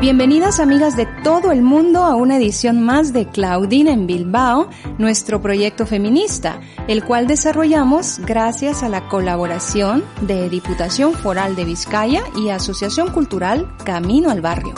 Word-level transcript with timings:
Bienvenidas 0.00 0.60
amigas 0.60 0.96
de 0.96 1.06
todo 1.24 1.50
el 1.50 1.60
mundo 1.60 2.04
a 2.04 2.14
una 2.14 2.36
edición 2.36 2.80
más 2.80 3.12
de 3.12 3.26
Claudine 3.26 3.90
en 3.90 4.06
Bilbao, 4.06 4.70
nuestro 4.96 5.42
proyecto 5.42 5.86
feminista, 5.86 6.60
el 6.86 7.02
cual 7.02 7.26
desarrollamos 7.26 8.20
gracias 8.20 8.84
a 8.84 8.88
la 8.88 9.08
colaboración 9.08 10.04
de 10.20 10.48
Diputación 10.50 11.14
Foral 11.14 11.56
de 11.56 11.64
Vizcaya 11.64 12.22
y 12.36 12.50
Asociación 12.50 13.10
Cultural 13.10 13.74
Camino 13.84 14.30
al 14.30 14.40
Barrio. 14.40 14.74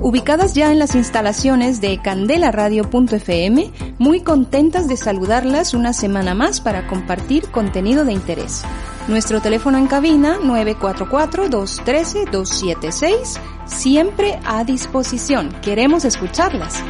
Ubicadas 0.00 0.54
ya 0.54 0.72
en 0.72 0.78
las 0.78 0.94
instalaciones 0.94 1.82
de 1.82 2.00
candelaradio.fm, 2.00 3.70
muy 3.98 4.22
contentas 4.22 4.88
de 4.88 4.96
saludarlas 4.96 5.74
una 5.74 5.92
semana 5.92 6.32
más 6.32 6.62
para 6.62 6.86
compartir 6.86 7.50
contenido 7.50 8.06
de 8.06 8.14
interés. 8.14 8.64
Nuestro 9.08 9.40
teléfono 9.40 9.78
en 9.78 9.86
cabina 9.86 10.38
944-213-276, 10.40 13.38
siempre 13.64 14.38
a 14.44 14.64
disposición. 14.64 15.48
Queremos 15.62 16.04
escucharlas. 16.04 16.84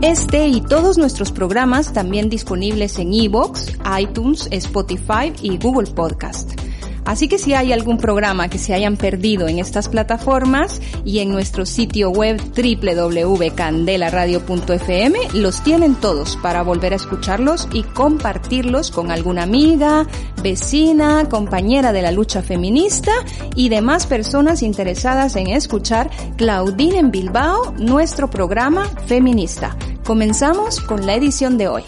Este 0.02 0.48
y 0.48 0.62
todos 0.62 0.96
nuestros 0.96 1.30
programas 1.30 1.92
también 1.92 2.30
disponibles 2.30 2.98
en 2.98 3.12
iVoox, 3.12 3.68
iTunes, 4.00 4.48
Spotify 4.50 5.30
y 5.42 5.58
Google 5.58 5.90
Podcast. 5.90 6.58
Así 7.04 7.28
que 7.28 7.38
si 7.38 7.54
hay 7.54 7.72
algún 7.72 7.98
programa 7.98 8.48
que 8.48 8.58
se 8.58 8.74
hayan 8.74 8.96
perdido 8.96 9.46
en 9.48 9.58
estas 9.58 9.88
plataformas 9.88 10.80
y 11.04 11.18
en 11.20 11.30
nuestro 11.30 11.66
sitio 11.66 12.10
web 12.10 12.40
www.candelaradio.fm, 12.40 15.18
los 15.34 15.62
tienen 15.62 15.94
todos 15.94 16.36
para 16.36 16.62
volver 16.62 16.92
a 16.92 16.96
escucharlos 16.96 17.68
y 17.72 17.82
compartirlos 17.82 18.90
con 18.90 19.10
alguna 19.10 19.42
amiga, 19.42 20.06
vecina, 20.42 21.28
compañera 21.28 21.92
de 21.92 22.02
la 22.02 22.12
lucha 22.12 22.42
feminista 22.42 23.12
y 23.54 23.68
demás 23.68 24.06
personas 24.06 24.62
interesadas 24.62 25.36
en 25.36 25.48
escuchar 25.48 26.10
Claudine 26.36 26.98
en 26.98 27.10
Bilbao, 27.10 27.74
nuestro 27.78 28.30
programa 28.30 28.86
feminista. 29.06 29.76
Comenzamos 30.04 30.80
con 30.80 31.06
la 31.06 31.14
edición 31.14 31.58
de 31.58 31.68
hoy. 31.68 31.82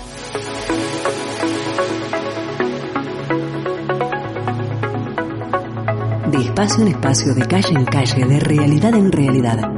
Espacio 6.52 6.82
en 6.82 6.88
espacio, 6.88 7.34
de 7.34 7.46
calle 7.46 7.74
en 7.74 7.84
calle, 7.86 8.26
de 8.26 8.38
realidad 8.38 8.94
en 8.94 9.10
realidad. 9.10 9.72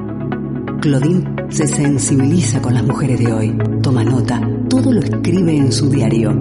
Claudine 0.81 1.47
se 1.49 1.69
sensibiliza 1.69 2.61
con 2.61 2.75
las 2.75 2.83
mujeres 2.83 3.21
de 3.21 3.33
hoy, 3.33 3.57
toma 3.81 4.03
nota, 4.03 4.41
todo 4.69 4.93
lo 4.93 4.99
escribe 4.99 5.57
en 5.57 5.71
su 5.71 5.89
diario. 5.89 6.33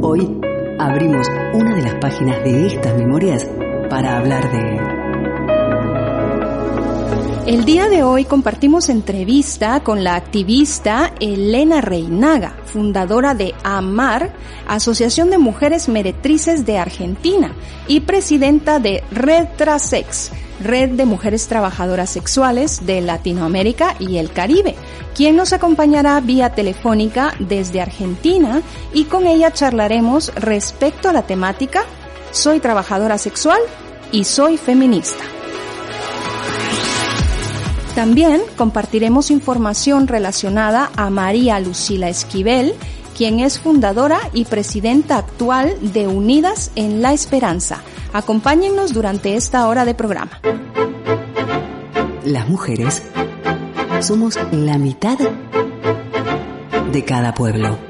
Hoy 0.00 0.40
abrimos 0.78 1.28
una 1.54 1.74
de 1.74 1.82
las 1.82 1.94
páginas 1.94 2.44
de 2.44 2.66
estas 2.68 2.96
memorias 2.98 3.50
para 3.90 4.18
hablar 4.18 4.48
de 4.52 4.97
el 7.48 7.64
día 7.64 7.88
de 7.88 8.02
hoy 8.02 8.26
compartimos 8.26 8.90
entrevista 8.90 9.80
con 9.80 10.04
la 10.04 10.16
activista 10.16 11.14
Elena 11.18 11.80
Reinaga, 11.80 12.54
fundadora 12.66 13.32
de 13.32 13.54
AMAR, 13.64 14.34
Asociación 14.66 15.30
de 15.30 15.38
Mujeres 15.38 15.88
Meretrices 15.88 16.66
de 16.66 16.76
Argentina, 16.76 17.54
y 17.86 18.00
presidenta 18.00 18.80
de 18.80 19.02
Red 19.10 19.46
Trasex, 19.56 20.30
Red 20.62 20.90
de 20.90 21.06
Mujeres 21.06 21.48
Trabajadoras 21.48 22.10
Sexuales 22.10 22.84
de 22.84 23.00
Latinoamérica 23.00 23.96
y 23.98 24.18
el 24.18 24.30
Caribe, 24.30 24.74
quien 25.14 25.34
nos 25.34 25.54
acompañará 25.54 26.20
vía 26.20 26.50
telefónica 26.50 27.32
desde 27.38 27.80
Argentina 27.80 28.60
y 28.92 29.04
con 29.04 29.26
ella 29.26 29.54
charlaremos 29.54 30.34
respecto 30.34 31.08
a 31.08 31.14
la 31.14 31.22
temática 31.22 31.84
Soy 32.30 32.60
trabajadora 32.60 33.16
sexual 33.16 33.60
y 34.12 34.24
soy 34.24 34.58
feminista. 34.58 35.24
También 37.98 38.42
compartiremos 38.56 39.28
información 39.28 40.06
relacionada 40.06 40.88
a 40.94 41.10
María 41.10 41.58
Lucila 41.58 42.08
Esquivel, 42.08 42.76
quien 43.16 43.40
es 43.40 43.58
fundadora 43.58 44.20
y 44.32 44.44
presidenta 44.44 45.18
actual 45.18 45.74
de 45.80 46.06
Unidas 46.06 46.70
en 46.76 47.02
la 47.02 47.12
Esperanza. 47.12 47.82
Acompáñennos 48.12 48.94
durante 48.94 49.34
esta 49.34 49.66
hora 49.66 49.84
de 49.84 49.94
programa. 49.94 50.40
Las 52.24 52.48
mujeres 52.48 53.02
somos 53.98 54.38
la 54.52 54.78
mitad 54.78 55.18
de 56.92 57.04
cada 57.04 57.34
pueblo. 57.34 57.87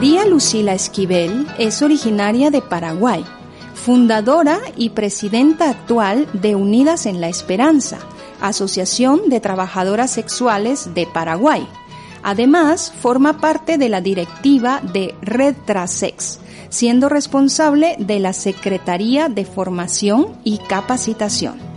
María 0.00 0.24
Lucila 0.24 0.72
Esquivel 0.72 1.46
es 1.58 1.82
originaria 1.82 2.50
de 2.50 2.62
Paraguay, 2.62 3.22
fundadora 3.74 4.58
y 4.74 4.88
presidenta 4.88 5.68
actual 5.68 6.26
de 6.32 6.54
Unidas 6.54 7.04
en 7.04 7.20
la 7.20 7.28
Esperanza, 7.28 7.98
Asociación 8.40 9.28
de 9.28 9.40
Trabajadoras 9.40 10.10
Sexuales 10.10 10.94
de 10.94 11.06
Paraguay. 11.06 11.68
Además, 12.22 12.94
forma 12.98 13.42
parte 13.42 13.76
de 13.76 13.90
la 13.90 14.00
directiva 14.00 14.80
de 14.80 15.14
Red 15.20 15.54
Trasex, 15.66 16.40
siendo 16.70 17.10
responsable 17.10 17.96
de 17.98 18.20
la 18.20 18.32
Secretaría 18.32 19.28
de 19.28 19.44
Formación 19.44 20.28
y 20.44 20.60
Capacitación. 20.66 21.69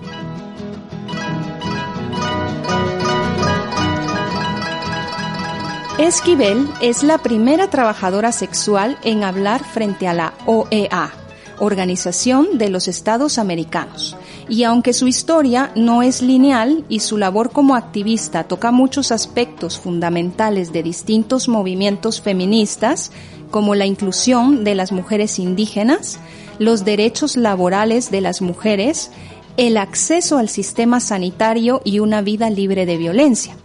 Esquivel 6.03 6.68
es 6.81 7.02
la 7.02 7.19
primera 7.19 7.69
trabajadora 7.69 8.34
sexual 8.34 8.97
en 9.06 9.24
hablar 9.24 9.64
frente 9.64 10.06
a 10.06 10.14
la 10.14 10.34
OEA, 10.46 11.14
Organización 11.59 12.58
de 12.58 12.67
los 12.67 12.90
Estados 12.90 13.38
Americanos. 13.38 14.17
Y 14.50 14.66
aunque 14.66 14.91
su 14.91 15.08
historia 15.08 15.72
no 15.78 16.03
es 16.03 16.22
lineal 16.22 16.84
y 16.90 17.00
su 17.00 17.17
labor 17.17 17.52
como 17.52 17.73
activista 17.73 18.44
toca 18.44 18.72
muchos 18.72 19.14
aspectos 19.14 19.79
fundamentales 19.79 20.73
de 20.73 20.84
distintos 20.84 21.47
movimientos 21.47 22.20
feministas, 22.20 23.14
como 23.50 23.73
la 23.73 23.85
inclusión 23.85 24.66
de 24.66 24.76
las 24.76 24.91
mujeres 24.91 25.40
indígenas, 25.40 26.20
los 26.59 26.84
derechos 26.84 27.38
laborales 27.38 28.11
de 28.11 28.20
las 28.20 28.41
mujeres, 28.41 29.09
el 29.55 29.78
acceso 29.78 30.38
al 30.38 30.50
sistema 30.50 31.00
sanitario 31.00 31.82
y 31.85 32.00
una 32.00 32.22
vida 32.22 32.50
libre 32.50 32.85
de 32.85 32.97
violencia. 32.97 33.55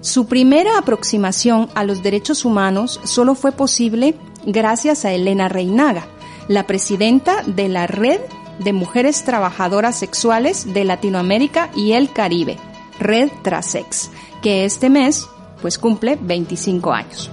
Su 0.00 0.26
primera 0.26 0.78
aproximación 0.78 1.68
a 1.74 1.84
los 1.84 2.02
derechos 2.02 2.46
humanos 2.46 3.00
solo 3.04 3.34
fue 3.34 3.52
posible 3.52 4.14
gracias 4.46 5.04
a 5.04 5.12
Elena 5.12 5.48
Reinaga, 5.48 6.06
la 6.48 6.66
presidenta 6.66 7.42
de 7.42 7.68
la 7.68 7.86
Red 7.86 8.20
de 8.58 8.72
Mujeres 8.72 9.24
Trabajadoras 9.24 9.98
Sexuales 9.98 10.72
de 10.72 10.84
Latinoamérica 10.84 11.70
y 11.76 11.92
el 11.92 12.12
Caribe, 12.12 12.56
Red 12.98 13.30
Trasex, 13.42 14.10
que 14.42 14.64
este 14.64 14.88
mes 14.88 15.28
pues 15.60 15.78
cumple 15.78 16.18
25 16.18 16.92
años. 16.92 17.30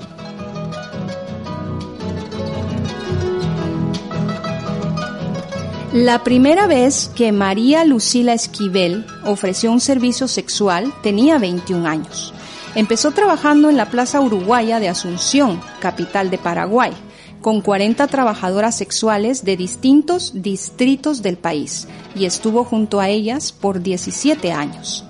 La 5.93 6.23
primera 6.23 6.67
vez 6.67 7.09
que 7.15 7.31
María 7.31 7.85
Lucila 7.85 8.33
Esquivel 8.33 9.05
ofreció 9.23 9.71
un 9.71 9.79
servicio 9.79 10.27
sexual 10.27 10.93
tenía 11.01 11.37
21 11.37 11.87
años. 11.87 12.33
Empezó 12.75 13.11
trabajando 13.11 13.69
en 13.69 13.77
la 13.77 13.89
Plaza 13.89 14.21
Uruguaya 14.21 14.79
de 14.79 14.89
Asunción, 14.89 15.61
capital 15.79 16.29
de 16.29 16.37
Paraguay, 16.37 16.93
con 17.41 17.61
40 17.61 18.07
trabajadoras 18.07 18.75
sexuales 18.75 19.43
de 19.45 19.57
distintos 19.57 20.33
distritos 20.35 21.21
del 21.21 21.37
país 21.37 21.87
y 22.15 22.25
estuvo 22.25 22.63
junto 22.63 22.99
a 22.99 23.09
ellas 23.09 23.51
por 23.51 23.81
17 23.81 24.51
años. 24.51 25.05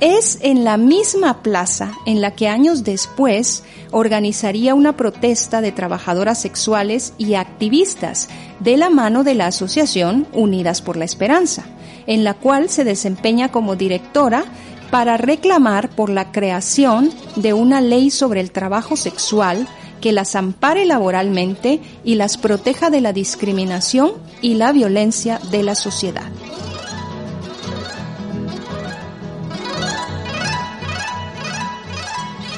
Es 0.00 0.38
en 0.42 0.62
la 0.62 0.76
misma 0.76 1.42
plaza 1.42 1.92
en 2.04 2.20
la 2.20 2.32
que 2.32 2.48
años 2.48 2.84
después 2.84 3.64
organizaría 3.92 4.74
una 4.74 4.94
protesta 4.94 5.62
de 5.62 5.72
trabajadoras 5.72 6.38
sexuales 6.38 7.14
y 7.16 7.34
activistas 7.34 8.28
de 8.60 8.76
la 8.76 8.90
mano 8.90 9.24
de 9.24 9.34
la 9.34 9.46
Asociación 9.46 10.26
Unidas 10.34 10.82
por 10.82 10.98
la 10.98 11.06
Esperanza, 11.06 11.64
en 12.06 12.24
la 12.24 12.34
cual 12.34 12.68
se 12.68 12.84
desempeña 12.84 13.50
como 13.50 13.74
directora 13.74 14.44
para 14.90 15.16
reclamar 15.16 15.90
por 15.90 16.10
la 16.10 16.32
creación 16.32 17.10
de 17.36 17.52
una 17.52 17.80
ley 17.80 18.10
sobre 18.10 18.40
el 18.40 18.50
trabajo 18.50 18.96
sexual 18.96 19.66
que 20.00 20.12
las 20.12 20.36
ampare 20.36 20.84
laboralmente 20.84 21.80
y 22.04 22.14
las 22.14 22.36
proteja 22.36 22.90
de 22.90 23.00
la 23.00 23.12
discriminación 23.12 24.12
y 24.42 24.54
la 24.54 24.72
violencia 24.72 25.40
de 25.50 25.62
la 25.62 25.74
sociedad. 25.74 26.30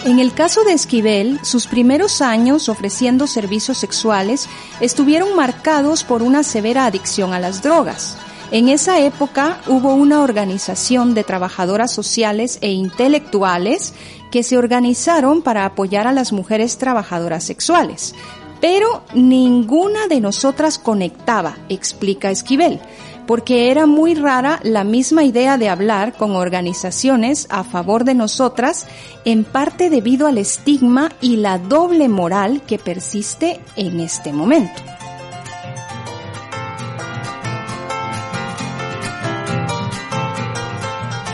En 0.04 0.18
el 0.20 0.32
caso 0.32 0.64
de 0.64 0.72
Esquivel, 0.72 1.38
sus 1.42 1.66
primeros 1.66 2.22
años 2.22 2.68
ofreciendo 2.70 3.26
servicios 3.26 3.76
sexuales 3.76 4.48
estuvieron 4.80 5.36
marcados 5.36 6.02
por 6.02 6.22
una 6.22 6.42
severa 6.42 6.86
adicción 6.86 7.34
a 7.34 7.40
las 7.40 7.62
drogas. 7.62 8.16
En 8.50 8.68
esa 8.70 9.00
época 9.00 9.60
hubo 9.66 9.92
una 9.92 10.22
organización 10.22 11.12
de 11.14 11.22
trabajadoras 11.22 11.92
sociales 11.92 12.58
e 12.62 12.70
intelectuales 12.70 13.92
que 14.30 14.42
se 14.42 14.56
organizaron 14.56 15.42
para 15.42 15.66
apoyar 15.66 16.06
a 16.06 16.12
las 16.12 16.32
mujeres 16.32 16.78
trabajadoras 16.78 17.44
sexuales. 17.44 18.14
Pero 18.60 19.04
ninguna 19.14 20.08
de 20.08 20.20
nosotras 20.20 20.78
conectaba, 20.78 21.58
explica 21.68 22.30
Esquivel 22.30 22.80
porque 23.28 23.70
era 23.70 23.84
muy 23.84 24.14
rara 24.14 24.58
la 24.62 24.84
misma 24.84 25.22
idea 25.22 25.58
de 25.58 25.68
hablar 25.68 26.14
con 26.14 26.30
organizaciones 26.34 27.46
a 27.50 27.62
favor 27.62 28.04
de 28.04 28.14
nosotras, 28.14 28.86
en 29.26 29.44
parte 29.44 29.90
debido 29.90 30.28
al 30.28 30.38
estigma 30.38 31.12
y 31.20 31.36
la 31.36 31.58
doble 31.58 32.08
moral 32.08 32.62
que 32.66 32.78
persiste 32.78 33.60
en 33.76 34.00
este 34.00 34.32
momento. 34.32 34.97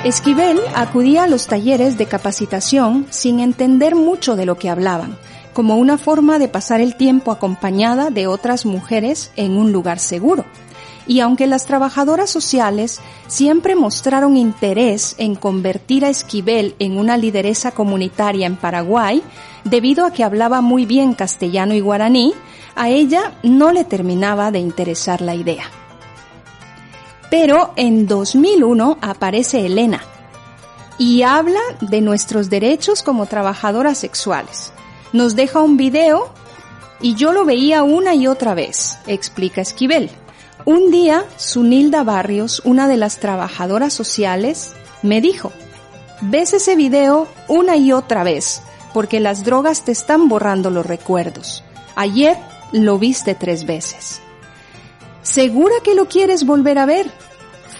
Esquivel 0.04 0.60
acudía 0.74 1.24
a 1.24 1.26
los 1.26 1.46
talleres 1.46 1.96
de 1.96 2.06
capacitación 2.06 3.06
sin 3.10 3.40
entender 3.40 3.94
mucho 3.94 4.36
de 4.36 4.44
lo 4.44 4.58
que 4.58 4.68
hablaban, 4.68 5.16
como 5.54 5.76
una 5.76 5.96
forma 5.96 6.38
de 6.38 6.48
pasar 6.48 6.80
el 6.80 6.94
tiempo 6.96 7.32
acompañada 7.32 8.10
de 8.10 8.26
otras 8.26 8.66
mujeres 8.66 9.30
en 9.36 9.56
un 9.56 9.72
lugar 9.72 9.98
seguro 9.98 10.44
y 11.06 11.20
aunque 11.20 11.46
las 11.46 11.66
trabajadoras 11.66 12.30
sociales 12.30 13.00
siempre 13.26 13.76
mostraron 13.76 14.36
interés 14.36 15.14
en 15.18 15.34
convertir 15.34 16.04
a 16.04 16.08
Esquivel 16.08 16.74
en 16.78 16.98
una 16.98 17.16
lideresa 17.16 17.72
comunitaria 17.72 18.46
en 18.46 18.56
Paraguay, 18.56 19.22
debido 19.64 20.06
a 20.06 20.12
que 20.12 20.24
hablaba 20.24 20.60
muy 20.60 20.86
bien 20.86 21.14
castellano 21.14 21.74
y 21.74 21.80
guaraní, 21.80 22.32
a 22.74 22.88
ella 22.88 23.32
no 23.42 23.72
le 23.72 23.84
terminaba 23.84 24.50
de 24.50 24.58
interesar 24.60 25.20
la 25.20 25.34
idea. 25.34 25.64
Pero 27.36 27.72
en 27.74 28.06
2001 28.06 28.98
aparece 29.00 29.66
Elena 29.66 30.04
y 30.98 31.22
habla 31.22 31.58
de 31.80 32.00
nuestros 32.00 32.48
derechos 32.48 33.02
como 33.02 33.26
trabajadoras 33.26 33.98
sexuales. 33.98 34.72
Nos 35.12 35.34
deja 35.34 35.60
un 35.60 35.76
video 35.76 36.32
y 37.00 37.16
yo 37.16 37.32
lo 37.32 37.44
veía 37.44 37.82
una 37.82 38.14
y 38.14 38.28
otra 38.28 38.54
vez, 38.54 38.98
explica 39.08 39.62
Esquivel. 39.62 40.10
Un 40.64 40.92
día, 40.92 41.24
Sunilda 41.36 42.04
Barrios, 42.04 42.62
una 42.64 42.86
de 42.86 42.98
las 42.98 43.18
trabajadoras 43.18 43.92
sociales, 43.92 44.72
me 45.02 45.20
dijo, 45.20 45.50
ves 46.20 46.52
ese 46.52 46.76
video 46.76 47.26
una 47.48 47.76
y 47.76 47.90
otra 47.90 48.22
vez, 48.22 48.62
porque 48.92 49.18
las 49.18 49.42
drogas 49.42 49.84
te 49.84 49.90
están 49.90 50.28
borrando 50.28 50.70
los 50.70 50.86
recuerdos. 50.86 51.64
Ayer 51.96 52.36
lo 52.70 52.96
viste 53.00 53.34
tres 53.34 53.66
veces. 53.66 54.20
¿Segura 55.24 55.74
que 55.82 55.94
lo 55.94 56.06
quieres 56.06 56.44
volver 56.44 56.78
a 56.78 56.84
ver? 56.84 57.10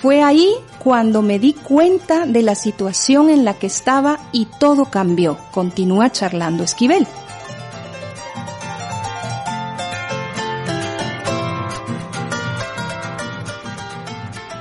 Fue 0.01 0.23
ahí 0.23 0.55
cuando 0.79 1.21
me 1.21 1.39
di 1.39 1.53
cuenta 1.53 2.25
de 2.25 2.43
la 2.43 2.55
situación 2.55 3.29
en 3.29 3.45
la 3.45 3.55
que 3.55 3.67
estaba 3.67 4.19
y 4.33 4.47
todo 4.59 4.87
cambió, 4.87 5.39
continúa 5.53 6.11
charlando 6.11 6.65
Esquivel. 6.65 7.07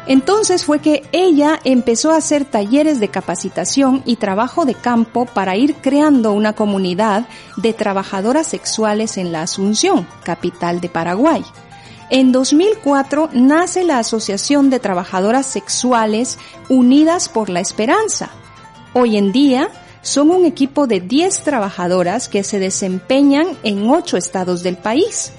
Entonces 0.05 0.65
fue 0.65 0.79
que 0.79 1.03
ella 1.13 1.61
empezó 1.63 2.11
a 2.11 2.17
hacer 2.17 2.43
talleres 2.43 2.99
de 2.99 3.07
capacitación 3.07 4.03
y 4.05 4.17
trabajo 4.17 4.65
de 4.65 4.75
campo 4.75 5.25
para 5.25 5.55
ir 5.55 5.75
creando 5.75 6.33
una 6.33 6.53
comunidad 6.53 7.27
de 7.55 7.71
trabajadoras 7.71 8.47
sexuales 8.47 9.17
en 9.17 9.31
la 9.31 9.43
Asunción, 9.43 10.05
capital 10.23 10.81
de 10.81 10.89
Paraguay. 10.89 11.43
En 12.15 12.31
2004 12.31 13.31
nace 13.33 13.83
la 13.83 13.97
Asociación 13.97 14.69
de 14.69 14.79
Trabajadoras 14.79 15.47
Sexuales 15.47 16.37
Unidas 16.69 17.27
por 17.27 17.49
la 17.49 17.59
Esperanza. 17.59 18.29
Hoy 18.93 19.17
en 19.17 19.31
día 19.31 19.69
son 20.03 20.29
un 20.29 20.45
equipo 20.45 20.85
de 20.85 21.01
10 21.01 21.39
trabajadoras 21.41 22.29
que 22.29 22.43
se 22.43 22.59
desempeñan 22.59 23.47
en 23.63 23.89
8 23.89 24.17
estados 24.17 24.61
del 24.61 24.77
país. 24.77 25.31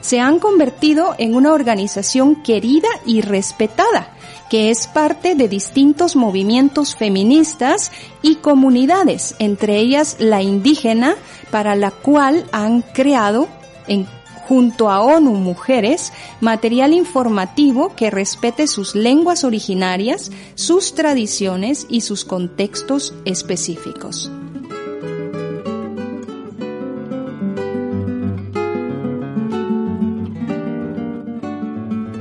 Se 0.00 0.18
han 0.18 0.40
convertido 0.40 1.14
en 1.18 1.36
una 1.36 1.52
organización 1.52 2.42
querida 2.42 2.88
y 3.06 3.20
respetada 3.20 4.12
que 4.50 4.70
es 4.70 4.88
parte 4.88 5.36
de 5.36 5.46
distintos 5.46 6.16
movimientos 6.16 6.96
feministas 6.96 7.92
y 8.22 8.36
comunidades, 8.36 9.36
entre 9.38 9.76
ellas 9.76 10.16
la 10.18 10.42
indígena, 10.42 11.14
para 11.52 11.76
la 11.76 11.92
cual 11.92 12.46
han 12.50 12.82
creado 12.82 13.46
en 13.86 14.08
junto 14.48 14.90
a 14.90 15.00
ONU 15.00 15.32
Mujeres, 15.32 16.12
material 16.40 16.92
informativo 16.92 17.94
que 17.96 18.10
respete 18.10 18.66
sus 18.66 18.94
lenguas 18.94 19.44
originarias, 19.44 20.30
sus 20.54 20.94
tradiciones 20.94 21.86
y 21.88 22.02
sus 22.02 22.24
contextos 22.24 23.14
específicos. 23.24 24.30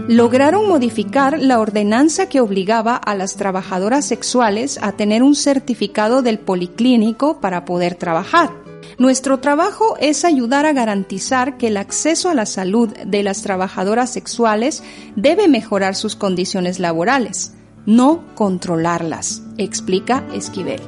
lograron 0.08 0.70
modificar 0.70 1.40
la 1.40 1.60
ordenanza 1.60 2.30
que 2.30 2.40
obligaba 2.40 2.96
a 2.96 3.16
las 3.16 3.36
trabajadoras 3.36 4.06
sexuales 4.06 4.80
a 4.82 4.92
tener 4.92 5.24
un 5.24 5.36
certificado 5.36 6.22
del 6.22 6.38
policlínico 6.38 7.42
para 7.42 7.66
poder 7.66 7.96
trabajar. 7.96 8.65
Nuestro 8.98 9.40
trabajo 9.40 9.98
es 10.00 10.26
ayudar 10.26 10.66
a 10.66 10.74
garantizar 10.74 11.58
que 11.58 11.68
el 11.68 11.78
acceso 11.78 12.30
a 12.30 12.34
la 12.34 12.46
salud 12.46 12.90
de 13.06 13.24
las 13.24 13.42
trabajadoras 13.42 14.12
sexuales 14.12 14.84
debe 15.16 15.48
mejorar 15.48 15.96
sus 15.96 16.16
condiciones 16.16 16.80
laborales, 16.80 17.54
no 17.86 18.24
controlarlas, 18.36 19.42
explica 19.58 20.24
Esquivel. 20.34 20.82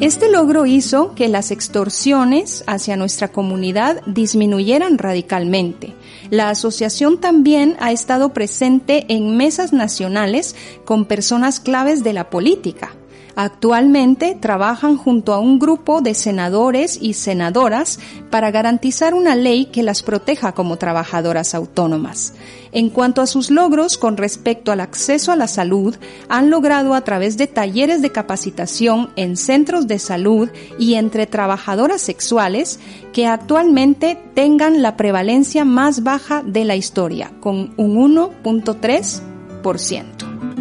Este 0.00 0.30
logro 0.30 0.66
hizo 0.66 1.14
que 1.14 1.28
las 1.28 1.50
extorsiones 1.50 2.62
hacia 2.66 2.96
nuestra 2.96 3.28
comunidad 3.28 4.02
disminuyeran 4.04 4.98
radicalmente. 4.98 5.94
La 6.30 6.50
asociación 6.50 7.20
también 7.20 7.76
ha 7.80 7.92
estado 7.92 8.32
presente 8.32 9.06
en 9.08 9.36
mesas 9.36 9.72
nacionales 9.72 10.54
con 10.84 11.04
personas 11.04 11.60
claves 11.60 12.02
de 12.02 12.12
la 12.12 12.30
política, 12.30 12.94
Actualmente 13.36 14.36
trabajan 14.40 14.96
junto 14.96 15.32
a 15.32 15.40
un 15.40 15.58
grupo 15.58 16.00
de 16.00 16.14
senadores 16.14 16.96
y 17.00 17.14
senadoras 17.14 17.98
para 18.30 18.52
garantizar 18.52 19.14
una 19.14 19.34
ley 19.34 19.64
que 19.66 19.82
las 19.82 20.02
proteja 20.02 20.52
como 20.52 20.76
trabajadoras 20.76 21.54
autónomas. 21.54 22.34
En 22.70 22.90
cuanto 22.90 23.22
a 23.22 23.26
sus 23.26 23.50
logros 23.50 23.98
con 23.98 24.16
respecto 24.16 24.70
al 24.72 24.80
acceso 24.80 25.32
a 25.32 25.36
la 25.36 25.48
salud, 25.48 25.96
han 26.28 26.50
logrado 26.50 26.94
a 26.94 27.02
través 27.02 27.36
de 27.36 27.46
talleres 27.46 28.02
de 28.02 28.10
capacitación 28.10 29.10
en 29.16 29.36
centros 29.36 29.86
de 29.86 29.98
salud 29.98 30.48
y 30.78 30.94
entre 30.94 31.26
trabajadoras 31.26 32.00
sexuales 32.02 32.78
que 33.12 33.26
actualmente 33.26 34.18
tengan 34.34 34.82
la 34.82 34.96
prevalencia 34.96 35.64
más 35.64 36.02
baja 36.04 36.42
de 36.44 36.64
la 36.64 36.76
historia, 36.76 37.32
con 37.40 37.74
un 37.76 38.16
1.3%. 38.16 40.53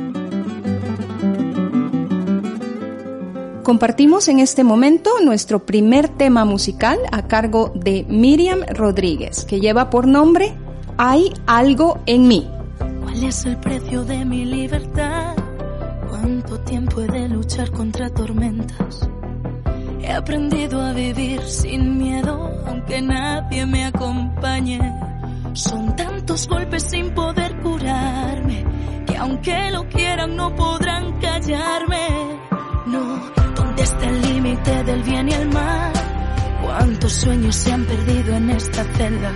Compartimos 3.64 4.28
en 4.28 4.40
este 4.40 4.66
momento 4.66 5.10
nuestro 5.24 5.66
primer 5.66 6.10
tema 6.10 6.44
musical 6.44 7.00
a 7.14 7.28
cargo 7.30 7.72
de 7.74 8.06
Miriam 8.10 8.60
Rodríguez, 8.68 9.46
que 9.46 9.62
lleva 9.62 9.90
por 9.90 10.06
nombre 10.06 10.54
Hay 10.98 11.32
algo 11.48 12.02
en 12.06 12.28
mí. 12.28 12.46
¿Cuál 13.02 13.24
es 13.24 13.46
el 13.46 13.58
precio 13.58 14.04
de 14.04 14.26
mi 14.26 14.44
libertad? 14.44 15.34
¿Cuánto 16.10 16.60
tiempo 16.60 17.02
he 17.02 17.08
de 17.08 17.30
luchar 17.30 17.72
contra 17.72 18.10
tormentas? 18.10 19.10
He 20.02 20.12
aprendido 20.12 20.82
a 20.82 20.92
vivir 20.92 21.42
sin 21.44 21.98
miedo, 21.98 22.52
aunque 22.68 23.02
nadie 23.02 23.66
me 23.66 23.86
acompañe. 23.86 24.82
Son 25.54 25.96
tantos 25.96 26.50
golpes 26.50 26.84
sin 26.84 27.12
poder 27.12 27.58
curarme, 27.62 28.66
que 29.08 29.16
aunque 29.16 29.72
lo 29.72 29.88
quieran 29.88 30.36
no 30.36 30.54
podrán 30.54 31.18
callarme. 31.22 32.43
No, 32.86 33.32
¿dónde 33.56 33.84
está 33.84 34.10
el 34.10 34.22
límite 34.22 34.84
del 34.84 35.04
bien 35.04 35.30
y 35.30 35.34
el 35.34 35.50
mal? 35.50 35.94
¿Cuántos 36.62 37.14
sueños 37.14 37.56
se 37.56 37.72
han 37.72 37.86
perdido 37.86 38.36
en 38.36 38.50
esta 38.50 38.84
celda? 38.84 39.32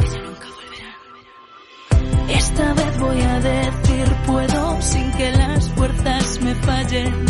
Que 0.00 0.08
ya 0.08 0.22
nunca 0.22 0.46
volverán. 0.56 2.30
Esta 2.30 2.74
vez 2.74 2.98
voy 2.98 3.20
a 3.20 3.40
decir 3.40 4.06
puedo 4.26 4.82
sin 4.82 5.12
que 5.12 5.32
las 5.32 5.68
fuerzas 5.70 6.40
me 6.42 6.54
fallen. 6.54 7.29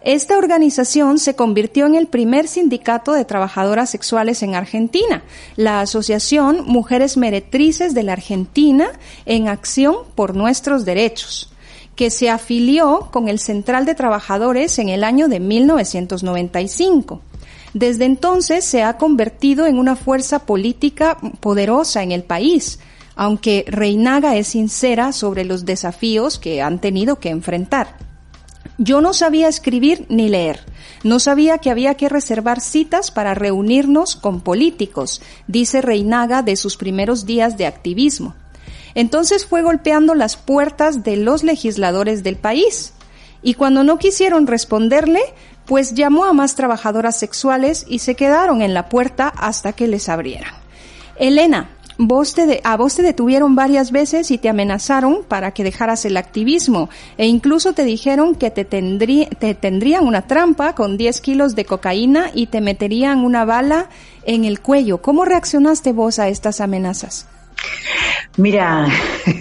Esta 0.02 0.38
organización 0.38 1.20
se 1.20 1.36
convirtió 1.36 1.86
en 1.86 1.96
el 1.96 2.08
primer 2.08 2.48
sindicato 2.48 3.12
de 3.12 3.26
trabajadoras 3.26 3.90
sexuales 3.90 4.42
en 4.44 4.56
Argentina, 4.56 5.24
la 5.58 5.82
Asociación 5.82 6.64
Mujeres 6.66 7.18
Meretrices 7.18 7.94
de 7.94 8.04
la 8.04 8.14
Argentina 8.14 8.88
en 9.26 9.50
Acción 9.50 9.98
por 10.16 10.36
Nuestros 10.36 10.86
Derechos, 10.86 11.52
que 12.00 12.12
se 12.12 12.30
afilió 12.30 13.10
con 13.12 13.28
el 13.28 13.40
Central 13.40 13.86
de 13.86 13.94
Trabajadores 13.94 14.80
en 14.80 14.88
el 14.88 15.04
año 15.04 15.28
de 15.28 15.42
1995. 15.42 17.20
Desde 17.74 18.06
entonces 18.06 18.64
se 18.64 18.84
ha 18.84 18.96
convertido 18.96 19.66
en 19.66 19.78
una 19.78 19.98
fuerza 19.98 20.46
política 20.46 21.18
poderosa 21.42 22.02
en 22.02 22.14
el 22.14 22.24
país, 22.24 22.80
aunque 23.18 23.66
Reinaga 23.68 24.38
es 24.38 24.48
sincera 24.48 25.12
sobre 25.12 25.44
los 25.44 25.66
desafíos 25.66 26.40
que 26.40 26.62
han 26.62 26.80
tenido 26.80 27.20
que 27.20 27.32
enfrentar. 27.32 27.98
Yo 28.78 29.02
no 29.02 29.14
sabía 29.14 29.50
escribir 29.50 30.06
ni 30.08 30.30
leer. 30.30 30.62
No 31.04 31.20
sabía 31.20 31.58
que 31.58 31.70
había 31.70 31.96
que 31.96 32.08
reservar 32.08 32.62
citas 32.62 33.12
para 33.12 33.34
reunirnos 33.34 34.16
con 34.16 34.40
políticos, 34.40 35.22
dice 35.48 35.82
Reinaga 35.82 36.44
de 36.44 36.56
sus 36.56 36.78
primeros 36.78 37.26
días 37.26 37.58
de 37.58 37.66
activismo. 37.66 38.36
Entonces 38.96 39.46
fue 39.46 39.62
golpeando 39.62 40.16
las 40.16 40.38
puertas 40.38 41.04
de 41.04 41.18
los 41.18 41.44
legisladores 41.44 42.24
del 42.24 42.36
país. 42.36 42.94
Y 43.42 43.54
cuando 43.54 43.84
no 43.84 43.98
quisieron 43.98 44.48
responderle, 44.48 45.22
pues 45.66 45.94
llamó 45.94 46.26
a 46.26 46.34
más 46.34 46.56
trabajadoras 46.56 47.18
sexuales 47.18 47.86
y 47.88 48.00
se 48.00 48.16
quedaron 48.16 48.62
en 48.62 48.74
la 48.74 48.90
puerta 48.90 49.28
hasta 49.28 49.74
que 49.74 49.88
les 49.88 50.10
abrieran. 50.10 50.54
Elena, 51.18 51.70
Vos 52.02 52.34
te 52.34 52.62
a 52.64 52.78
vos 52.78 52.96
te 52.96 53.02
detuvieron 53.02 53.56
varias 53.56 53.92
veces 53.92 54.32
y 54.32 54.38
te 54.38 54.48
amenazaron 54.48 55.26
para 55.28 55.52
que 55.52 55.66
dejaras 55.66 56.06
el 56.06 56.16
activismo 56.16 56.90
e 57.18 57.28
incluso 57.28 57.74
te 57.74 57.84
dijeron 57.84 58.36
que 58.36 58.52
te, 58.52 58.64
te 58.64 59.54
tendrían 59.54 60.08
una 60.08 60.22
trampa 60.22 60.76
con 60.76 60.96
10 60.96 61.20
kilos 61.20 61.56
de 61.56 61.66
cocaína 61.66 62.32
y 62.34 62.48
te 62.48 62.62
meterían 62.62 63.26
una 63.26 63.44
bala 63.44 63.90
en 64.24 64.46
el 64.46 64.62
cuello. 64.62 65.02
¿Cómo 65.02 65.26
reaccionaste 65.26 65.92
vos 65.92 66.20
a 66.20 66.30
estas 66.30 66.62
amenazas? 66.62 67.28
Mira, 68.38 68.88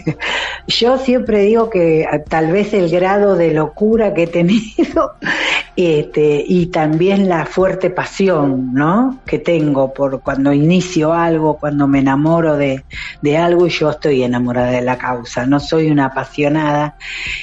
yo 0.66 0.98
siempre 0.98 1.42
digo 1.42 1.70
que 1.70 2.04
tal 2.28 2.50
vez 2.50 2.74
el 2.74 2.90
grado 2.90 3.36
de 3.36 3.54
locura 3.54 4.12
que 4.12 4.24
he 4.24 4.26
tenido 4.26 5.12
este, 5.76 6.44
y 6.46 6.66
también 6.66 7.28
la 7.28 7.46
fuerte 7.46 7.90
pasión 7.90 8.74
¿no? 8.74 9.20
que 9.24 9.38
tengo 9.38 9.92
por 9.92 10.20
cuando 10.20 10.52
inicio 10.52 11.12
algo, 11.12 11.58
cuando 11.58 11.86
me 11.86 12.00
enamoro 12.00 12.56
de, 12.56 12.84
de 13.22 13.36
algo 13.36 13.66
y 13.66 13.70
yo 13.70 13.90
estoy 13.90 14.24
enamorada 14.24 14.72
de 14.72 14.82
la 14.82 14.98
causa, 14.98 15.46
no 15.46 15.60
soy 15.60 15.90
una 15.90 16.06
apasionada. 16.06 16.96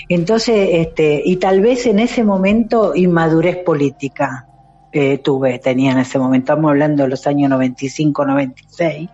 Entonces, 0.10 0.70
este, 0.74 1.22
y 1.24 1.38
tal 1.38 1.62
vez 1.62 1.86
en 1.86 2.00
ese 2.00 2.24
momento 2.24 2.94
inmadurez 2.96 3.58
política 3.64 4.46
tuve, 5.24 5.60
tenía 5.60 5.92
en 5.92 6.00
ese 6.00 6.20
momento, 6.20 6.54
estamos 6.54 6.70
hablando 6.70 7.04
de 7.04 7.10
los 7.10 7.28
años 7.28 7.50
95, 7.50 8.26
96, 8.26 9.10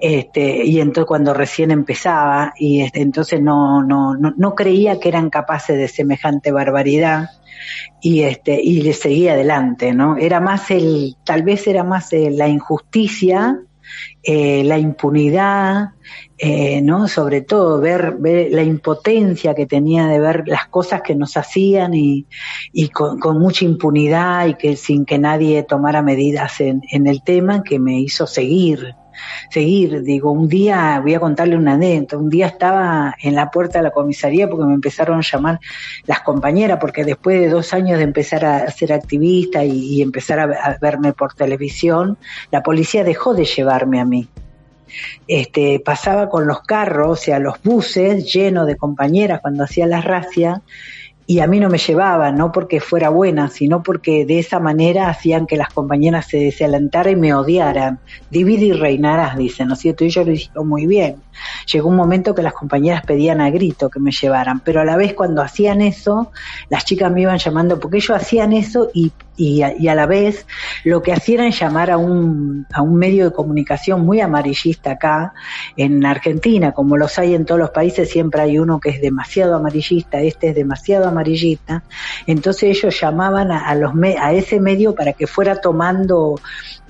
este, 0.00 0.64
y 0.64 0.80
entonces 0.80 1.06
cuando 1.06 1.34
recién 1.34 1.70
empezaba, 1.70 2.52
y 2.58 2.82
este, 2.82 3.00
entonces 3.00 3.40
no, 3.40 3.82
no, 3.82 4.14
no, 4.16 4.34
no 4.36 4.54
creía 4.54 5.00
que 5.00 5.08
eran 5.08 5.30
capaces 5.30 5.76
de 5.76 5.88
semejante 5.88 6.52
barbaridad, 6.52 7.30
y 8.00 8.22
este 8.22 8.60
y 8.62 8.82
le 8.82 8.92
seguía 8.92 9.32
adelante 9.32 9.94
no 9.94 10.18
era 10.18 10.38
más 10.38 10.70
el 10.70 11.16
tal 11.24 11.44
vez 11.44 11.66
era 11.66 11.82
más 11.82 12.10
la 12.12 12.46
injusticia 12.46 13.58
eh, 14.22 14.64
la 14.64 14.78
impunidad, 14.78 15.90
eh, 16.38 16.80
¿no? 16.82 17.06
Sobre 17.06 17.42
todo 17.42 17.80
ver, 17.80 18.16
ver, 18.18 18.52
la 18.52 18.62
impotencia 18.62 19.54
que 19.54 19.66
tenía 19.66 20.08
de 20.08 20.18
ver 20.18 20.44
las 20.46 20.66
cosas 20.66 21.02
que 21.02 21.14
nos 21.14 21.36
hacían 21.36 21.94
y, 21.94 22.26
y 22.72 22.88
con, 22.88 23.20
con, 23.20 23.38
mucha 23.38 23.64
impunidad 23.64 24.46
y 24.46 24.54
que 24.54 24.76
sin 24.76 25.04
que 25.04 25.18
nadie 25.18 25.62
tomara 25.62 26.02
medidas 26.02 26.60
en, 26.60 26.82
en 26.90 27.06
el 27.06 27.22
tema 27.22 27.62
que 27.62 27.78
me 27.78 28.00
hizo 28.00 28.26
seguir, 28.26 28.96
seguir. 29.50 30.02
Digo, 30.02 30.32
un 30.32 30.48
día, 30.48 30.98
voy 31.00 31.14
a 31.14 31.20
contarle 31.20 31.56
una 31.56 31.74
anécdota, 31.74 32.18
un 32.18 32.30
día 32.30 32.46
estaba 32.46 33.14
en 33.22 33.34
la 33.34 33.50
puerta 33.50 33.78
de 33.78 33.84
la 33.84 33.90
comisaría 33.90 34.48
porque 34.48 34.66
me 34.66 34.74
empezaron 34.74 35.18
a 35.18 35.22
llamar 35.22 35.60
las 36.06 36.20
compañeras, 36.20 36.78
porque 36.80 37.04
después 37.04 37.40
de 37.40 37.48
dos 37.48 37.72
años 37.72 37.98
de 37.98 38.04
empezar 38.04 38.44
a 38.44 38.70
ser 38.70 38.92
activista 38.92 39.64
y, 39.64 40.02
empezar 40.02 40.40
a, 40.40 40.78
verme 40.80 41.12
por 41.12 41.34
televisión, 41.34 42.18
la 42.50 42.62
policía 42.62 43.04
dejó 43.04 43.34
de 43.34 43.44
llevarme 43.44 44.00
a 44.00 44.04
mí. 44.04 44.28
Este, 45.28 45.80
pasaba 45.80 46.28
con 46.28 46.46
los 46.46 46.62
carros, 46.62 47.08
o 47.08 47.16
sea, 47.22 47.38
los 47.38 47.62
buses 47.62 48.32
llenos 48.32 48.66
de 48.66 48.76
compañeras 48.76 49.40
cuando 49.40 49.64
hacía 49.64 49.86
la 49.86 50.00
racia, 50.00 50.62
y 51.26 51.40
a 51.40 51.46
mí 51.46 51.58
no 51.58 51.70
me 51.70 51.78
llevaban, 51.78 52.36
no 52.36 52.52
porque 52.52 52.80
fuera 52.80 53.08
buena, 53.08 53.48
sino 53.48 53.82
porque 53.82 54.26
de 54.26 54.38
esa 54.38 54.60
manera 54.60 55.08
hacían 55.08 55.46
que 55.46 55.56
las 55.56 55.72
compañeras 55.72 56.26
se 56.26 56.38
desalentaran 56.38 57.14
y 57.14 57.16
me 57.16 57.34
odiaran. 57.34 57.98
Divide 58.30 58.66
y 58.66 58.72
reinarás, 58.72 59.36
dicen, 59.38 59.68
¿no 59.68 59.74
es 59.74 59.80
cierto? 59.80 60.04
Y 60.04 60.10
yo 60.10 60.24
lo 60.24 60.32
hicieron 60.32 60.68
muy 60.68 60.86
bien. 60.86 61.23
Llegó 61.72 61.88
un 61.88 61.96
momento 61.96 62.34
que 62.34 62.42
las 62.42 62.52
compañeras 62.52 63.02
pedían 63.04 63.40
a 63.40 63.50
grito 63.50 63.90
que 63.90 64.00
me 64.00 64.10
llevaran, 64.10 64.60
pero 64.60 64.80
a 64.80 64.84
la 64.84 64.96
vez 64.96 65.14
cuando 65.14 65.42
hacían 65.42 65.80
eso, 65.80 66.32
las 66.68 66.84
chicas 66.84 67.10
me 67.10 67.22
iban 67.22 67.38
llamando 67.38 67.78
porque 67.80 67.98
ellos 67.98 68.16
hacían 68.16 68.52
eso 68.52 68.90
y, 68.94 69.12
y, 69.36 69.62
a, 69.62 69.94
la 69.94 70.06
vez 70.06 70.46
lo 70.84 71.02
que 71.02 71.12
hacían 71.12 71.44
era 71.44 71.50
llamar 71.50 71.90
a 71.90 71.96
un, 71.96 72.66
a 72.72 72.82
un 72.82 72.96
medio 72.96 73.24
de 73.24 73.32
comunicación 73.32 74.04
muy 74.04 74.20
amarillista 74.20 74.92
acá 74.92 75.34
en 75.76 76.04
Argentina, 76.04 76.72
como 76.72 76.96
los 76.96 77.18
hay 77.18 77.34
en 77.34 77.44
todos 77.44 77.60
los 77.60 77.70
países, 77.70 78.10
siempre 78.10 78.42
hay 78.42 78.58
uno 78.58 78.78
que 78.78 78.90
es 78.90 79.00
demasiado 79.00 79.56
amarillista, 79.56 80.20
este 80.20 80.50
es 80.50 80.54
demasiado 80.54 81.08
amarillista, 81.08 81.82
entonces 82.26 82.76
ellos 82.76 83.00
llamaban 83.00 83.50
a, 83.50 83.70
a 83.70 84.32
ese 84.32 84.60
medio 84.60 84.94
para 84.94 85.12
que 85.12 85.26
fuera 85.26 85.60
tomando 85.60 86.36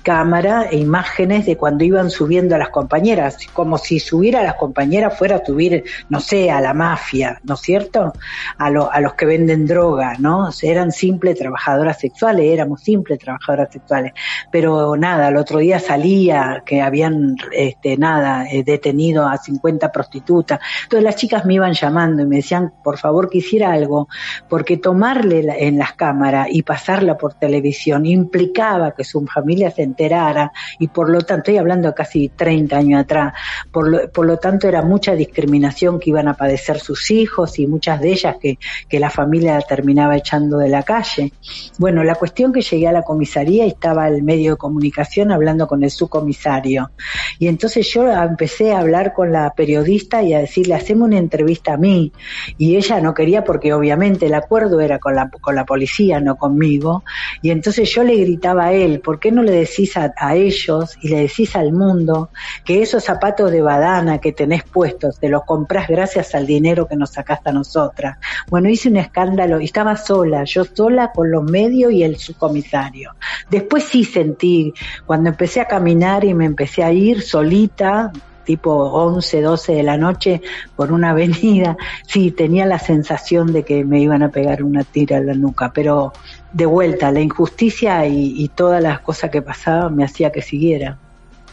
cámara 0.05 0.67
e 0.69 0.77
imágenes 0.77 1.47
de 1.47 1.57
cuando 1.57 1.83
iban 1.83 2.11
subiendo 2.11 2.53
a 2.53 2.59
las 2.59 2.69
compañeras, 2.69 3.37
como 3.53 3.79
si 3.79 3.99
subir 3.99 4.37
a 4.37 4.43
las 4.43 4.53
compañeras 4.53 5.17
fuera 5.17 5.37
a 5.37 5.45
subir, 5.45 5.83
no 6.09 6.19
sé, 6.19 6.51
a 6.51 6.61
la 6.61 6.75
mafia, 6.75 7.41
¿no 7.43 7.55
es 7.55 7.61
cierto? 7.61 8.13
A, 8.59 8.67
a 8.67 9.01
los 9.01 9.13
que 9.15 9.25
venden 9.25 9.65
droga, 9.65 10.13
¿no? 10.19 10.49
eran 10.61 10.91
simples 10.91 11.39
trabajadoras 11.39 11.99
sexuales, 11.99 12.45
éramos 12.45 12.81
simples 12.81 13.17
trabajadoras 13.17 13.71
sexuales. 13.71 14.13
Pero 14.51 14.95
nada, 14.95 15.29
el 15.29 15.37
otro 15.37 15.57
día 15.57 15.79
salía 15.79 16.61
que 16.65 16.81
habían, 16.81 17.35
este, 17.51 17.97
nada, 17.97 18.45
eh, 18.47 18.63
detenido 18.63 19.27
a 19.27 19.37
50 19.37 19.91
prostitutas. 19.91 20.59
Entonces 20.83 21.03
las 21.03 21.15
chicas 21.15 21.45
me 21.45 21.55
iban 21.55 21.73
llamando 21.73 22.21
y 22.21 22.27
me 22.27 22.37
decían, 22.37 22.73
por 22.83 22.99
favor, 22.99 23.27
que 23.29 23.39
hiciera 23.39 23.71
algo, 23.71 24.07
porque 24.47 24.77
tomarle 24.77 25.45
en 25.67 25.79
las 25.79 25.93
cámaras 25.93 26.47
y 26.51 26.61
pasarla 26.61 27.17
por 27.17 27.33
televisión 27.33 28.05
implicaba 28.05 28.93
que 28.93 29.03
su 29.03 29.25
familia 29.25 29.71
se 29.71 29.94
enterara 29.95 30.51
y 30.79 30.87
por 30.87 31.09
lo 31.09 31.21
tanto, 31.21 31.51
estoy 31.51 31.57
hablando 31.57 31.93
casi 31.93 32.29
30 32.29 32.77
años 32.77 33.01
atrás, 33.01 33.33
por 33.71 33.87
lo, 33.87 34.09
por 34.11 34.25
lo 34.25 34.37
tanto 34.37 34.67
era 34.67 34.81
mucha 34.81 35.13
discriminación 35.13 35.99
que 35.99 36.09
iban 36.09 36.27
a 36.27 36.33
padecer 36.33 36.79
sus 36.79 37.11
hijos 37.11 37.59
y 37.59 37.67
muchas 37.67 38.01
de 38.01 38.11
ellas 38.11 38.35
que, 38.41 38.57
que 38.89 38.99
la 38.99 39.09
familia 39.09 39.59
terminaba 39.61 40.17
echando 40.17 40.57
de 40.57 40.69
la 40.69 40.83
calle. 40.83 41.31
Bueno, 41.77 42.03
la 42.03 42.15
cuestión 42.15 42.51
que 42.51 42.61
llegué 42.61 42.87
a 42.87 42.91
la 42.91 43.03
comisaría 43.03 43.65
y 43.65 43.69
estaba 43.69 44.07
el 44.07 44.23
medio 44.23 44.51
de 44.51 44.57
comunicación 44.57 45.31
hablando 45.31 45.67
con 45.67 45.83
el 45.83 45.91
subcomisario. 45.91 46.91
Y 47.39 47.47
entonces 47.47 47.87
yo 47.93 48.11
empecé 48.11 48.73
a 48.73 48.79
hablar 48.79 49.13
con 49.13 49.31
la 49.31 49.53
periodista 49.53 50.23
y 50.23 50.33
a 50.33 50.39
decirle, 50.39 50.75
hacemos 50.75 51.07
una 51.07 51.17
entrevista 51.17 51.73
a 51.73 51.77
mí 51.77 52.11
y 52.57 52.75
ella 52.75 52.99
no 53.01 53.13
quería 53.13 53.43
porque 53.43 53.73
obviamente 53.73 54.25
el 54.25 54.33
acuerdo 54.33 54.81
era 54.81 54.99
con 54.99 55.15
la, 55.15 55.29
con 55.29 55.55
la 55.55 55.65
policía, 55.65 56.19
no 56.19 56.35
conmigo. 56.35 57.03
Y 57.41 57.51
entonces 57.51 57.89
yo 57.93 58.03
le 58.03 58.15
gritaba 58.15 58.65
a 58.65 58.73
él, 58.73 58.99
¿por 58.99 59.19
qué 59.19 59.31
no 59.31 59.43
le 59.43 59.51
decís 59.51 59.84
a, 59.95 60.35
ellos 60.35 60.97
y 61.01 61.09
le 61.09 61.21
decís 61.21 61.55
al 61.55 61.71
mundo 61.71 62.29
que 62.63 62.81
esos 62.81 63.03
zapatos 63.03 63.51
de 63.51 63.61
badana 63.61 64.19
que 64.19 64.31
tenés 64.31 64.63
puestos 64.63 65.19
te 65.19 65.29
los 65.29 65.43
comprás 65.43 65.87
gracias 65.87 66.35
al 66.35 66.45
dinero 66.45 66.87
que 66.87 66.95
nos 66.95 67.11
sacaste 67.11 67.49
a 67.49 67.53
nosotras. 67.53 68.17
Bueno, 68.49 68.69
hice 68.69 68.89
un 68.89 68.97
escándalo 68.97 69.59
y 69.59 69.65
estaba 69.65 69.95
sola, 69.95 70.43
yo 70.43 70.65
sola 70.65 71.11
con 71.11 71.31
los 71.31 71.43
medios 71.43 71.91
y 71.91 72.03
el 72.03 72.17
subcomisario. 72.17 73.15
Después 73.49 73.83
sí 73.85 74.03
sentí, 74.03 74.73
cuando 75.05 75.29
empecé 75.29 75.61
a 75.61 75.67
caminar 75.67 76.25
y 76.25 76.33
me 76.33 76.45
empecé 76.45 76.83
a 76.83 76.91
ir 76.91 77.21
solita, 77.21 78.11
tipo 78.45 78.71
11, 78.71 79.41
12 79.41 79.73
de 79.73 79.83
la 79.83 79.97
noche 79.97 80.41
por 80.75 80.93
una 80.93 81.09
avenida, 81.11 81.75
sí, 82.07 82.31
tenía 82.31 82.65
la 82.65 82.79
sensación 82.79 83.51
de 83.51 83.63
que 83.63 83.83
me 83.83 83.99
iban 83.99 84.23
a 84.23 84.29
pegar 84.29 84.63
una 84.63 84.83
tira 84.83 85.17
en 85.17 85.27
la 85.27 85.33
nuca, 85.33 85.71
pero 85.73 86.13
de 86.55 86.65
vuelta, 86.65 87.11
la 87.11 87.19
injusticia 87.19 88.07
y, 88.07 88.33
y 88.37 88.47
todas 88.47 88.81
las 88.81 89.01
cosas 89.01 89.29
que 89.29 89.41
pasaban 89.41 89.93
me 89.93 90.05
hacía 90.05 90.31
que 90.31 90.41
siguiera. 90.41 90.97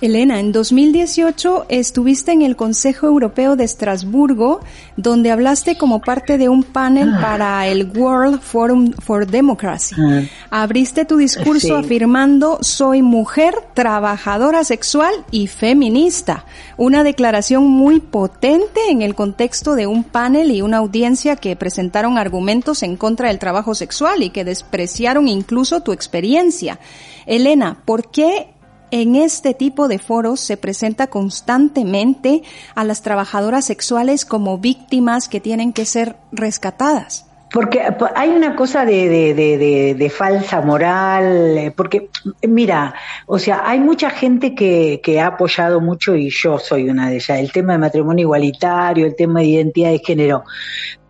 Elena, 0.02 0.40
en 0.40 0.50
2018 0.50 1.66
estuviste 1.68 2.32
en 2.32 2.42
el 2.42 2.56
Consejo 2.56 3.06
Europeo 3.06 3.54
de 3.54 3.62
Estrasburgo, 3.62 4.58
donde 4.96 5.30
hablaste 5.30 5.78
como 5.78 6.00
parte 6.00 6.38
de 6.38 6.48
un 6.48 6.64
panel 6.64 7.12
ah. 7.14 7.20
para 7.20 7.68
el 7.68 7.88
World 7.96 8.40
Forum 8.40 8.94
for 8.94 9.28
Democracy. 9.28 9.94
Ah. 9.96 10.22
Abriste 10.50 11.04
tu 11.04 11.18
discurso 11.18 11.76
afirmando, 11.76 12.58
soy 12.62 13.00
mujer, 13.00 13.54
trabajadora 13.74 14.64
sexual 14.64 15.14
y 15.30 15.46
feminista. 15.46 16.46
Una 16.76 17.04
declaración 17.04 17.68
muy 17.68 18.00
potente 18.00 18.80
en 18.90 19.02
el 19.02 19.14
contexto 19.14 19.76
de 19.76 19.86
un 19.86 20.02
panel 20.02 20.50
y 20.50 20.62
una 20.62 20.78
audiencia 20.78 21.36
que 21.36 21.54
presentaron 21.54 22.18
argumentos 22.18 22.82
en 22.82 22.96
contra 22.96 23.28
del 23.28 23.38
trabajo 23.38 23.76
sexual 23.76 24.24
y 24.24 24.30
que 24.30 24.44
despreciaron 24.44 25.28
incluso 25.28 25.82
tu 25.82 25.92
experiencia. 25.92 26.80
Elena, 27.24 27.78
¿por 27.84 28.10
qué 28.10 28.48
en 28.92 29.16
este 29.16 29.54
tipo 29.54 29.88
de 29.88 29.98
foros 29.98 30.38
se 30.38 30.56
presenta 30.56 31.08
constantemente 31.08 32.42
a 32.76 32.84
las 32.84 33.02
trabajadoras 33.02 33.64
sexuales 33.64 34.24
como 34.24 34.58
víctimas 34.58 35.28
que 35.28 35.40
tienen 35.40 35.72
que 35.72 35.86
ser 35.86 36.16
rescatadas. 36.30 37.26
Porque 37.50 37.82
hay 38.14 38.30
una 38.30 38.56
cosa 38.56 38.86
de, 38.86 39.34
de, 39.34 40.10
falsa 40.10 40.62
moral, 40.62 41.58
eh, 41.58 41.74
porque 41.76 42.08
mira, 42.48 42.94
o 43.26 43.38
sea, 43.38 43.62
hay 43.64 43.78
mucha 43.78 44.08
gente 44.08 44.54
que, 44.54 45.00
que, 45.02 45.20
ha 45.20 45.26
apoyado 45.26 45.80
mucho 45.80 46.16
y 46.16 46.30
yo 46.30 46.58
soy 46.58 46.88
una 46.88 47.10
de 47.10 47.16
ellas, 47.16 47.38
el 47.38 47.52
tema 47.52 47.74
de 47.74 47.78
matrimonio 47.78 48.22
igualitario, 48.22 49.04
el 49.04 49.14
tema 49.14 49.40
de 49.40 49.46
identidad 49.46 49.90
de 49.90 49.98
género, 49.98 50.44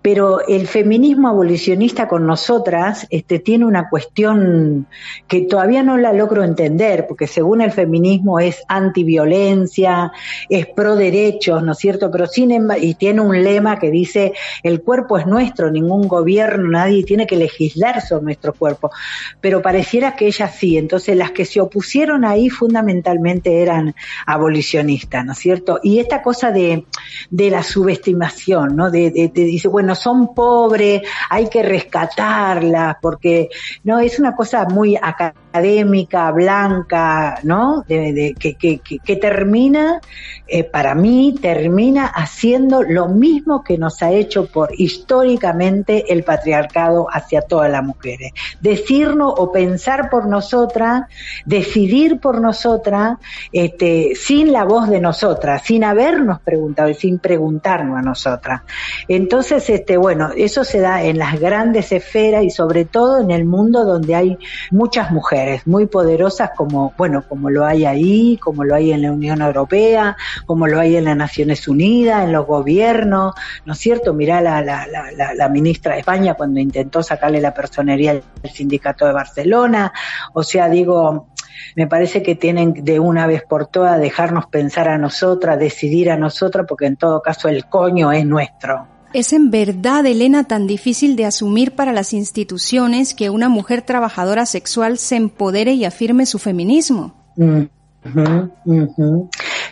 pero 0.02 0.46
el 0.46 0.66
feminismo 0.66 1.28
abolicionista 1.28 2.08
con 2.08 2.26
nosotras 2.26 3.06
este, 3.10 3.38
tiene 3.38 3.64
una 3.64 3.88
cuestión 3.88 4.88
que 5.28 5.42
todavía 5.42 5.84
no 5.84 5.96
la 5.96 6.12
logro 6.12 6.42
entender, 6.42 7.06
porque 7.06 7.28
según 7.28 7.60
el 7.60 7.70
feminismo 7.70 8.40
es 8.40 8.62
antiviolencia, 8.68 10.12
es 10.48 10.66
pro 10.66 10.96
derechos, 10.96 11.62
¿no 11.62 11.72
es 11.72 11.78
cierto? 11.78 12.10
Pero 12.10 12.26
sin 12.26 12.52
y 12.80 12.94
tiene 12.94 13.20
un 13.20 13.42
lema 13.42 13.78
que 13.78 13.90
dice 13.90 14.34
el 14.62 14.82
cuerpo 14.82 15.16
es 15.16 15.26
nuestro, 15.26 15.70
ningún 15.70 16.08
gobierno, 16.08 16.68
nadie 16.68 17.04
tiene 17.04 17.26
que 17.26 17.36
legislar 17.36 18.02
sobre 18.02 18.24
nuestro 18.24 18.52
cuerpo. 18.52 18.90
Pero 19.40 19.62
pareciera 19.62 20.16
que 20.16 20.26
ellas 20.26 20.54
sí, 20.56 20.76
entonces 20.76 21.16
las 21.16 21.30
que 21.30 21.44
se 21.44 21.60
opusieron 21.60 22.24
ahí 22.24 22.50
fundamentalmente 22.50 23.62
eran 23.62 23.94
abolicionistas, 24.26 25.24
¿no 25.24 25.32
es 25.32 25.38
cierto? 25.38 25.78
Y 25.82 26.00
esta 26.00 26.22
cosa 26.22 26.50
de, 26.50 26.84
de 27.30 27.50
la 27.50 27.62
subestimación, 27.62 28.76
¿no? 28.76 28.90
De, 28.90 29.10
de 29.10 29.30
dice, 29.32 29.68
bueno, 29.68 29.91
son 29.94 30.34
pobres, 30.34 31.02
hay 31.30 31.48
que 31.48 31.62
rescatarlas, 31.62 32.96
porque 33.00 33.48
no 33.84 33.98
es 33.98 34.18
una 34.18 34.34
cosa 34.34 34.64
muy 34.64 34.96
académica, 35.52 36.30
blanca, 36.30 37.38
¿no? 37.42 37.84
Que, 37.86 39.18
termina, 39.20 40.00
eh, 40.48 40.64
para 40.64 40.94
mí, 40.94 41.34
termina 41.40 42.06
haciendo 42.06 42.82
lo 42.82 43.08
mismo 43.08 43.62
que 43.62 43.76
nos 43.76 44.02
ha 44.02 44.10
hecho 44.10 44.46
por 44.46 44.70
históricamente 44.78 46.10
el 46.10 46.24
patriarcado 46.24 47.06
hacia 47.10 47.42
todas 47.42 47.70
las 47.70 47.84
mujeres. 47.84 48.32
Decirnos 48.60 49.34
o 49.36 49.52
pensar 49.52 50.08
por 50.08 50.26
nosotras, 50.26 51.02
decidir 51.44 52.18
por 52.18 52.40
nosotras, 52.40 53.18
este, 53.52 54.14
sin 54.14 54.52
la 54.52 54.64
voz 54.64 54.88
de 54.88 55.00
nosotras, 55.00 55.62
sin 55.64 55.84
habernos 55.84 56.40
preguntado 56.40 56.88
y 56.88 56.94
sin 56.94 57.18
preguntarnos 57.18 57.98
a 57.98 58.02
nosotras. 58.02 58.62
Entonces, 59.06 59.68
este, 59.68 59.98
bueno, 59.98 60.30
eso 60.34 60.64
se 60.64 60.80
da 60.80 61.02
en 61.02 61.18
las 61.18 61.38
grandes 61.38 61.92
esferas 61.92 62.42
y 62.42 62.50
sobre 62.50 62.86
todo 62.86 63.20
en 63.20 63.30
el 63.30 63.44
mundo 63.44 63.84
donde 63.84 64.14
hay 64.14 64.38
muchas 64.70 65.10
mujeres 65.10 65.41
muy 65.66 65.86
poderosas 65.86 66.50
como, 66.56 66.92
bueno, 66.96 67.24
como 67.28 67.50
lo 67.50 67.64
hay 67.64 67.84
ahí, 67.84 68.38
como 68.38 68.64
lo 68.64 68.74
hay 68.74 68.92
en 68.92 69.02
la 69.02 69.12
Unión 69.12 69.42
Europea, 69.42 70.16
como 70.46 70.66
lo 70.66 70.80
hay 70.80 70.96
en 70.96 71.04
las 71.04 71.16
Naciones 71.16 71.68
Unidas, 71.68 72.24
en 72.24 72.32
los 72.32 72.46
gobiernos, 72.46 73.34
¿no 73.64 73.72
es 73.72 73.78
cierto? 73.78 74.14
Mirá 74.14 74.40
la, 74.40 74.62
la, 74.62 74.86
la, 74.86 75.34
la 75.34 75.48
ministra 75.48 75.94
de 75.94 76.00
España 76.00 76.34
cuando 76.34 76.60
intentó 76.60 77.02
sacarle 77.02 77.40
la 77.40 77.54
personería 77.54 78.12
al 78.12 78.50
sindicato 78.50 79.06
de 79.06 79.12
Barcelona, 79.12 79.92
o 80.32 80.42
sea, 80.42 80.68
digo, 80.68 81.28
me 81.76 81.86
parece 81.86 82.22
que 82.22 82.34
tienen 82.34 82.72
de 82.84 83.00
una 83.00 83.26
vez 83.26 83.42
por 83.42 83.66
todas 83.66 84.00
dejarnos 84.00 84.46
pensar 84.46 84.88
a 84.88 84.98
nosotras, 84.98 85.58
decidir 85.58 86.10
a 86.10 86.16
nosotras, 86.16 86.66
porque 86.68 86.86
en 86.86 86.96
todo 86.96 87.22
caso 87.22 87.48
el 87.48 87.66
coño 87.66 88.12
es 88.12 88.26
nuestro. 88.26 88.91
¿Es 89.14 89.32
en 89.32 89.50
verdad, 89.50 90.06
Elena, 90.06 90.44
tan 90.44 90.66
difícil 90.66 91.16
de 91.16 91.26
asumir 91.26 91.72
para 91.72 91.92
las 91.92 92.14
instituciones 92.14 93.14
que 93.14 93.28
una 93.28 93.48
mujer 93.48 93.82
trabajadora 93.82 94.46
sexual 94.46 94.96
se 94.96 95.16
empodere 95.16 95.72
y 95.72 95.84
afirme 95.84 96.24
su 96.24 96.38
feminismo? 96.38 97.14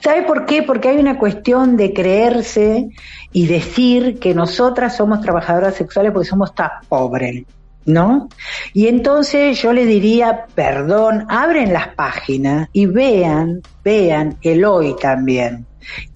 ¿Sabe 0.03 0.23
por 0.27 0.47
qué? 0.47 0.63
Porque 0.63 0.91
hay 0.91 0.99
una 0.99 1.19
cuestión 1.19 1.77
de 1.77 1.95
creerse 1.95 2.91
y 3.33 3.47
decir 3.47 4.19
que 4.19 4.35
nosotras 4.35 4.97
somos 4.97 5.21
trabajadoras 5.23 5.75
sexuales 5.75 6.13
porque 6.13 6.29
somos 6.29 6.55
tan 6.55 6.71
pobres. 6.89 7.45
¿no? 7.87 8.29
Y 8.73 8.89
entonces 8.89 9.61
yo 9.61 9.73
le 9.73 9.87
diría, 9.87 10.47
perdón, 10.55 11.27
abren 11.29 11.73
las 11.73 11.89
páginas 11.89 12.69
y 12.73 12.87
vean, 12.87 13.63
vean 13.85 14.37
el 14.43 14.65
hoy 14.65 14.97
también. 14.97 15.67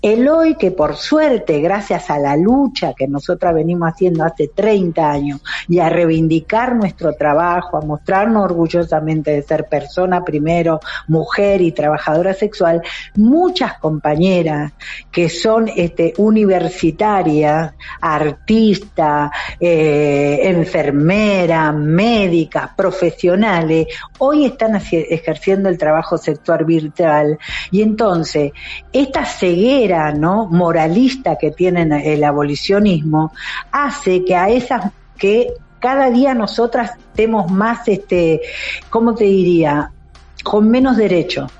El 0.02 0.28
hoy 0.28 0.56
que 0.56 0.70
por 0.70 0.96
suerte, 0.96 1.60
gracias 1.60 2.10
a 2.10 2.18
la 2.18 2.36
lucha 2.36 2.92
que 2.94 3.08
nosotras 3.08 3.54
venimos 3.54 3.90
haciendo 3.90 4.24
hace 4.24 4.48
30 4.48 5.10
años 5.10 5.42
y 5.68 5.78
a 5.78 5.88
reivindicar 5.88 6.76
nuestro 6.76 7.14
trabajo, 7.14 7.78
a 7.78 7.80
mostrarnos 7.80 8.44
orgullosamente 8.44 9.30
de 9.30 9.42
ser 9.42 9.66
persona 9.66 10.22
primero, 10.24 10.80
mujer 11.08 11.62
y 11.62 11.72
trabajadora 11.72 12.34
sexual, 12.34 12.82
muchas 13.16 13.78
compañeras 13.78 14.72
que 15.10 15.28
son 15.28 15.70
este, 15.74 16.12
universitarias, 16.18 17.72
artistas, 18.00 19.30
eh, 19.58 20.40
enfermeras, 20.42 21.74
médicas, 21.74 22.70
profesionales, 22.76 23.86
hoy 24.18 24.44
están 24.44 24.76
ejerciendo 24.76 25.68
el 25.68 25.78
trabajo 25.78 26.18
sexual 26.18 26.64
virtual 26.64 27.38
y 27.70 27.82
entonces 27.82 28.52
esta 28.92 29.24
ceguera, 29.24 30.12
¿no? 30.12 30.46
moralista 30.46 31.36
que 31.36 31.50
tienen 31.50 31.92
el 31.92 32.24
abolicionismo 32.24 33.32
hace 33.72 34.24
que 34.24 34.36
a 34.36 34.48
esas 34.48 34.90
que 35.18 35.52
cada 35.78 36.10
día 36.10 36.34
nosotras 36.34 36.92
estemos 36.98 37.50
más 37.50 37.86
este, 37.88 38.40
¿cómo 38.90 39.14
te 39.14 39.24
diría? 39.24 39.90
con 40.42 40.68
menos 40.68 40.96
derechos 40.96 41.50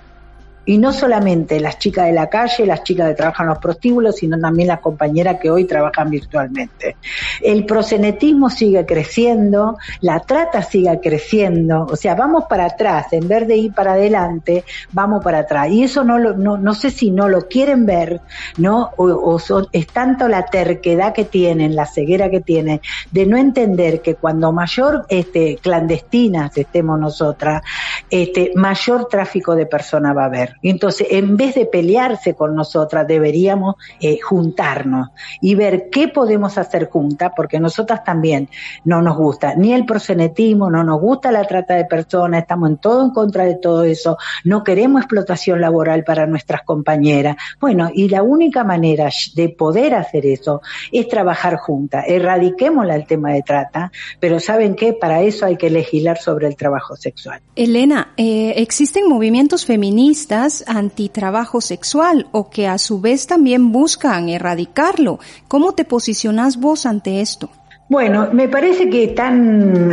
y 0.66 0.78
no 0.78 0.92
solamente 0.92 1.60
las 1.60 1.78
chicas 1.78 2.06
de 2.06 2.12
la 2.12 2.28
calle, 2.28 2.66
las 2.66 2.82
chicas 2.82 3.08
que 3.08 3.14
trabajan 3.14 3.46
los 3.46 3.58
prostíbulos, 3.58 4.16
sino 4.16 4.38
también 4.38 4.68
las 4.68 4.80
compañeras 4.80 5.38
que 5.40 5.50
hoy 5.50 5.64
trabajan 5.64 6.10
virtualmente. 6.10 6.96
El 7.42 7.66
prosenetismo 7.66 8.48
sigue 8.48 8.86
creciendo, 8.86 9.76
la 10.00 10.20
trata 10.20 10.62
sigue 10.62 10.98
creciendo, 11.02 11.86
o 11.90 11.96
sea, 11.96 12.14
vamos 12.14 12.44
para 12.48 12.66
atrás, 12.66 13.12
en 13.12 13.28
vez 13.28 13.46
de 13.46 13.56
ir 13.56 13.72
para 13.72 13.92
adelante, 13.92 14.64
vamos 14.92 15.22
para 15.22 15.40
atrás. 15.40 15.68
Y 15.70 15.84
eso 15.84 16.04
no, 16.04 16.18
lo, 16.18 16.34
no, 16.34 16.56
no 16.56 16.74
sé 16.74 16.90
si 16.90 17.10
no 17.10 17.28
lo 17.28 17.42
quieren 17.48 17.86
ver, 17.86 18.20
¿no? 18.56 18.90
O, 18.96 19.38
es 19.72 19.86
tanto 19.88 20.28
la 20.28 20.46
terquedad 20.46 21.12
que 21.12 21.24
tienen, 21.24 21.76
la 21.76 21.86
ceguera 21.86 22.30
que 22.30 22.40
tienen, 22.40 22.80
de 23.10 23.26
no 23.26 23.36
entender 23.36 24.00
que 24.00 24.14
cuando 24.14 24.52
mayor 24.52 25.06
este, 25.08 25.56
clandestinas 25.56 26.56
estemos 26.56 26.98
nosotras, 26.98 27.62
este, 28.10 28.52
mayor 28.54 29.08
tráfico 29.08 29.54
de 29.54 29.66
personas 29.66 30.16
va 30.16 30.22
a 30.22 30.26
haber. 30.26 30.53
Entonces, 30.62 31.08
en 31.10 31.36
vez 31.36 31.54
de 31.54 31.66
pelearse 31.66 32.34
con 32.34 32.54
nosotras, 32.54 33.06
deberíamos 33.06 33.76
eh, 34.00 34.18
juntarnos 34.20 35.08
y 35.40 35.54
ver 35.54 35.88
qué 35.90 36.08
podemos 36.08 36.58
hacer 36.58 36.88
juntas, 36.88 37.32
porque 37.36 37.60
nosotras 37.60 38.04
también 38.04 38.48
no 38.84 39.02
nos 39.02 39.16
gusta 39.16 39.54
ni 39.54 39.72
el 39.72 39.84
prosenetismo, 39.84 40.70
no 40.70 40.84
nos 40.84 41.00
gusta 41.00 41.30
la 41.30 41.46
trata 41.46 41.74
de 41.74 41.84
personas, 41.84 42.42
estamos 42.42 42.70
en 42.70 42.76
todo 42.78 43.04
en 43.04 43.10
contra 43.10 43.44
de 43.44 43.56
todo 43.56 43.84
eso, 43.84 44.16
no 44.44 44.64
queremos 44.64 45.02
explotación 45.02 45.60
laboral 45.60 46.04
para 46.04 46.26
nuestras 46.26 46.62
compañeras. 46.62 47.36
Bueno, 47.60 47.90
y 47.92 48.08
la 48.08 48.22
única 48.22 48.64
manera 48.64 49.10
de 49.34 49.48
poder 49.50 49.94
hacer 49.94 50.26
eso 50.26 50.62
es 50.92 51.08
trabajar 51.08 51.56
juntas. 51.56 52.04
Erradiquemos 52.06 52.86
el 52.88 53.06
tema 53.06 53.32
de 53.32 53.42
trata, 53.42 53.90
pero 54.20 54.40
¿saben 54.40 54.74
qué? 54.74 54.92
Para 54.92 55.22
eso 55.22 55.46
hay 55.46 55.56
que 55.56 55.70
legislar 55.70 56.18
sobre 56.18 56.46
el 56.46 56.56
trabajo 56.56 56.96
sexual. 56.96 57.40
Elena, 57.56 58.12
eh, 58.16 58.54
existen 58.56 59.08
movimientos 59.08 59.64
feministas 59.64 60.43
antitrabajo 60.66 61.60
sexual 61.60 62.26
o 62.32 62.50
que 62.50 62.66
a 62.66 62.78
su 62.78 63.00
vez 63.00 63.26
también 63.26 63.72
buscan 63.72 64.28
erradicarlo. 64.28 65.18
¿Cómo 65.48 65.72
te 65.72 65.84
posicionas 65.84 66.58
vos 66.58 66.86
ante 66.86 67.20
esto? 67.20 67.50
Bueno, 67.88 68.28
me 68.32 68.48
parece 68.48 68.88
que 68.88 69.04
están, 69.04 69.92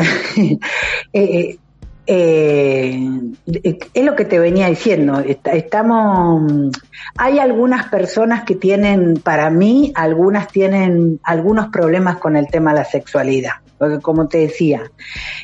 eh, 1.13 1.57
eh, 2.07 2.99
es 3.93 4.05
lo 4.05 4.15
que 4.15 4.25
te 4.25 4.39
venía 4.39 4.67
diciendo, 4.67 5.19
estamos, 5.19 6.71
hay 7.17 7.39
algunas 7.39 7.89
personas 7.89 8.43
que 8.43 8.55
tienen, 8.55 9.15
para 9.15 9.49
mí, 9.49 9.91
algunas 9.95 10.47
tienen 10.47 11.19
algunos 11.23 11.69
problemas 11.69 12.17
con 12.17 12.35
el 12.35 12.47
tema 12.47 12.71
de 12.71 12.79
la 12.79 12.85
sexualidad 12.85 13.53
como 14.01 14.27
te 14.27 14.39
decía, 14.39 14.91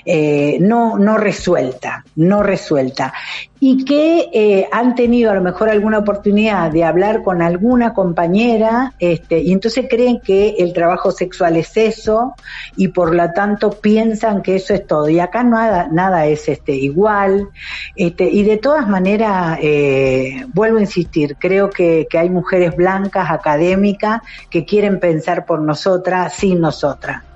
eh, 0.06 0.58
no, 0.60 0.98
no 0.98 1.18
resuelta, 1.18 2.04
no 2.16 2.44
resuelta. 2.44 3.14
Y 3.60 3.86
que 3.86 4.30
eh, 4.32 4.70
han 4.72 4.94
tenido 4.94 5.32
a 5.32 5.34
lo 5.34 5.42
mejor 5.42 5.70
alguna 5.70 5.98
oportunidad 5.98 6.72
de 6.72 6.84
hablar 6.84 7.24
con 7.24 7.42
alguna 7.42 7.94
compañera, 7.94 8.94
este, 9.00 9.40
y 9.40 9.52
entonces 9.52 9.88
creen 9.90 10.20
que 10.24 10.58
el 10.60 10.74
trabajo 10.74 11.10
sexual 11.10 11.58
es 11.58 11.76
eso, 11.76 12.36
y 12.76 12.90
por 12.90 13.16
lo 13.16 13.32
tanto 13.32 13.72
piensan 13.72 14.44
que 14.44 14.58
eso 14.58 14.76
es 14.76 14.86
todo. 14.86 15.10
Y 15.10 15.20
acá 15.20 15.44
nada, 15.44 15.88
nada 15.92 16.28
es 16.28 16.48
este, 16.48 16.74
igual. 16.74 17.50
Este, 17.96 18.26
y 18.26 18.44
de 18.44 18.58
todas 18.58 18.88
maneras, 18.88 19.58
eh, 19.62 20.46
vuelvo 20.54 20.78
a 20.78 20.82
insistir, 20.82 21.36
creo 21.40 21.72
que, 21.72 22.06
que 22.08 22.20
hay 22.20 22.30
mujeres 22.30 22.76
blancas, 22.76 23.32
académicas, 23.32 24.22
que 24.52 24.66
quieren 24.66 25.00
pensar 25.00 25.46
por 25.46 25.62
nosotras, 25.62 26.34
sin 26.34 26.62
nosotras. 26.62 27.27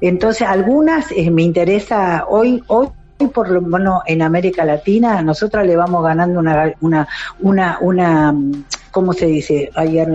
Entonces, 0.00 0.46
algunas 0.46 1.10
eh, 1.12 1.30
me 1.30 1.42
interesa 1.42 2.24
hoy, 2.28 2.62
hoy 2.68 2.88
por 3.32 3.48
lo 3.50 3.60
menos 3.60 4.02
en 4.06 4.22
América 4.22 4.64
Latina, 4.64 5.22
nosotros 5.22 5.66
le 5.66 5.76
vamos 5.76 6.02
ganando 6.02 6.40
una, 6.40 6.74
una, 6.80 7.08
una, 7.40 7.78
una 7.80 8.34
¿cómo 8.92 9.12
se 9.12 9.26
dice? 9.26 9.70
Ayer 9.74 10.08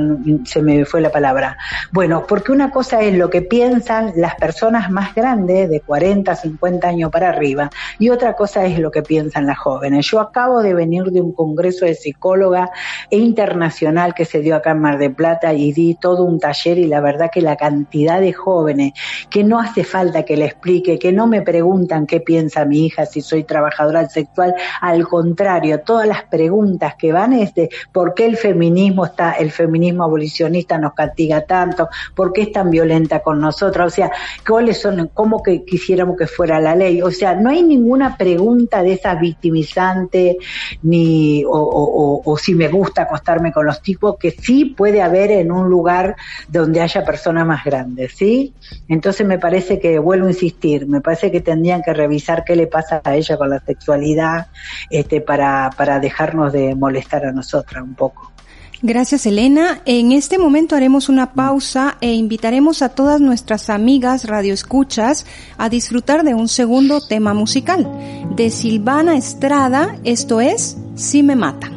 se 0.45 0.61
me 0.61 0.85
fue 0.85 1.01
la 1.01 1.11
palabra. 1.11 1.57
Bueno, 1.91 2.25
porque 2.25 2.51
una 2.51 2.71
cosa 2.71 3.01
es 3.01 3.17
lo 3.17 3.29
que 3.29 3.41
piensan 3.41 4.13
las 4.15 4.35
personas 4.35 4.89
más 4.91 5.13
grandes, 5.13 5.69
de 5.69 5.81
40, 5.81 6.35
50 6.35 6.87
años 6.87 7.11
para 7.11 7.29
arriba, 7.29 7.69
y 7.99 8.09
otra 8.09 8.33
cosa 8.33 8.65
es 8.65 8.79
lo 8.79 8.91
que 8.91 9.01
piensan 9.01 9.47
las 9.47 9.57
jóvenes. 9.57 10.05
Yo 10.09 10.21
acabo 10.21 10.61
de 10.61 10.73
venir 10.73 11.05
de 11.05 11.19
un 11.19 11.33
congreso 11.33 11.85
de 11.85 11.95
psicóloga 11.95 12.69
internacional 13.09 14.13
que 14.13 14.25
se 14.25 14.39
dio 14.39 14.55
acá 14.55 14.71
en 14.71 14.79
Mar 14.79 14.99
de 14.99 15.09
Plata 15.09 15.53
y 15.53 15.73
di 15.73 15.95
todo 15.95 16.23
un 16.23 16.39
taller 16.39 16.77
y 16.77 16.85
la 16.85 17.01
verdad 17.01 17.31
que 17.33 17.41
la 17.41 17.55
cantidad 17.55 18.21
de 18.21 18.33
jóvenes 18.33 18.93
que 19.29 19.43
no 19.43 19.59
hace 19.59 19.83
falta 19.83 20.23
que 20.23 20.37
le 20.37 20.45
explique, 20.45 20.99
que 20.99 21.11
no 21.11 21.25
me 21.25 21.41
preguntan 21.41 22.05
qué 22.05 22.19
piensa 22.19 22.63
mi 22.65 22.85
hija 22.85 23.05
si 23.07 23.21
soy 23.21 23.43
trabajadora 23.43 24.07
sexual, 24.07 24.53
al 24.81 25.07
contrario, 25.07 25.81
todas 25.81 26.07
las 26.07 26.23
preguntas 26.25 26.95
que 26.95 27.11
van 27.11 27.33
es 27.33 27.55
de 27.55 27.69
por 27.91 28.13
qué 28.13 28.27
el 28.27 28.37
feminismo 28.37 28.66
feminismo 28.67 29.05
está, 29.05 29.33
el 29.33 29.51
feminismo 29.51 30.03
abolicionista 30.03 30.77
nos 30.77 30.93
castiga 30.93 31.41
tanto, 31.41 31.87
por 32.13 32.33
qué 32.33 32.43
es 32.43 32.51
tan 32.51 32.69
violenta 32.69 33.19
con 33.19 33.39
nosotros, 33.39 33.93
o 33.93 33.95
sea, 33.95 34.11
cuáles 34.47 34.81
son, 34.81 35.09
cómo 35.13 35.41
que 35.41 35.63
quisiéramos 35.63 36.17
que 36.17 36.27
fuera 36.27 36.59
la 36.59 36.75
ley, 36.75 37.01
o 37.01 37.11
sea, 37.11 37.35
no 37.35 37.49
hay 37.49 37.63
ninguna 37.63 38.17
pregunta 38.17 38.83
de 38.83 38.93
esas 38.93 39.19
victimizantes, 39.19 40.37
ni, 40.81 41.43
o, 41.45 42.21
o 42.23 42.37
si 42.37 42.55
me 42.55 42.67
gusta 42.67 43.03
acostarme 43.03 43.51
con 43.51 43.65
los 43.65 43.81
tipos, 43.81 44.17
que 44.17 44.31
sí 44.31 44.65
puede 44.65 45.01
haber 45.01 45.31
en 45.31 45.51
un 45.51 45.69
lugar 45.69 46.15
donde 46.47 46.81
haya 46.81 47.05
personas 47.05 47.45
más 47.47 47.63
grandes, 47.63 48.13
¿sí? 48.15 48.53
Entonces 48.87 49.25
me 49.25 49.39
parece 49.39 49.79
que, 49.79 49.97
vuelvo 49.99 50.27
a 50.27 50.31
insistir, 50.31 50.87
me 50.87 51.01
parece 51.01 51.31
que 51.31 51.41
tendrían 51.41 51.81
que 51.81 51.93
revisar 51.93 52.43
qué 52.43 52.55
le 52.55 52.67
pasa 52.67 53.01
a 53.03 53.15
ella 53.15 53.37
con 53.37 53.49
la 53.49 53.59
sexualidad, 53.59 54.47
este, 54.89 55.21
para, 55.21 55.69
para 55.77 55.99
dejarnos 55.99 56.51
de 56.51 56.75
molestar 56.75 57.25
a 57.25 57.31
nosotras 57.31 57.83
un 57.83 57.95
poco. 57.95 58.36
Gracias, 58.81 59.25
Elena. 59.25 59.81
En 59.85 60.11
este 60.11 60.37
momento 60.37 60.75
haremos 60.75 61.09
una 61.09 61.33
pausa 61.33 61.97
e 61.99 62.13
invitaremos 62.13 62.81
a 62.81 62.89
todas 62.89 63.19
nuestras 63.19 63.69
amigas 63.69 64.25
radioescuchas 64.25 65.25
a 65.57 65.69
disfrutar 65.69 66.23
de 66.23 66.35
un 66.35 66.47
segundo 66.47 67.01
tema 67.01 67.33
musical 67.33 67.87
de 68.35 68.51
Silvana 68.51 69.17
Estrada, 69.17 69.97
esto 70.03 70.41
es 70.41 70.77
Si 70.95 71.23
me 71.23 71.35
matan. 71.35 71.76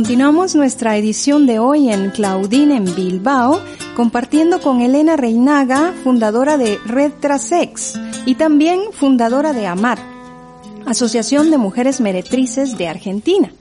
Continuamos 0.00 0.54
nuestra 0.54 0.96
edición 0.96 1.44
de 1.44 1.58
hoy 1.58 1.92
en 1.92 2.08
Claudine 2.08 2.74
en 2.74 2.86
Bilbao, 2.86 3.60
compartiendo 3.94 4.62
con 4.62 4.80
Elena 4.80 5.14
Reinaga, 5.18 5.92
fundadora 6.02 6.56
de 6.56 6.78
Red 6.86 7.12
Trasex 7.20 8.00
y 8.24 8.36
también 8.36 8.80
fundadora 8.92 9.52
de 9.52 9.66
AMAR, 9.66 9.98
Asociación 10.86 11.50
de 11.50 11.58
Mujeres 11.58 12.00
Meretrices 12.00 12.78
de 12.78 12.88
Argentina. 12.88 13.52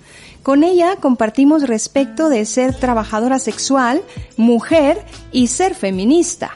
Con 0.41 0.63
ella 0.63 0.95
compartimos 0.95 1.67
respecto 1.67 2.29
de 2.29 2.45
ser 2.45 2.73
trabajadora 2.73 3.37
sexual, 3.37 4.01
mujer 4.37 5.03
y 5.33 5.47
ser 5.47 5.75
feminista. 5.75 6.51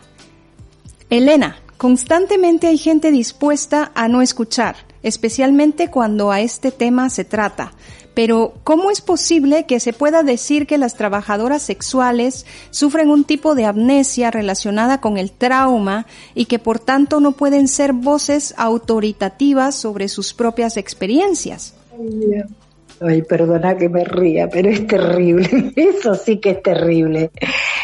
Elena, 1.09 1.57
constantemente 1.75 2.67
hay 2.67 2.77
gente 2.77 3.11
dispuesta 3.11 3.91
a 3.95 4.07
no 4.07 4.21
escuchar, 4.21 4.77
especialmente 5.03 5.91
cuando 5.91 6.31
a 6.31 6.39
este 6.39 6.71
tema 6.71 7.09
se 7.09 7.25
trata. 7.25 7.73
Pero, 8.13 8.53
¿cómo 8.63 8.91
es 8.91 9.01
posible 9.01 9.65
que 9.65 9.79
se 9.79 9.93
pueda 9.93 10.23
decir 10.23 10.67
que 10.67 10.77
las 10.77 10.95
trabajadoras 10.95 11.63
sexuales 11.63 12.45
sufren 12.69 13.09
un 13.09 13.23
tipo 13.23 13.55
de 13.55 13.65
amnesia 13.65 14.29
relacionada 14.29 15.01
con 15.01 15.17
el 15.17 15.31
trauma 15.31 16.05
y 16.35 16.45
que 16.45 16.59
por 16.59 16.79
tanto 16.79 17.19
no 17.19 17.31
pueden 17.31 17.67
ser 17.67 17.93
voces 17.93 18.53
autoritativas 18.57 19.75
sobre 19.75 20.07
sus 20.09 20.33
propias 20.33 20.77
experiencias? 20.77 21.73
Ay, 23.05 23.21
perdona 23.23 23.75
que 23.75 23.89
me 23.89 24.03
ría, 24.05 24.47
pero 24.49 24.69
es 24.69 24.87
terrible. 24.87 25.73
Eso 25.75 26.15
sí 26.15 26.37
que 26.37 26.51
es 26.51 26.63
terrible. 26.63 27.31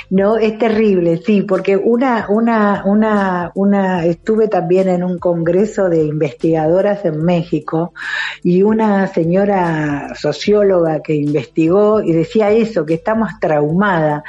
No, 0.10 0.38
es 0.38 0.58
terrible, 0.58 1.17
sí, 1.17 1.41
porque 1.41 1.75
una, 1.75 2.27
una, 2.29 2.84
una, 2.86 3.51
una, 3.53 4.05
estuve 4.05 4.47
también 4.47 4.88
en 4.88 5.03
un 5.03 5.19
congreso 5.19 5.89
de 5.89 6.03
investigadoras 6.03 7.03
en 7.05 7.23
México 7.23 7.93
y 8.43 8.63
una 8.63 9.08
señora 9.08 10.15
socióloga 10.15 11.01
que 11.01 11.15
investigó 11.15 12.01
y 12.01 12.13
decía 12.13 12.49
eso, 12.51 12.86
que 12.86 12.95
estamos 12.95 13.32
traumadas. 13.39 14.23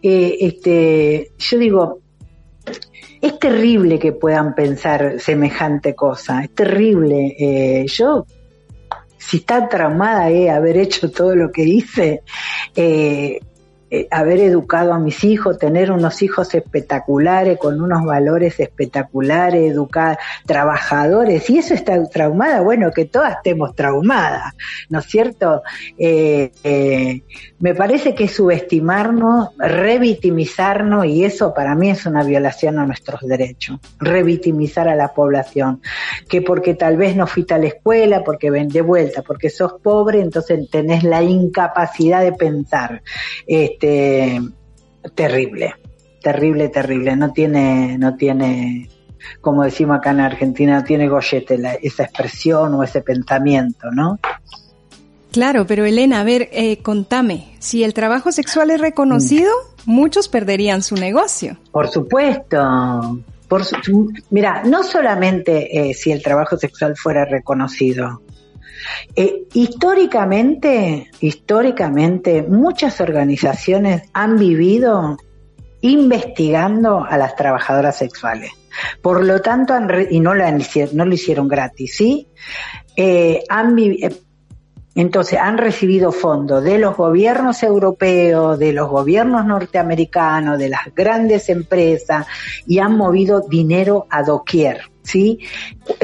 Eh, 0.00 0.36
este, 0.40 1.32
yo 1.38 1.58
digo, 1.58 1.98
es 3.20 3.38
terrible 3.38 3.98
que 3.98 4.12
puedan 4.12 4.54
pensar 4.54 5.18
semejante 5.18 5.94
cosa, 5.94 6.42
es 6.44 6.54
terrible. 6.54 7.34
Eh, 7.38 7.86
yo 7.88 8.26
si 9.26 9.38
está 9.38 9.68
traumada 9.68 10.30
eh, 10.30 10.50
haber 10.50 10.76
hecho 10.76 11.10
todo 11.10 11.34
lo 11.34 11.50
que 11.50 11.62
hice, 11.64 12.22
eh, 12.76 13.40
eh, 13.88 14.08
haber 14.10 14.40
educado 14.40 14.92
a 14.92 14.98
mis 14.98 15.22
hijos, 15.22 15.58
tener 15.58 15.92
unos 15.92 16.20
hijos 16.20 16.52
espectaculares, 16.54 17.56
con 17.56 17.80
unos 17.80 18.04
valores 18.04 18.58
espectaculares, 18.58 19.70
educar, 19.70 20.18
trabajadores, 20.44 21.48
y 21.50 21.58
eso 21.58 21.72
está 21.72 22.04
traumada, 22.08 22.62
bueno, 22.62 22.90
que 22.90 23.04
todas 23.04 23.36
estemos 23.36 23.76
traumadas, 23.76 24.54
¿no 24.88 24.98
es 24.98 25.06
cierto? 25.06 25.62
Eh, 25.96 26.50
eh, 26.64 27.22
me 27.60 27.76
parece 27.76 28.12
que 28.16 28.26
subestimarnos, 28.26 29.50
revictimizarnos, 29.56 31.06
y 31.06 31.24
eso 31.24 31.54
para 31.54 31.76
mí 31.76 31.88
es 31.88 32.06
una 32.06 32.24
violación 32.24 32.80
a 32.80 32.86
nuestros 32.86 33.20
derechos, 33.20 33.78
revictimizar 34.00 34.88
a 34.88 34.96
la 34.96 35.14
población, 35.14 35.80
que 36.28 36.42
porque 36.42 36.74
tal 36.74 36.96
vez 36.96 37.14
no 37.14 37.28
fuiste 37.28 37.54
a 37.54 37.58
la 37.58 37.68
escuela, 37.68 38.24
porque 38.24 38.50
ven 38.50 38.68
de 38.68 38.80
vuelta, 38.80 39.22
porque 39.22 39.48
sos 39.48 39.74
pobre, 39.80 40.20
entonces 40.20 40.68
tenés 40.70 41.04
la 41.04 41.22
incapacidad 41.22 42.22
de 42.22 42.32
pensar. 42.32 43.02
Este, 43.46 43.75
terrible, 45.14 45.74
terrible, 46.22 46.68
terrible. 46.68 47.16
No 47.16 47.32
tiene, 47.32 47.98
no 47.98 48.16
tiene, 48.16 48.88
como 49.40 49.62
decimos 49.64 49.98
acá 49.98 50.10
en 50.10 50.20
Argentina, 50.20 50.78
no 50.78 50.84
tiene 50.84 51.08
gollete 51.08 51.60
esa 51.82 52.04
expresión 52.04 52.74
o 52.74 52.82
ese 52.82 53.02
pensamiento, 53.02 53.90
¿no? 53.90 54.18
Claro, 55.32 55.66
pero 55.66 55.84
Elena, 55.84 56.20
a 56.20 56.24
ver, 56.24 56.48
eh, 56.52 56.78
contame, 56.78 57.56
si 57.58 57.84
el 57.84 57.92
trabajo 57.92 58.32
sexual 58.32 58.70
es 58.70 58.80
reconocido, 58.80 59.50
muchos 59.84 60.28
perderían 60.28 60.82
su 60.82 60.94
negocio. 60.94 61.58
Por 61.72 61.88
supuesto. 61.88 63.20
Por 63.48 63.62
mira, 64.30 64.62
no 64.64 64.82
solamente 64.82 65.90
eh, 65.90 65.94
si 65.94 66.10
el 66.10 66.22
trabajo 66.22 66.56
sexual 66.56 66.96
fuera 66.96 67.24
reconocido, 67.26 68.22
eh, 69.14 69.44
históricamente, 69.52 71.10
históricamente, 71.20 72.42
muchas 72.42 73.00
organizaciones 73.00 74.02
han 74.12 74.38
vivido 74.38 75.16
investigando 75.80 77.04
a 77.04 77.16
las 77.16 77.36
trabajadoras 77.36 77.96
sexuales. 77.96 78.50
Por 79.00 79.24
lo 79.24 79.40
tanto, 79.40 79.74
y 80.10 80.20
no, 80.20 80.34
no 80.34 81.04
lo 81.04 81.14
hicieron 81.14 81.48
gratis, 81.48 81.96
¿sí? 81.96 82.28
Eh, 82.94 83.42
han, 83.48 83.78
eh, 83.78 84.10
entonces 84.94 85.38
han 85.38 85.58
recibido 85.58 86.12
fondos 86.12 86.64
de 86.64 86.78
los 86.78 86.96
gobiernos 86.96 87.62
europeos, 87.62 88.58
de 88.58 88.72
los 88.72 88.88
gobiernos 88.88 89.44
norteamericanos, 89.44 90.58
de 90.58 90.70
las 90.70 90.94
grandes 90.94 91.48
empresas 91.48 92.26
y 92.66 92.78
han 92.78 92.96
movido 92.96 93.40
dinero 93.40 94.06
a 94.10 94.22
doquier. 94.22 94.80
¿Sí? 95.06 95.38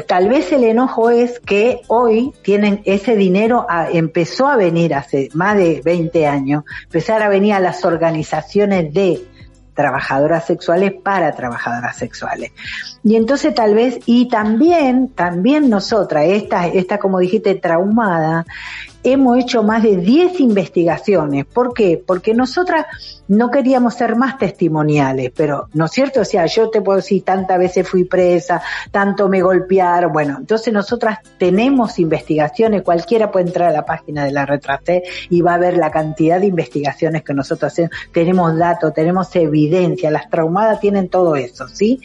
Tal 0.06 0.28
vez 0.28 0.52
el 0.52 0.64
enojo 0.64 1.10
es 1.10 1.40
que 1.40 1.80
hoy 1.88 2.32
tienen 2.42 2.82
ese 2.84 3.16
dinero, 3.16 3.66
empezó 3.92 4.46
a 4.46 4.56
venir 4.56 4.94
hace 4.94 5.28
más 5.34 5.56
de 5.56 5.82
20 5.84 6.26
años, 6.26 6.64
empezar 6.84 7.22
a 7.22 7.28
venir 7.28 7.54
a 7.54 7.60
las 7.60 7.84
organizaciones 7.84 8.94
de 8.94 9.20
trabajadoras 9.74 10.46
sexuales 10.46 10.92
para 11.02 11.34
trabajadoras 11.34 11.96
sexuales. 11.96 12.52
Y 13.04 13.16
entonces 13.16 13.54
tal 13.54 13.74
vez, 13.74 13.98
y 14.06 14.28
también, 14.28 15.08
también 15.08 15.68
nosotras, 15.68 16.24
esta, 16.26 16.68
esta 16.68 16.98
como 16.98 17.18
dijiste, 17.18 17.54
traumada, 17.56 18.46
hemos 19.02 19.38
hecho 19.38 19.62
más 19.62 19.82
de 19.82 19.96
10 19.96 20.40
investigaciones. 20.40 21.44
¿Por 21.46 21.74
qué? 21.74 22.02
Porque 22.04 22.34
nosotras 22.34 22.86
no 23.28 23.50
queríamos 23.50 23.94
ser 23.94 24.16
más 24.16 24.38
testimoniales, 24.38 25.32
pero, 25.34 25.68
¿no 25.72 25.86
es 25.86 25.90
cierto? 25.90 26.20
O 26.20 26.24
sea, 26.24 26.46
yo 26.46 26.70
te 26.70 26.80
puedo 26.80 26.98
decir, 26.98 27.24
tantas 27.24 27.58
veces 27.58 27.88
fui 27.88 28.04
presa, 28.04 28.62
tanto 28.90 29.28
me 29.28 29.40
golpearon, 29.40 30.12
bueno, 30.12 30.36
entonces 30.40 30.72
nosotras 30.72 31.18
tenemos 31.38 31.98
investigaciones, 31.98 32.82
cualquiera 32.82 33.30
puede 33.30 33.46
entrar 33.46 33.70
a 33.70 33.72
la 33.72 33.86
página 33.86 34.24
de 34.24 34.32
la 34.32 34.44
Retracé 34.44 35.04
y 35.30 35.40
va 35.40 35.54
a 35.54 35.58
ver 35.58 35.78
la 35.78 35.90
cantidad 35.90 36.40
de 36.40 36.46
investigaciones 36.46 37.22
que 37.22 37.32
nosotros 37.32 37.72
hacemos, 37.72 37.92
tenemos 38.12 38.56
datos, 38.56 38.92
tenemos 38.92 39.34
evidencia, 39.34 40.10
las 40.10 40.28
traumadas 40.28 40.80
tienen 40.80 41.08
todo 41.08 41.36
eso, 41.36 41.68
¿sí? 41.68 42.00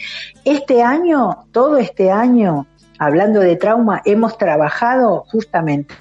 Este 0.45 0.81
año, 0.87 1.45
todo 1.51 1.77
este 1.77 2.11
año, 2.11 2.65
hablando 2.97 3.39
de 3.39 3.55
trauma, 3.55 4.01
hemos 4.05 4.37
trabajado 4.37 5.25
justamente 5.27 5.93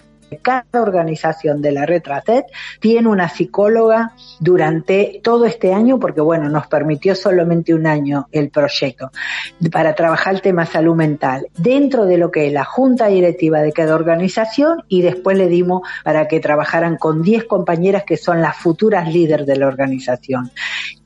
cada 0.43 0.83
organización 0.83 1.63
de 1.63 1.73
la 1.73 1.87
Retracet 1.87 2.47
tiene 2.81 3.09
una 3.09 3.29
psicóloga 3.29 4.13
durante 4.41 5.21
todo 5.23 5.45
este 5.47 5.73
año, 5.73 5.99
porque 5.99 6.21
bueno, 6.21 6.49
nos 6.49 6.67
permitió 6.67 7.15
solamente 7.15 7.75
un 7.75 7.87
año 7.87 8.27
el 8.33 8.51
proyecto 8.51 9.11
para 9.71 9.95
trabajar 9.95 10.35
el 10.35 10.43
tema 10.43 10.67
salud 10.67 10.97
mental 10.97 11.47
dentro 11.57 12.07
de 12.07 12.19
lo 12.19 12.31
que 12.31 12.49
es 12.49 12.53
la 12.53 12.65
junta 12.65 13.07
directiva 13.07 13.63
de 13.63 13.73
cada 13.73 13.95
organización 13.95 14.83
y 14.89 15.03
después 15.03 15.37
le 15.37 15.49
dimos 15.49 15.83
para 16.03 16.27
que 16.29 16.41
trabajaran 16.41 16.97
con 16.97 17.23
10 17.23 17.45
compañeras 17.45 18.05
que 18.05 18.17
son 18.17 18.43
las 18.43 18.57
futuras 18.57 19.13
líderes 19.13 19.47
de 19.47 19.57
la 19.57 19.69
organización. 19.69 20.51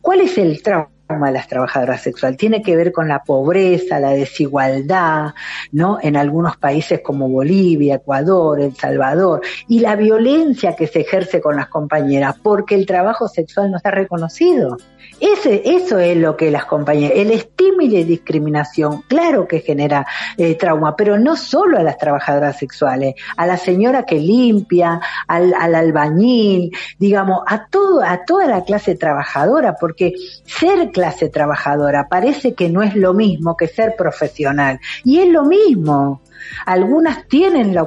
¿Cuál 0.01 0.23
es 0.23 0.39
el 0.39 0.63
trauma? 0.63 0.89
De 1.19 1.33
las 1.33 1.49
trabajadoras 1.49 2.03
sexuales. 2.03 2.39
Tiene 2.39 2.63
que 2.63 2.77
ver 2.77 2.93
con 2.93 3.09
la 3.09 3.23
pobreza, 3.23 3.99
la 3.99 4.11
desigualdad, 4.11 5.35
¿no? 5.73 5.99
En 6.01 6.17
algunos 6.17 6.57
países 6.57 7.01
como 7.01 7.29
Bolivia, 7.29 7.97
Ecuador, 7.97 8.61
El 8.61 8.75
Salvador, 8.77 9.41
y 9.69 9.81
la 9.81 9.97
violencia 9.97 10.77
que 10.77 10.87
se 10.87 11.01
ejerce 11.01 11.41
con 11.41 11.57
las 11.57 11.69
compañeras, 11.69 12.37
porque 12.43 12.75
el 12.75 12.87
trabajo 12.87 13.29
sexual 13.29 13.71
no 13.71 13.77
está 13.77 13.91
reconocido. 13.91 14.77
Ese, 15.19 15.63
eso 15.65 15.99
es 15.99 16.17
lo 16.17 16.37
que 16.37 16.51
las 16.51 16.65
compañeras, 16.65 17.19
el 17.19 17.31
estímulo 17.31 17.81
y 17.81 18.05
discriminación, 18.05 19.03
claro 19.03 19.47
que 19.47 19.61
genera 19.61 20.07
eh, 20.37 20.55
trauma, 20.55 20.97
pero 20.97 21.19
no 21.19 21.37
solo 21.37 21.79
a 21.79 21.83
las 21.83 21.99
trabajadoras 21.99 22.59
sexuales, 22.59 23.15
a 23.37 23.47
la 23.47 23.57
señora 23.57 24.05
que 24.05 24.17
limpia, 24.17 25.01
al, 25.27 25.55
al 25.59 25.75
albañil, 25.75 26.71
digamos, 26.99 27.43
a 27.47 27.67
todo, 27.67 28.03
a 28.03 28.25
toda 28.25 28.47
la 28.47 28.65
clase 28.65 28.97
trabajadora, 28.97 29.77
porque 29.81 30.15
ser 30.45 30.91
clase 31.01 31.31
trabajadora 31.31 32.09
parece 32.11 32.55
que 32.55 32.69
no 32.69 32.83
es 32.83 32.95
lo 32.95 33.15
mismo 33.15 33.57
que 33.57 33.69
ser 33.69 33.95
profesional, 33.97 34.79
y 35.03 35.21
es 35.21 35.29
lo 35.29 35.45
mismo. 35.45 36.21
Algunas 36.67 37.27
tienen 37.27 37.75
la 37.75 37.85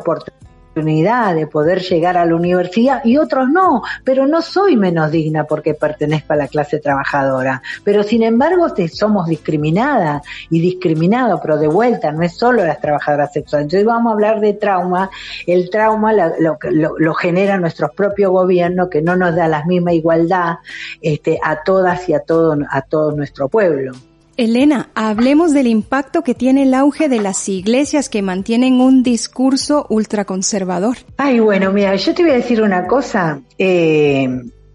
oportunidad 0.73 1.35
de 1.35 1.45
poder 1.45 1.81
llegar 1.81 2.17
a 2.17 2.25
la 2.25 2.35
universidad 2.35 3.05
y 3.05 3.17
otros 3.17 3.47
no, 3.47 3.83
pero 4.03 4.25
no 4.25 4.41
soy 4.41 4.75
menos 4.75 5.11
digna 5.11 5.43
porque 5.43 5.75
pertenezco 5.75 6.33
a 6.33 6.35
la 6.35 6.47
clase 6.47 6.79
trabajadora. 6.79 7.61
Pero 7.83 8.01
sin 8.01 8.23
embargo 8.23 8.67
somos 8.91 9.27
discriminadas 9.27 10.23
y 10.49 10.59
discriminados, 10.59 11.39
pero 11.41 11.57
de 11.57 11.67
vuelta, 11.67 12.11
no 12.11 12.23
es 12.23 12.35
solo 12.35 12.65
las 12.65 12.81
trabajadoras 12.81 13.31
sexuales. 13.31 13.65
Entonces 13.65 13.85
vamos 13.85 14.09
a 14.09 14.13
hablar 14.13 14.39
de 14.39 14.53
trauma. 14.53 15.11
El 15.45 15.69
trauma 15.69 16.11
lo, 16.11 16.57
lo, 16.71 16.97
lo 16.97 17.13
genera 17.13 17.57
nuestro 17.57 17.91
propio 17.91 18.31
gobierno 18.31 18.89
que 18.89 19.01
no 19.01 19.15
nos 19.15 19.35
da 19.35 19.47
la 19.47 19.63
misma 19.65 19.93
igualdad 19.93 20.55
este, 21.01 21.39
a 21.43 21.61
todas 21.63 22.09
y 22.09 22.13
a 22.13 22.19
todo, 22.21 22.57
a 22.69 22.81
todo 22.81 23.11
nuestro 23.11 23.47
pueblo. 23.47 23.93
Elena, 24.35 24.89
hablemos 24.95 25.53
del 25.53 25.67
impacto 25.67 26.23
que 26.23 26.33
tiene 26.33 26.63
el 26.63 26.73
auge 26.73 27.07
de 27.07 27.19
las 27.19 27.47
iglesias 27.49 28.09
que 28.09 28.21
mantienen 28.23 28.81
un 28.81 29.03
discurso 29.03 29.85
ultraconservador. 29.89 30.97
Ay, 31.17 31.39
bueno, 31.39 31.71
mira, 31.71 31.95
yo 31.95 32.15
te 32.15 32.23
voy 32.23 32.31
a 32.31 32.35
decir 32.35 32.61
una 32.61 32.87
cosa. 32.87 33.41
Eh, 33.57 34.27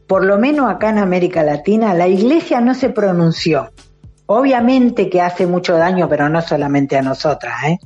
por 0.06 0.24
lo 0.24 0.38
menos 0.38 0.70
acá 0.70 0.90
en 0.90 0.98
América 0.98 1.42
Latina, 1.42 1.92
la 1.92 2.06
iglesia 2.06 2.60
no 2.60 2.74
se 2.74 2.90
pronunció. 2.90 3.72
Obviamente 4.26 5.10
que 5.10 5.20
hace 5.20 5.46
mucho 5.46 5.76
daño, 5.76 6.08
pero 6.08 6.28
no 6.28 6.40
solamente 6.40 6.96
a 6.96 7.02
nosotras, 7.02 7.54
¿eh? 7.66 7.78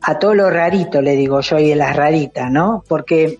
A 0.00 0.18
todo 0.18 0.34
lo 0.34 0.50
rarito, 0.50 1.02
le 1.02 1.16
digo 1.16 1.40
yo, 1.40 1.58
y 1.58 1.72
a 1.72 1.76
las 1.76 1.94
raritas, 1.94 2.50
¿no? 2.50 2.84
Porque 2.88 3.38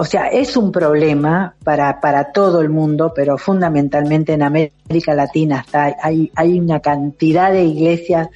o 0.00 0.04
sea, 0.04 0.28
es 0.28 0.56
un 0.56 0.70
problema 0.70 1.56
para, 1.64 2.00
para 2.00 2.30
todo 2.30 2.60
el 2.60 2.68
mundo, 2.68 3.12
pero 3.12 3.36
fundamentalmente 3.36 4.32
en 4.32 4.44
América 4.44 5.12
Latina 5.12 5.64
está, 5.66 5.96
hay, 6.00 6.30
hay 6.36 6.60
una 6.60 6.78
cantidad 6.78 7.50
de 7.50 7.64
iglesias, 7.64 8.28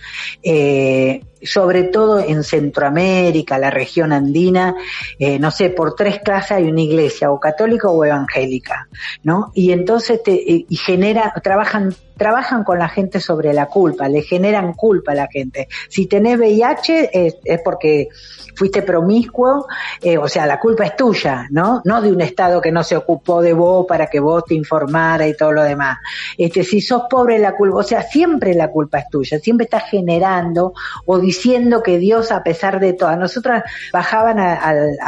eh, 0.42 1.20
sobre 1.45 1.84
todo 1.84 2.20
en 2.20 2.45
Centroamérica, 2.45 3.59
la 3.59 3.70
región 3.70 4.12
andina, 4.12 4.74
eh, 5.18 5.38
no 5.38 5.51
sé, 5.51 5.70
por 5.70 5.95
tres 5.95 6.20
clases 6.20 6.53
hay 6.53 6.64
una 6.64 6.80
iglesia, 6.80 7.30
o 7.30 7.40
católica 7.40 7.88
o 7.88 8.05
evangélica, 8.05 8.88
¿no? 9.22 9.51
Y 9.55 9.72
entonces 9.72 10.22
te, 10.22 10.32
y 10.34 10.76
genera, 10.76 11.32
trabajan 11.43 11.95
trabajan 12.22 12.62
con 12.62 12.78
la 12.78 12.88
gente 12.88 13.18
sobre 13.18 13.53
la 13.53 13.66
culpa, 13.66 14.09
le 14.09 14.22
generan 14.22 14.74
culpa 14.74 15.11
a 15.11 15.14
la 15.16 15.26
gente. 15.26 15.66
Si 15.88 16.07
tenés 16.07 16.38
VIH 16.38 17.11
es, 17.12 17.36
es 17.45 17.61
porque 17.64 18.11
fuiste 18.55 18.82
promiscuo, 18.82 19.66
eh, 20.01 20.18
o 20.18 20.28
sea, 20.28 20.47
la 20.47 20.61
culpa 20.61 20.84
es 20.84 20.95
tuya, 20.95 21.49
¿no? 21.51 21.82
No 21.84 22.01
de 22.01 22.12
un 22.12 22.20
Estado 22.20 22.61
que 22.61 22.70
no 22.70 22.84
se 22.84 22.97
ocupó 22.97 23.40
de 23.40 23.53
vos 23.55 23.86
para 23.88 24.07
que 24.07 24.20
vos 24.20 24.45
te 24.45 24.55
informara 24.55 25.26
y 25.26 25.36
todo 25.36 25.53
lo 25.53 25.62
demás. 25.62 25.99
Este, 26.38 26.62
si 26.62 26.80
sos 26.80 27.03
pobre, 27.11 27.38
la 27.38 27.57
culpa, 27.57 27.78
o 27.78 27.82
sea, 27.82 28.03
siempre 28.03 28.55
la 28.55 28.68
culpa 28.70 29.01
es 29.01 29.09
tuya, 29.09 29.38
siempre 29.38 29.64
estás 29.64 29.90
generando 29.90 30.74
o 31.07 31.18
diciendo 31.32 31.82
que 31.82 31.98
Dios, 31.98 32.30
a 32.30 32.42
pesar 32.42 32.78
de 32.78 32.92
todo, 32.92 33.08
a 33.08 33.16
nosotras 33.16 33.64
bajaban 33.90 34.38
al, 34.38 34.98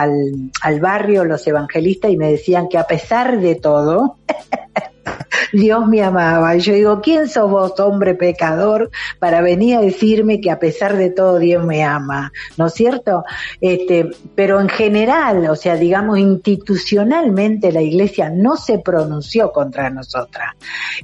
al, 0.63 0.81
barrio 0.81 1.27
los 1.27 1.47
evangelistas 1.47 2.11
y 2.11 2.17
me 2.17 2.31
decían 2.31 2.69
que 2.71 2.79
a 2.79 2.85
pesar 2.85 3.41
de 3.41 3.57
todo, 3.57 4.17
Dios 5.53 5.87
me 5.87 6.03
amaba. 6.03 6.57
Y 6.57 6.61
yo 6.61 6.73
digo, 6.73 7.01
¿quién 7.03 7.29
sos 7.29 7.51
vos, 7.51 7.79
hombre 7.79 8.15
pecador, 8.15 8.91
para 9.19 9.43
venir 9.43 9.77
a 9.77 9.81
decirme 9.83 10.41
que 10.41 10.51
a 10.51 10.59
pesar 10.59 10.97
de 10.97 11.11
todo 11.11 11.39
Dios 11.39 11.63
me 11.65 11.85
ama? 11.85 12.33
¿No 12.57 12.69
es 12.69 12.75
cierto? 12.75 13.25
Este, 13.61 14.11
pero 14.35 14.61
en 14.61 14.71
general, 14.71 15.47
o 15.51 15.57
sea, 15.57 15.77
digamos, 15.77 16.19
institucionalmente 16.19 17.71
la 17.71 17.83
iglesia 17.83 18.31
no 18.31 18.57
se 18.57 18.79
pronunció 18.79 19.53
contra 19.53 19.91
nosotras. 19.91 20.55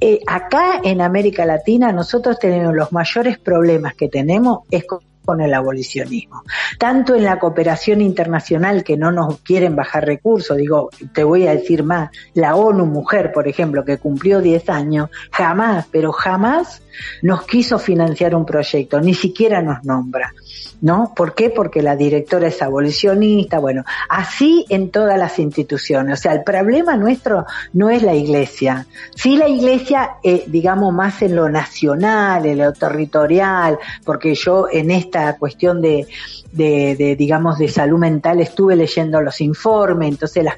Eh, 0.01 0.21
acá 0.27 0.81
en 0.83 1.03
América 1.03 1.45
Latina 1.45 1.93
nosotros 1.93 2.39
tenemos 2.39 2.75
los 2.75 2.91
mayores 2.91 3.39
problemas 3.39 3.95
que 3.95 4.09
tenemos 4.09 4.61
es 4.71 4.85
con 4.87 5.10
con 5.25 5.41
el 5.41 5.55
abolicionismo. 5.55 6.43
Tanto 6.79 7.15
en 7.15 7.25
la 7.25 7.39
cooperación 7.39 8.01
internacional 8.01 8.85
que 8.85 8.97
no 8.97 9.13
nos 9.13 9.41
quieren 9.41 9.77
bajar 9.77 10.07
recursos, 10.07 10.57
digo, 10.57 10.91
te 11.13 11.25
voy 11.25 11.47
a 11.47 11.53
decir 11.53 11.85
más, 11.85 12.11
la 12.35 12.57
ONU 12.57 12.87
Mujer, 12.87 13.33
por 13.33 13.49
ejemplo, 13.49 13.85
que 13.85 13.99
cumplió 13.99 14.41
10 14.41 14.69
años, 14.71 15.11
jamás, 15.31 15.87
pero 15.91 16.13
jamás 16.13 16.83
nos 17.23 17.45
quiso 17.47 17.79
financiar 17.79 18.35
un 18.35 18.45
proyecto, 18.45 19.01
ni 19.01 19.15
siquiera 19.15 19.63
nos 19.63 19.85
nombra. 19.85 20.33
¿no? 20.81 21.13
¿Por 21.15 21.35
qué? 21.35 21.51
Porque 21.51 21.83
la 21.83 21.97
directora 21.97 22.49
es 22.49 22.63
abolicionista, 22.63 23.59
bueno, 23.59 23.85
así 24.09 24.65
en 24.69 24.91
todas 24.91 25.19
las 25.19 25.39
instituciones. 25.39 26.19
O 26.19 26.23
sea, 26.23 26.33
el 26.33 26.43
problema 26.43 26.97
nuestro 26.97 27.47
no 27.73 27.91
es 27.91 28.03
la 28.03 28.15
iglesia. 28.15 28.87
Sí 29.15 29.37
la 29.37 29.49
iglesia, 29.49 30.17
eh, 30.23 30.45
digamos, 30.47 30.93
más 30.93 31.23
en 31.23 31.37
lo 31.37 31.49
nacional, 31.49 32.47
en 32.47 32.59
lo 32.59 32.73
territorial, 32.73 33.79
porque 34.05 34.35
yo 34.35 34.67
en 34.71 34.91
esta 35.11 35.37
cuestión 35.37 35.83
de, 35.83 36.07
de, 36.53 37.17
digamos, 37.19 37.59
de 37.59 37.69
salud 37.69 37.99
mental 37.99 38.41
estuve 38.41 38.77
leyendo 38.77 39.21
los 39.21 39.41
informes, 39.41 40.09
entonces 40.09 40.45
las, 40.45 40.55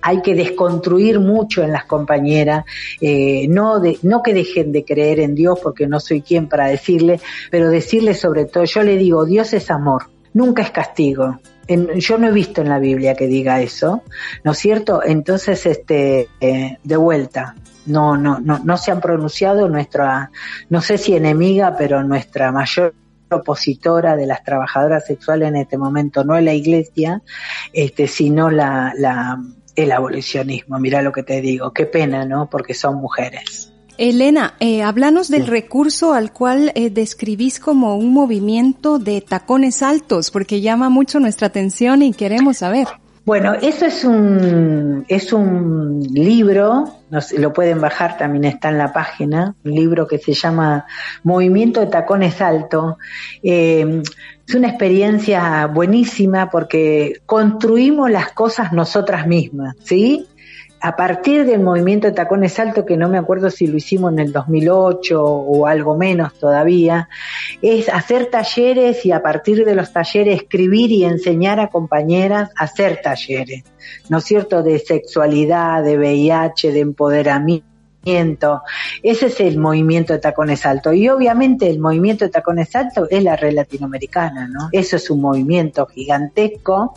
hay 0.00 0.22
que 0.22 0.34
desconstruir 0.34 1.18
mucho 1.18 1.62
en 1.62 1.72
las 1.72 1.84
compañeras, 1.84 2.64
eh, 3.00 3.46
no, 3.48 3.80
de, 3.80 3.98
no 4.02 4.22
que 4.22 4.32
dejen 4.32 4.70
de 4.70 4.84
creer 4.84 5.18
en 5.18 5.34
Dios, 5.34 5.58
porque 5.60 5.88
no 5.88 5.98
soy 5.98 6.22
quien 6.22 6.48
para 6.48 6.68
decirle, 6.68 7.20
pero 7.50 7.68
decirle 7.68 8.14
sobre 8.14 8.44
todo, 8.44 8.64
yo 8.64 8.82
le 8.82 8.96
digo, 8.96 9.24
Dios 9.24 9.52
es 9.52 9.70
amor, 9.70 10.04
nunca 10.32 10.62
es 10.62 10.70
castigo. 10.70 11.40
En, 11.68 11.98
yo 11.98 12.16
no 12.16 12.28
he 12.28 12.32
visto 12.32 12.60
en 12.60 12.68
la 12.68 12.78
Biblia 12.78 13.16
que 13.16 13.26
diga 13.26 13.60
eso, 13.60 14.02
¿no 14.44 14.52
es 14.52 14.58
cierto? 14.58 15.02
Entonces, 15.04 15.66
este, 15.66 16.28
eh, 16.40 16.78
de 16.84 16.96
vuelta, 16.96 17.56
no, 17.86 18.16
no, 18.16 18.38
no, 18.38 18.60
no 18.62 18.76
se 18.76 18.92
han 18.92 19.00
pronunciado 19.00 19.68
nuestra, 19.68 20.30
no 20.70 20.80
sé 20.80 20.96
si 20.96 21.16
enemiga, 21.16 21.76
pero 21.76 22.04
nuestra 22.04 22.52
mayor 22.52 22.94
opositora 23.30 24.16
de 24.16 24.26
las 24.26 24.44
trabajadoras 24.44 25.06
sexuales 25.06 25.48
en 25.48 25.56
este 25.56 25.78
momento 25.78 26.24
no 26.24 26.36
es 26.36 26.44
la 26.44 26.54
iglesia, 26.54 27.22
este, 27.72 28.06
sino 28.06 28.50
la, 28.50 28.92
la, 28.96 29.38
el 29.74 29.92
abolicionismo. 29.92 30.78
Mira 30.78 31.02
lo 31.02 31.12
que 31.12 31.22
te 31.22 31.40
digo, 31.40 31.72
qué 31.72 31.86
pena, 31.86 32.24
¿no? 32.24 32.48
Porque 32.48 32.74
son 32.74 32.96
mujeres. 32.96 33.72
Elena, 33.98 34.54
eh, 34.60 34.82
háblanos 34.82 35.28
del 35.28 35.46
recurso 35.46 36.12
al 36.12 36.30
cual 36.32 36.70
eh, 36.74 36.90
describís 36.90 37.58
como 37.58 37.96
un 37.96 38.12
movimiento 38.12 38.98
de 38.98 39.22
tacones 39.22 39.82
altos, 39.82 40.30
porque 40.30 40.60
llama 40.60 40.90
mucho 40.90 41.18
nuestra 41.18 41.46
atención 41.46 42.02
y 42.02 42.12
queremos 42.12 42.58
saber. 42.58 42.88
Bueno, 43.26 43.54
eso 43.54 43.86
es 43.86 44.04
un, 44.04 45.04
es 45.08 45.32
un 45.32 46.00
libro, 46.00 46.84
lo 47.36 47.52
pueden 47.52 47.80
bajar, 47.80 48.16
también 48.16 48.44
está 48.44 48.68
en 48.68 48.78
la 48.78 48.92
página, 48.92 49.56
un 49.64 49.72
libro 49.72 50.06
que 50.06 50.18
se 50.18 50.32
llama 50.32 50.86
Movimiento 51.24 51.80
de 51.80 51.88
Tacones 51.88 52.40
Alto. 52.40 52.98
Eh, 53.42 54.00
es 54.46 54.54
una 54.54 54.68
experiencia 54.68 55.66
buenísima 55.66 56.48
porque 56.50 57.20
construimos 57.26 58.12
las 58.12 58.30
cosas 58.30 58.72
nosotras 58.72 59.26
mismas, 59.26 59.74
¿sí? 59.82 60.28
A 60.80 60.96
partir 60.96 61.46
del 61.46 61.60
movimiento 61.60 62.06
de 62.06 62.12
tacones 62.12 62.58
alto, 62.58 62.84
que 62.84 62.96
no 62.96 63.08
me 63.08 63.18
acuerdo 63.18 63.50
si 63.50 63.66
lo 63.66 63.76
hicimos 63.76 64.12
en 64.12 64.18
el 64.18 64.32
2008 64.32 65.22
o 65.22 65.66
algo 65.66 65.96
menos 65.96 66.34
todavía, 66.34 67.08
es 67.62 67.88
hacer 67.88 68.26
talleres 68.26 69.04
y 69.06 69.12
a 69.12 69.22
partir 69.22 69.64
de 69.64 69.74
los 69.74 69.92
talleres 69.92 70.42
escribir 70.42 70.92
y 70.92 71.04
enseñar 71.04 71.60
a 71.60 71.68
compañeras 71.68 72.50
a 72.58 72.64
hacer 72.64 73.00
talleres, 73.02 73.64
¿no 74.08 74.18
es 74.18 74.24
cierto?, 74.24 74.62
de 74.62 74.78
sexualidad, 74.78 75.82
de 75.82 75.98
VIH, 75.98 76.72
de 76.72 76.80
empoderamiento 76.80 77.75
ese 78.06 79.26
es 79.26 79.40
el 79.40 79.58
movimiento 79.58 80.12
de 80.12 80.20
tacones 80.20 80.64
alto. 80.64 80.92
Y 80.92 81.08
obviamente 81.08 81.68
el 81.68 81.80
movimiento 81.80 82.24
de 82.24 82.30
tacones 82.30 82.74
alto 82.76 83.08
es 83.10 83.22
la 83.22 83.34
red 83.34 83.52
latinoamericana, 83.52 84.46
¿no? 84.46 84.68
Eso 84.70 84.94
es 84.96 85.10
un 85.10 85.20
movimiento 85.20 85.86
gigantesco 85.86 86.94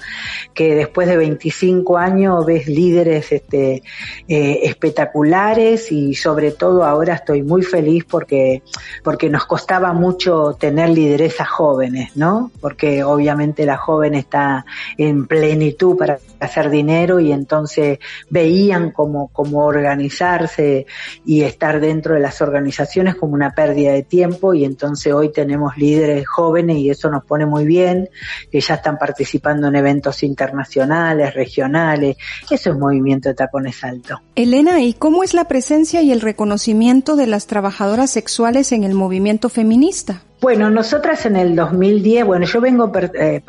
que 0.54 0.76
después 0.76 1.08
de 1.08 1.18
25 1.18 1.98
años 1.98 2.46
ves 2.46 2.68
líderes 2.68 3.32
este, 3.32 3.82
eh, 4.28 4.60
espectaculares 4.64 5.92
y 5.92 6.14
sobre 6.14 6.52
todo 6.52 6.84
ahora 6.84 7.16
estoy 7.16 7.42
muy 7.42 7.64
feliz 7.64 8.06
porque, 8.06 8.62
porque 9.04 9.30
nos 9.30 9.46
costaba 9.46 9.94
mucho 9.94 10.58
tener 10.60 10.90
lideresas 10.90 11.50
jóvenes, 11.50 12.16
¿no? 12.16 12.52
Porque 12.62 13.04
obviamente 13.04 13.66
la 13.66 13.78
joven 13.78 14.14
está 14.14 14.64
en 14.98 15.26
plenitud 15.26 15.98
para 15.98 16.20
hacer 16.40 16.70
dinero 16.70 17.20
y 17.20 17.32
entonces 17.32 17.98
veían 18.30 18.92
cómo, 18.92 19.30
cómo 19.34 19.66
organizarse 19.66 20.86
y 21.26 21.42
estar 21.42 21.80
dentro 21.80 22.16
de 22.16 22.22
las 22.22 22.42
organizaciones 22.42 23.16
como 23.16 23.34
una 23.34 23.52
pérdida 23.52 23.92
de 23.92 24.04
tiempo 24.04 24.54
y 24.54 24.66
entonces 24.66 25.14
hoy 25.14 25.32
tenemos 25.32 25.78
líderes 25.78 26.28
jóvenes 26.28 26.78
y 26.78 26.90
eso 26.90 27.10
nos 27.10 27.24
pone 27.24 27.46
muy 27.46 27.66
bien, 27.66 28.10
que 28.52 28.62
ya 28.62 28.76
están 28.76 28.98
participando 28.98 29.68
en 29.68 29.76
eventos 29.76 30.24
internacionales, 30.24 31.34
regionales, 31.34 32.18
eso 32.50 32.72
es 32.72 32.78
movimiento 32.78 33.30
de 33.30 33.36
tacones 33.36 33.84
alto. 33.84 34.22
Elena, 34.36 34.82
¿y 34.82 34.94
cómo 34.94 35.24
es 35.24 35.34
la 35.34 35.46
presencia 35.46 36.02
y 36.02 36.12
el 36.12 36.22
reconocimiento 36.22 37.16
de 37.16 37.28
las 37.28 37.48
trabajadoras 37.48 38.12
sexuales 38.12 38.72
en 38.72 38.84
el 38.84 38.94
movimiento 38.94 39.50
feminista? 39.50 40.24
Bueno, 40.42 40.70
nosotras 40.70 41.26
en 41.26 41.36
el 41.36 41.56
2010, 41.56 42.26
bueno, 42.26 42.46
yo 42.46 42.62
vengo, 42.62 42.92
eh, 43.14 43.42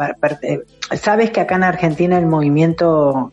eh, 0.42 0.60
sabes 0.96 1.30
que 1.30 1.40
acá 1.40 1.54
en 1.54 1.62
Argentina 1.62 2.18
el 2.18 2.26
movimiento 2.26 3.32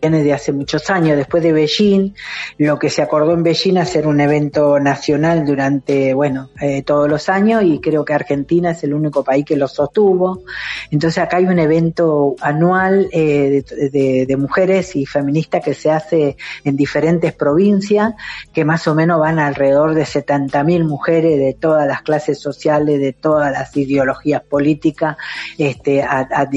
viene 0.00 0.22
de 0.22 0.32
hace 0.32 0.52
muchos 0.52 0.90
años. 0.90 1.16
Después 1.16 1.42
de 1.42 1.52
Beijing, 1.52 2.14
lo 2.58 2.78
que 2.78 2.90
se 2.90 3.02
acordó 3.02 3.34
en 3.34 3.42
Beijing 3.42 3.78
hacer 3.78 4.06
un 4.06 4.20
evento 4.20 4.78
nacional 4.78 5.44
durante, 5.44 6.14
bueno, 6.14 6.50
eh, 6.60 6.82
todos 6.82 7.08
los 7.08 7.28
años 7.28 7.62
y 7.64 7.80
creo 7.80 8.04
que 8.04 8.14
Argentina 8.14 8.70
es 8.70 8.84
el 8.84 8.94
único 8.94 9.24
país 9.24 9.44
que 9.44 9.56
lo 9.56 9.66
sostuvo. 9.66 10.42
Entonces 10.90 11.18
acá 11.18 11.38
hay 11.38 11.46
un 11.46 11.58
evento 11.58 12.36
anual 12.40 13.08
eh, 13.12 13.62
de, 13.92 14.36
mujeres 14.38 14.94
y 14.94 15.04
feministas 15.04 15.64
que 15.64 15.74
se 15.74 15.90
hace 15.90 16.36
en 16.62 16.76
diferentes 16.76 17.32
provincias, 17.32 18.14
que 18.52 18.64
más 18.64 18.86
o 18.86 18.94
menos 18.94 19.18
van 19.18 19.40
alrededor 19.40 19.94
de 19.94 20.04
70.000 20.04 20.84
mujeres 20.84 21.38
de 21.38 21.54
todas 21.54 21.88
las 21.88 22.02
clases 22.02 22.40
sociales, 22.40 23.00
de 23.00 23.12
todas 23.14 23.50
las 23.50 23.76
ideologías 23.76 24.42
políticas, 24.42 25.16
este, 25.58 26.02
a 26.02 26.48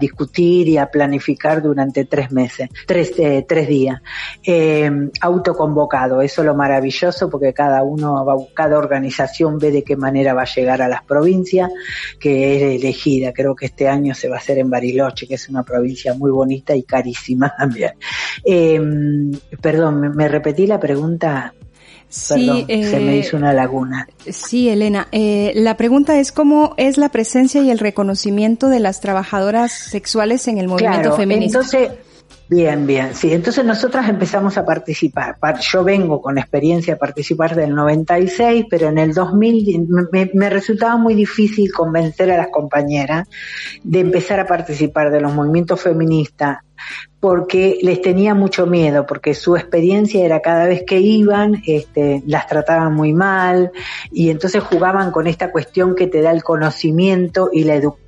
discutir 0.00 0.68
y 0.68 0.78
a 0.78 0.86
planificar 0.86 1.60
durante 1.60 2.06
tres 2.06 2.32
meses 2.32 2.70
tres, 2.86 3.12
eh, 3.18 3.44
tres 3.48 3.68
días. 3.68 4.00
Eh, 4.44 4.90
autoconvocado, 5.20 6.22
eso 6.22 6.42
es 6.42 6.46
lo 6.46 6.54
maravilloso 6.54 7.28
porque 7.30 7.52
cada 7.52 7.82
uno, 7.82 8.24
va, 8.24 8.36
cada 8.54 8.78
organización 8.78 9.58
ve 9.58 9.70
de 9.70 9.84
qué 9.84 9.96
manera 9.96 10.34
va 10.34 10.42
a 10.42 10.54
llegar 10.54 10.82
a 10.82 10.88
las 10.88 11.02
provincias 11.04 11.70
que 12.18 12.56
es 12.56 12.62
elegida. 12.80 13.32
Creo 13.32 13.54
que 13.54 13.66
este 13.66 13.88
año 13.88 14.14
se 14.14 14.28
va 14.28 14.36
a 14.36 14.38
hacer 14.38 14.58
en 14.58 14.70
Bariloche, 14.70 15.26
que 15.26 15.34
es 15.34 15.48
una 15.48 15.62
provincia 15.62 16.14
muy 16.14 16.30
bonita 16.30 16.74
y 16.74 16.82
carísima 16.82 17.54
también. 17.58 17.92
Eh, 18.44 18.80
perdón, 19.60 20.16
me, 20.16 20.28
repetí 20.28 20.66
la 20.66 20.80
pregunta. 20.80 21.54
Sí, 22.10 22.64
se 22.66 23.00
me 23.00 23.18
hizo 23.18 23.36
una 23.36 23.52
laguna. 23.52 24.08
Sí, 24.26 24.70
Elena. 24.70 25.08
Eh, 25.12 25.52
la 25.54 25.76
pregunta 25.76 26.18
es 26.18 26.32
cómo 26.32 26.72
es 26.78 26.96
la 26.96 27.10
presencia 27.10 27.60
y 27.60 27.70
el 27.70 27.78
reconocimiento 27.78 28.68
de 28.68 28.80
las 28.80 29.02
trabajadoras 29.02 29.72
sexuales 29.72 30.48
en 30.48 30.56
el 30.56 30.68
movimiento 30.68 31.00
claro, 31.00 31.16
feminista. 31.16 31.58
Entonces, 31.58 31.90
Bien, 32.50 32.86
bien, 32.86 33.14
sí. 33.14 33.34
Entonces 33.34 33.62
nosotras 33.62 34.08
empezamos 34.08 34.56
a 34.56 34.64
participar. 34.64 35.36
Yo 35.60 35.84
vengo 35.84 36.22
con 36.22 36.38
experiencia 36.38 36.94
a 36.94 36.96
participar 36.96 37.54
del 37.54 37.74
96, 37.74 38.64
pero 38.70 38.88
en 38.88 38.96
el 38.96 39.12
2000 39.12 39.86
me, 40.10 40.30
me, 40.32 40.48
resultaba 40.48 40.96
muy 40.96 41.14
difícil 41.14 41.70
convencer 41.70 42.30
a 42.30 42.38
las 42.38 42.48
compañeras 42.48 43.28
de 43.84 44.00
empezar 44.00 44.40
a 44.40 44.46
participar 44.46 45.10
de 45.10 45.20
los 45.20 45.34
movimientos 45.34 45.82
feministas 45.82 46.58
porque 47.20 47.78
les 47.82 48.00
tenía 48.00 48.34
mucho 48.34 48.66
miedo, 48.66 49.04
porque 49.04 49.34
su 49.34 49.56
experiencia 49.56 50.24
era 50.24 50.40
cada 50.40 50.64
vez 50.64 50.84
que 50.86 51.00
iban, 51.00 51.62
este, 51.66 52.22
las 52.26 52.46
trataban 52.46 52.94
muy 52.94 53.12
mal 53.12 53.72
y 54.10 54.30
entonces 54.30 54.62
jugaban 54.62 55.10
con 55.10 55.26
esta 55.26 55.50
cuestión 55.50 55.94
que 55.94 56.06
te 56.06 56.22
da 56.22 56.30
el 56.30 56.42
conocimiento 56.42 57.50
y 57.52 57.64
la 57.64 57.74
educación 57.74 57.98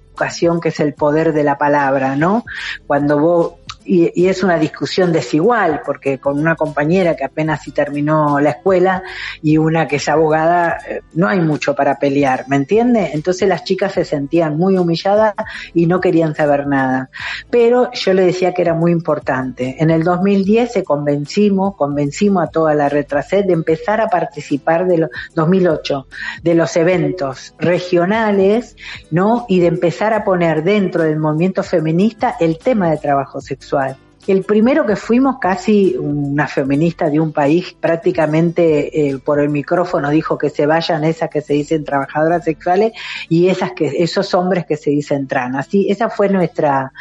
que 0.60 0.68
es 0.68 0.80
el 0.80 0.94
poder 0.94 1.32
de 1.32 1.44
la 1.44 1.56
palabra, 1.58 2.14
¿no? 2.14 2.44
Cuando 2.86 3.18
vos 3.18 3.52
y, 3.84 4.12
y, 4.14 4.28
es 4.28 4.42
una 4.42 4.58
discusión 4.58 5.12
desigual, 5.12 5.80
porque 5.84 6.18
con 6.18 6.38
una 6.38 6.54
compañera 6.54 7.16
que 7.16 7.24
apenas 7.24 7.62
si 7.62 7.72
terminó 7.72 8.38
la 8.38 8.50
escuela 8.50 9.02
y 9.42 9.56
una 9.56 9.88
que 9.88 9.96
es 9.96 10.08
abogada, 10.08 10.78
eh, 10.86 11.00
no 11.14 11.28
hay 11.28 11.40
mucho 11.40 11.74
para 11.74 11.98
pelear, 11.98 12.44
¿me 12.48 12.56
entiende? 12.56 13.10
Entonces 13.14 13.48
las 13.48 13.64
chicas 13.64 13.92
se 13.92 14.04
sentían 14.04 14.56
muy 14.58 14.76
humilladas 14.76 15.34
y 15.72 15.86
no 15.86 16.00
querían 16.00 16.34
saber 16.34 16.66
nada. 16.66 17.10
Pero 17.48 17.90
yo 17.92 18.12
le 18.12 18.26
decía 18.26 18.52
que 18.52 18.62
era 18.62 18.74
muy 18.74 18.92
importante. 18.92 19.76
En 19.78 19.90
el 19.90 20.04
2010 20.04 20.72
se 20.72 20.84
convencimos, 20.84 21.74
convencimos 21.76 22.44
a 22.44 22.50
toda 22.50 22.74
la 22.74 22.88
retrased 22.88 23.46
de 23.46 23.54
empezar 23.54 24.00
a 24.00 24.08
participar 24.08 24.86
de 24.86 24.98
los 24.98 25.10
2008, 25.34 26.06
de 26.42 26.54
los 26.54 26.76
eventos 26.76 27.54
regionales, 27.58 28.76
¿no? 29.10 29.46
Y 29.48 29.60
de 29.60 29.68
empezar 29.68 30.12
a 30.12 30.24
poner 30.24 30.62
dentro 30.62 31.04
del 31.04 31.18
movimiento 31.18 31.62
feminista 31.62 32.36
el 32.38 32.58
tema 32.58 32.90
de 32.90 32.98
trabajo 32.98 33.40
sexual 33.40 33.69
sexual. 33.70 34.09
El 34.26 34.42
primero 34.42 34.84
que 34.84 34.96
fuimos, 34.96 35.38
casi 35.40 35.96
una 35.96 36.46
feminista 36.46 37.08
de 37.08 37.18
un 37.18 37.32
país, 37.32 37.74
prácticamente 37.80 39.08
eh, 39.08 39.18
por 39.18 39.40
el 39.40 39.48
micrófono 39.48 40.10
dijo 40.10 40.36
que 40.36 40.50
se 40.50 40.66
vayan 40.66 41.04
esas 41.04 41.30
que 41.30 41.40
se 41.40 41.54
dicen 41.54 41.84
trabajadoras 41.84 42.44
sexuales 42.44 42.92
y 43.30 43.48
esas 43.48 43.72
que, 43.72 43.86
esos 43.86 44.34
hombres 44.34 44.66
que 44.66 44.76
se 44.76 44.90
dicen 44.90 45.26
trans. 45.26 45.56
Así, 45.56 45.86
esa 45.88 46.10
fue 46.10 46.28
nuestra, 46.28 46.92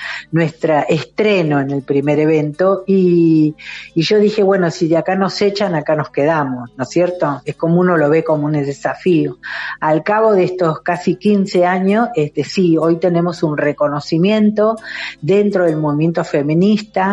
estreno 0.87 1.59
en 1.59 1.71
el 1.71 1.81
primer 1.81 2.19
evento 2.19 2.83
y, 2.87 3.53
y 3.93 4.01
yo 4.01 4.17
dije, 4.17 4.41
bueno, 4.41 4.71
si 4.71 4.87
de 4.87 4.97
acá 4.97 5.15
nos 5.15 5.41
echan, 5.41 5.75
acá 5.75 5.95
nos 5.95 6.11
quedamos, 6.11 6.71
¿no 6.77 6.83
es 6.83 6.89
cierto? 6.89 7.41
Es 7.43 7.55
como 7.55 7.81
uno 7.81 7.97
lo 7.97 8.09
ve 8.09 8.23
como 8.23 8.45
un 8.45 8.53
desafío. 8.53 9.37
Al 9.81 10.03
cabo 10.03 10.33
de 10.33 10.45
estos 10.45 10.79
casi 10.81 11.17
15 11.17 11.65
años, 11.65 12.09
este 12.15 12.45
sí, 12.45 12.77
hoy 12.77 12.95
tenemos 12.95 13.43
un 13.43 13.57
reconocimiento 13.57 14.77
dentro 15.21 15.65
del 15.65 15.75
movimiento 15.75 16.23
feminista 16.23 17.08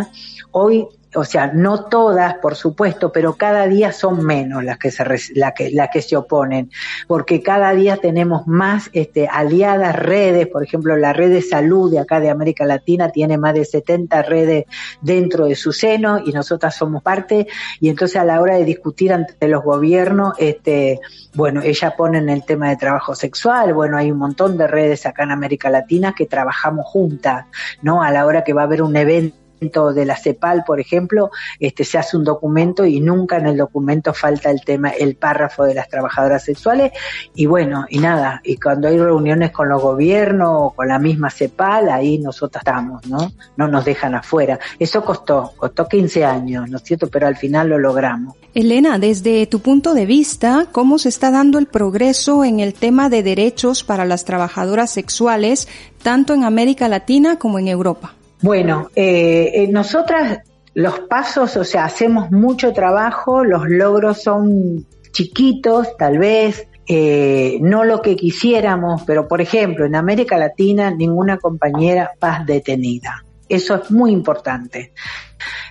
Hoy 0.51 0.89
o 1.17 1.25
sea, 1.25 1.49
no 1.53 1.85
todas, 1.85 2.35
por 2.35 2.57
supuesto, 2.57 3.11
pero 3.11 3.35
cada 3.35 3.67
día 3.67 3.93
son 3.93 4.25
menos 4.25 4.63
las 4.63 4.79
que 4.79 4.91
se, 4.91 5.05
la 5.35 5.53
que, 5.53 5.75
que 5.93 6.03
se 6.03 6.17
oponen, 6.17 6.71
porque 7.07 7.43
cada 7.43 7.73
día 7.73 7.97
tenemos 7.97 8.47
más 8.47 8.91
este, 8.93 9.27
aliadas 9.27 9.97
redes, 9.97 10.47
por 10.47 10.63
ejemplo, 10.63 10.97
la 10.97 11.13
red 11.13 11.31
de 11.31 11.43
salud 11.43 11.91
de 11.91 12.01
acá 12.01 12.21
de 12.21 12.29
América 12.29 12.67
Latina 12.67 13.09
tiene 13.09 13.39
más 13.39 13.55
de 13.55 13.65
70 13.65 14.23
redes 14.23 14.65
dentro 15.01 15.47
de 15.47 15.55
su 15.55 15.73
seno 15.73 16.21
y 16.25 16.33
nosotras 16.33 16.77
somos 16.77 17.03
parte, 17.03 17.47
y 17.81 17.89
entonces 17.89 18.17
a 18.17 18.25
la 18.25 18.41
hora 18.41 18.57
de 18.57 18.65
discutir 18.65 19.13
ante 19.13 19.49
los 19.49 19.65
gobiernos, 19.65 20.35
este, 20.39 21.01
bueno, 21.35 21.63
ella 21.63 21.95
pone 21.97 22.19
en 22.19 22.29
el 22.29 22.45
tema 22.45 22.69
de 22.69 22.77
trabajo 22.77 23.15
sexual, 23.15 23.73
bueno, 23.73 23.97
hay 23.97 24.11
un 24.11 24.19
montón 24.19 24.59
de 24.59 24.67
redes 24.67 25.07
acá 25.07 25.23
en 25.23 25.31
América 25.31 25.71
Latina 25.71 26.15
que 26.17 26.27
trabajamos 26.27 26.85
juntas, 26.87 27.47
¿no? 27.81 28.03
A 28.03 28.11
la 28.11 28.27
hora 28.27 28.45
que 28.45 28.53
va 28.53 28.63
a 28.63 28.65
haber 28.65 28.83
un 28.83 28.97
evento 28.97 29.46
de 29.61 30.05
la 30.05 30.17
CEPAL, 30.17 30.65
por 30.65 30.81
ejemplo, 30.81 31.31
este, 31.59 31.85
se 31.85 31.99
hace 31.99 32.17
un 32.17 32.25
documento 32.25 32.85
y 32.85 33.01
nunca 33.01 33.39
en 33.39 33.47
el 33.47 33.57
documento 33.57 34.13
falta 34.13 34.51
el 34.51 34.63
tema, 34.63 34.91
el 34.91 35.17
párrafo 35.17 35.65
de 35.65 35.75
las 35.75 35.89
trabajadoras 35.89 36.45
sexuales. 36.45 36.93
Y 37.35 37.47
bueno, 37.47 37.87
y 37.89 37.99
nada, 37.99 38.41
y 38.45 38.57
cuando 38.59 38.89
hay 38.89 38.99
reuniones 38.99 39.51
con 39.51 39.69
los 39.69 39.81
gobiernos 39.81 40.51
o 40.53 40.71
con 40.71 40.89
la 40.89 40.99
misma 40.99 41.31
CEPAL, 41.31 41.89
ahí 41.91 42.19
nosotros 42.19 42.61
estamos, 42.61 43.07
¿no? 43.07 43.33
No 43.57 43.69
nos 43.69 43.85
dejan 43.85 44.15
afuera. 44.15 44.59
Eso 44.79 45.05
costó, 45.05 45.53
costó 45.57 45.89
15 45.89 46.25
años, 46.25 46.69
¿no 46.69 46.77
es 46.77 46.83
cierto? 46.83 47.09
Pero 47.09 47.27
al 47.27 47.37
final 47.37 47.69
lo 47.69 47.79
logramos. 47.79 48.35
Elena, 48.55 48.99
desde 48.99 49.47
tu 49.47 49.61
punto 49.61 49.95
de 49.95 50.07
vista, 50.07 50.67
¿cómo 50.73 50.99
se 50.99 51.09
está 51.09 51.31
dando 51.31 51.59
el 51.59 51.67
progreso 51.67 52.45
en 52.45 52.61
el 52.61 52.75
tema 52.75 53.09
de 53.09 53.23
derechos 53.23 53.85
para 53.85 54.05
las 54.05 54.25
trabajadoras 54.25 54.91
sexuales, 54.91 55.69
tanto 56.03 56.35
en 56.35 56.45
América 56.45 56.89
Latina 56.89 57.39
como 57.39 57.59
en 57.59 57.69
Europa? 57.69 58.15
Bueno, 58.47 58.91
eh, 58.95 59.51
eh, 59.55 59.69
nosotras 59.73 60.39
los 60.73 61.01
pasos, 61.01 61.57
o 61.57 61.65
sea, 61.65 61.85
hacemos 61.85 62.31
mucho 62.31 62.73
trabajo, 62.73 63.43
los 63.43 63.69
logros 63.69 64.23
son 64.23 64.87
chiquitos, 65.11 65.97
tal 65.97 66.19
vez, 66.19 66.69
eh, 66.87 67.59
no 67.61 67.83
lo 67.83 68.01
que 68.01 68.15
quisiéramos, 68.15 69.03
pero 69.05 69.27
por 69.27 69.41
ejemplo, 69.41 69.85
en 69.85 69.97
América 69.97 70.39
Latina 70.39 70.93
ninguna 70.93 71.39
compañera 71.39 72.13
paz 72.21 72.47
detenida. 72.47 73.25
Eso 73.49 73.75
es 73.83 73.91
muy 73.91 74.13
importante. 74.13 74.93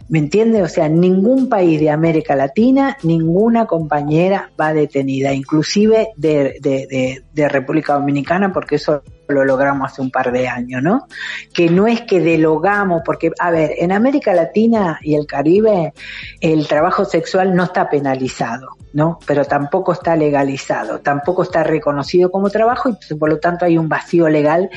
¿Me 0.07 0.19
entiende? 0.19 0.61
O 0.61 0.67
sea, 0.67 0.87
ningún 0.87 1.49
país 1.49 1.79
de 1.79 1.89
América 1.89 2.35
Latina, 2.35 2.97
ninguna 3.03 3.65
compañera 3.65 4.51
va 4.59 4.73
detenida, 4.73 5.33
inclusive 5.33 6.09
de, 6.15 6.57
de, 6.61 7.23
de, 7.33 7.49
República 7.49 7.93
Dominicana, 7.93 8.53
porque 8.53 8.75
eso 8.75 9.01
lo 9.27 9.43
logramos 9.43 9.91
hace 9.91 10.01
un 10.01 10.11
par 10.11 10.31
de 10.31 10.47
años, 10.47 10.83
¿no? 10.83 11.07
Que 11.53 11.69
no 11.69 11.87
es 11.87 12.01
que 12.01 12.19
delogamos, 12.19 13.01
porque, 13.03 13.31
a 13.39 13.49
ver, 13.49 13.73
en 13.77 13.91
América 13.91 14.33
Latina 14.33 14.99
y 15.01 15.15
el 15.15 15.25
Caribe 15.25 15.93
el 16.41 16.67
trabajo 16.67 17.05
sexual 17.05 17.55
no 17.55 17.63
está 17.63 17.89
penalizado, 17.89 18.69
¿no? 18.93 19.19
Pero 19.25 19.45
tampoco 19.45 19.93
está 19.93 20.15
legalizado, 20.15 20.99
tampoco 20.99 21.43
está 21.43 21.63
reconocido 21.63 22.31
como 22.31 22.49
trabajo 22.49 22.89
y 22.89 23.13
por 23.15 23.29
lo 23.29 23.39
tanto 23.39 23.65
hay 23.65 23.77
un 23.77 23.89
vacío 23.89 24.29
legal 24.29 24.69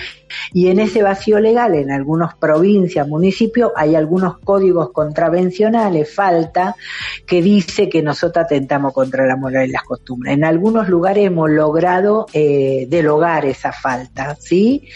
y 0.53 0.69
en 0.69 0.81
ese 0.81 1.03
vacío 1.03 1.39
legal 1.39 1.75
en 1.75 1.91
algunas 1.91 2.35
provincias, 2.37 3.07
municipios, 3.07 3.73
hay 3.77 3.95
algunos 3.95 4.39
códigos 4.39 4.78
contravencionales, 4.91 6.15
falta, 6.15 6.75
que 7.27 7.43
dice 7.43 7.89
que 7.89 8.03
nosotros 8.03 8.45
atentamos 8.45 8.93
contra 8.93 9.27
la 9.27 9.37
moral 9.37 9.69
y 9.69 9.73
las 9.73 9.83
costumbres. 9.83 10.35
En 10.35 10.45
algunos 10.45 10.89
lugares 10.89 11.27
hemos 11.27 11.51
logrado 11.51 12.27
eh, 12.33 12.87
delogar 12.89 13.45
esa 13.45 13.73
falta, 13.73 14.37
¿sí? 14.39 14.89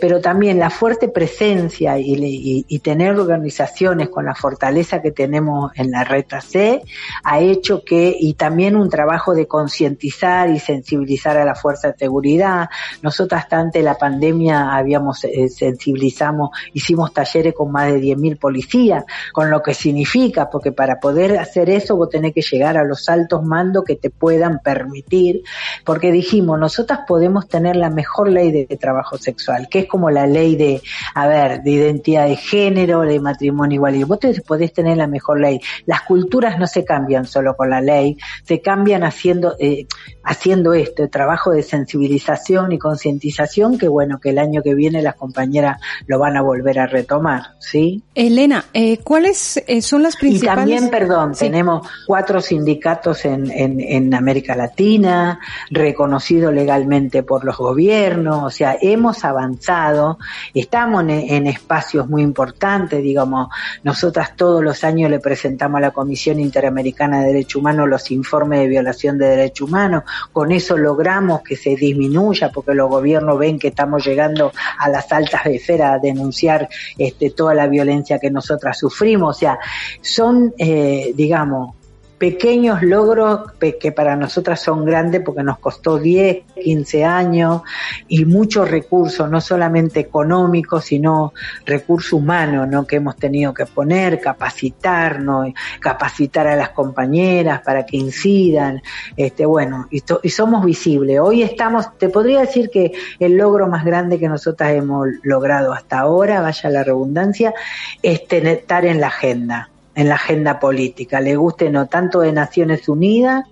Pero 0.00 0.20
también 0.20 0.58
la 0.58 0.70
fuerte 0.70 1.08
presencia 1.08 1.98
y, 1.98 2.14
y, 2.14 2.64
y, 2.68 2.78
tener 2.80 3.18
organizaciones 3.18 4.08
con 4.08 4.24
la 4.24 4.34
fortaleza 4.34 5.02
que 5.02 5.10
tenemos 5.10 5.72
en 5.74 5.90
la 5.90 6.04
red 6.04 6.24
C 6.40 6.82
ha 7.24 7.40
hecho 7.40 7.82
que, 7.84 8.14
y 8.18 8.34
también 8.34 8.76
un 8.76 8.88
trabajo 8.88 9.34
de 9.34 9.46
concientizar 9.46 10.50
y 10.50 10.58
sensibilizar 10.58 11.36
a 11.36 11.44
la 11.44 11.54
fuerza 11.54 11.88
de 11.88 11.98
seguridad. 11.98 12.68
Nosotros 13.02 13.40
hasta 13.40 13.58
antes 13.58 13.80
de 13.80 13.84
la 13.84 13.96
pandemia 13.96 14.74
habíamos, 14.74 15.24
eh, 15.24 15.48
sensibilizamos, 15.48 16.50
hicimos 16.72 17.12
talleres 17.12 17.54
con 17.54 17.72
más 17.72 17.92
de 17.92 18.00
10.000 18.00 18.38
policías 18.38 19.04
con 19.32 19.50
lo 19.50 19.62
que 19.62 19.74
significa, 19.74 20.50
porque 20.50 20.72
para 20.72 21.00
poder 21.00 21.38
hacer 21.38 21.70
eso 21.70 21.96
vos 21.96 22.10
tenés 22.10 22.34
que 22.34 22.42
llegar 22.42 22.76
a 22.76 22.84
los 22.84 23.08
altos 23.08 23.42
mandos 23.44 23.84
que 23.84 23.96
te 23.96 24.10
puedan 24.10 24.60
permitir, 24.60 25.42
porque 25.84 26.12
dijimos, 26.12 26.58
nosotras 26.58 27.00
podemos 27.06 27.48
tener 27.48 27.76
la 27.76 27.90
mejor 27.90 28.30
ley 28.30 28.50
de, 28.50 28.76
trabajo 28.80 29.18
sexual, 29.18 29.68
que 29.68 29.80
es 29.80 29.86
como 29.86 30.10
la 30.10 30.26
ley 30.26 30.56
de, 30.56 30.80
a 31.14 31.26
ver, 31.26 31.62
de 31.62 31.70
identidad 31.70 32.26
de 32.26 32.36
género, 32.36 33.00
de 33.02 33.20
matrimonio 33.20 33.74
igual, 33.76 33.96
y 33.96 34.04
vos 34.04 34.18
podés 34.46 34.72
tener 34.72 34.96
la 34.96 35.06
mejor 35.06 35.40
ley. 35.40 35.60
Las 35.86 36.02
culturas 36.02 36.58
no 36.58 36.66
se 36.66 36.84
cambian 36.84 37.26
solo 37.26 37.56
con 37.56 37.70
la 37.70 37.80
ley, 37.80 38.16
se 38.44 38.60
cambian 38.60 39.04
haciendo, 39.04 39.56
eh, 39.58 39.86
haciendo 40.24 40.72
esto, 40.72 41.02
el 41.02 41.10
trabajo 41.10 41.50
de 41.50 41.62
sensibilización 41.62 42.72
y 42.72 42.78
concientización, 42.78 43.78
que 43.78 43.88
bueno, 43.88 44.18
que 44.20 44.30
el 44.30 44.38
año 44.38 44.62
que 44.62 44.74
viene 44.74 45.02
las 45.02 45.16
compañeras 45.16 45.80
lo 46.06 46.18
van 46.18 46.36
a 46.36 46.42
volver 46.42 46.78
a 46.78 46.86
retomar, 46.86 47.54
¿sí? 47.58 48.02
Elena, 48.14 48.64
eh, 48.72 48.98
¿cuáles 49.02 49.62
eh, 49.66 49.82
son 49.82 50.02
las 50.02 50.16
principales? 50.16 50.66
Y 50.66 50.70
también, 50.70 50.90
perdón, 50.90 51.34
tenemos 51.34 51.86
cuatro 52.06 52.40
sindicatos 52.40 53.24
en, 53.24 53.50
en, 53.50 53.80
en 53.80 54.14
América 54.14 54.54
Latina, 54.54 55.40
reconocido 55.70 56.52
legalmente 56.52 57.22
por 57.22 57.44
los 57.44 57.56
gobiernos, 57.56 58.44
o 58.44 58.50
sea, 58.50 58.76
hemos 58.80 59.24
avanzado, 59.24 60.18
estamos 60.54 61.02
en, 61.02 61.10
en 61.10 61.46
espacios 61.46 62.08
muy 62.08 62.22
importantes, 62.22 63.02
digamos, 63.02 63.48
nosotras 63.82 64.36
todos 64.36 64.62
los 64.62 64.84
años 64.84 65.10
le 65.10 65.18
presentamos 65.18 65.78
a 65.78 65.80
la 65.80 65.90
Comisión 65.90 66.40
Interamericana 66.40 67.20
de 67.20 67.28
Derechos 67.28 67.56
Humanos 67.56 67.88
los 67.88 68.10
informes 68.10 68.60
de 68.60 68.68
violación 68.68 69.18
de 69.18 69.26
derechos 69.26 69.68
humanos, 69.68 70.04
con 70.32 70.52
eso 70.52 70.76
logramos 70.76 71.42
que 71.42 71.56
se 71.56 71.76
disminuya 71.76 72.50
porque 72.50 72.74
los 72.74 72.88
gobiernos 72.88 73.38
ven 73.38 73.58
que 73.58 73.68
estamos 73.68 74.04
llegando 74.04 74.52
a 74.78 74.88
las 74.88 75.10
altas 75.12 75.46
esferas 75.46 75.94
a 75.94 75.98
denunciar 75.98 76.68
este, 76.98 77.30
toda 77.30 77.54
la 77.54 77.66
violencia 77.66 78.18
que 78.18 78.30
nosotras 78.30 78.78
sufrimos. 78.78 78.89
O 79.30 79.32
sea, 79.32 79.58
son, 80.02 80.52
eh, 80.58 81.12
digamos, 81.14 81.79
pequeños 82.20 82.82
logros 82.82 83.52
que 83.80 83.92
para 83.92 84.14
nosotras 84.14 84.60
son 84.60 84.84
grandes 84.84 85.22
porque 85.24 85.42
nos 85.42 85.58
costó 85.58 85.98
10, 85.98 86.42
15 86.62 87.02
años 87.02 87.62
y 88.08 88.26
muchos 88.26 88.70
recursos, 88.70 89.30
no 89.30 89.40
solamente 89.40 90.00
económicos, 90.00 90.84
sino 90.84 91.32
recursos 91.64 92.12
humanos, 92.12 92.68
¿no? 92.68 92.86
Que 92.86 92.96
hemos 92.96 93.16
tenido 93.16 93.54
que 93.54 93.64
poner, 93.64 94.20
capacitarnos, 94.20 95.48
capacitar 95.80 96.46
a 96.46 96.56
las 96.56 96.68
compañeras 96.68 97.62
para 97.62 97.86
que 97.86 97.96
incidan, 97.96 98.82
este, 99.16 99.46
bueno, 99.46 99.88
y, 99.90 100.02
somos 100.28 100.66
visibles. 100.66 101.20
Hoy 101.20 101.42
estamos, 101.42 101.96
te 101.96 102.10
podría 102.10 102.40
decir 102.40 102.68
que 102.68 102.92
el 103.18 103.38
logro 103.38 103.66
más 103.66 103.82
grande 103.82 104.18
que 104.18 104.28
nosotras 104.28 104.72
hemos 104.72 105.08
logrado 105.22 105.72
hasta 105.72 106.00
ahora, 106.00 106.42
vaya 106.42 106.68
la 106.68 106.84
redundancia, 106.84 107.54
es 108.02 108.20
estar 108.30 108.84
en 108.84 109.00
la 109.00 109.06
agenda 109.06 109.69
en 109.94 110.08
la 110.08 110.14
agenda 110.14 110.60
política, 110.60 111.20
le 111.20 111.36
guste 111.36 111.70
no 111.70 111.86
tanto 111.86 112.20
de 112.20 112.32
Naciones 112.32 112.88
Unidas, 112.88 113.44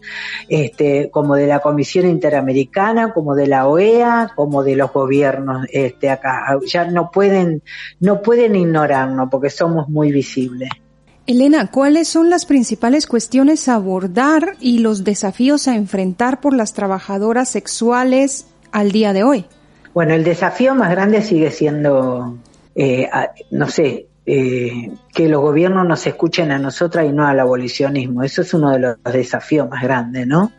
este, 0.49 1.11
como 1.11 1.35
de 1.35 1.47
la 1.47 1.61
Comisión 1.61 2.07
Interamericana, 2.07 3.13
como 3.13 3.35
de 3.35 3.47
la 3.47 3.67
OEA, 3.67 4.33
como 4.35 4.63
de 4.63 4.77
los 4.77 4.93
gobiernos 4.93 5.67
este, 5.71 6.11
acá. 6.11 6.59
Ya 6.67 6.85
no 6.85 7.11
pueden, 7.11 7.63
no 8.01 8.23
pueden 8.23 8.57
ignorarnos 8.57 9.29
porque 9.31 9.51
somos 9.51 9.89
muy 9.89 10.13
visibles. 10.13 10.71
Elena, 11.27 11.71
¿cuáles 11.71 12.09
son 12.09 12.31
las 12.31 12.47
principales 12.47 13.07
cuestiones 13.07 13.69
a 13.69 13.75
abordar 13.75 14.57
y 14.61 14.79
los 14.79 15.05
desafíos 15.05 15.69
a 15.69 15.77
enfrentar 15.77 16.41
por 16.41 16.55
las 16.55 16.73
trabajadoras 16.73 17.51
sexuales 17.51 18.47
al 18.73 18.93
día 18.93 19.13
de 19.13 19.25
hoy? 19.25 19.45
Bueno, 19.93 20.15
el 20.15 20.25
desafío 20.25 20.75
más 20.75 20.91
grande 20.91 21.21
sigue 21.21 21.51
siendo, 21.51 22.39
eh, 22.75 23.11
no 23.51 23.69
sé, 23.69 24.08
eh, 24.31 24.91
que 25.15 25.27
los 25.27 25.41
gobiernos 25.41 25.89
nos 25.89 26.07
escuchen 26.07 26.51
a 26.53 26.59
nosotras 26.59 27.07
y 27.07 27.13
no 27.13 27.27
al 27.27 27.41
abolicionismo. 27.41 28.23
Eso 28.23 28.43
es 28.43 28.53
uno 28.53 28.73
de 28.73 28.79
los 28.79 29.03
desafíos 29.03 29.67
más 29.71 29.83
grandes, 29.83 30.27
¿no? 30.27 30.53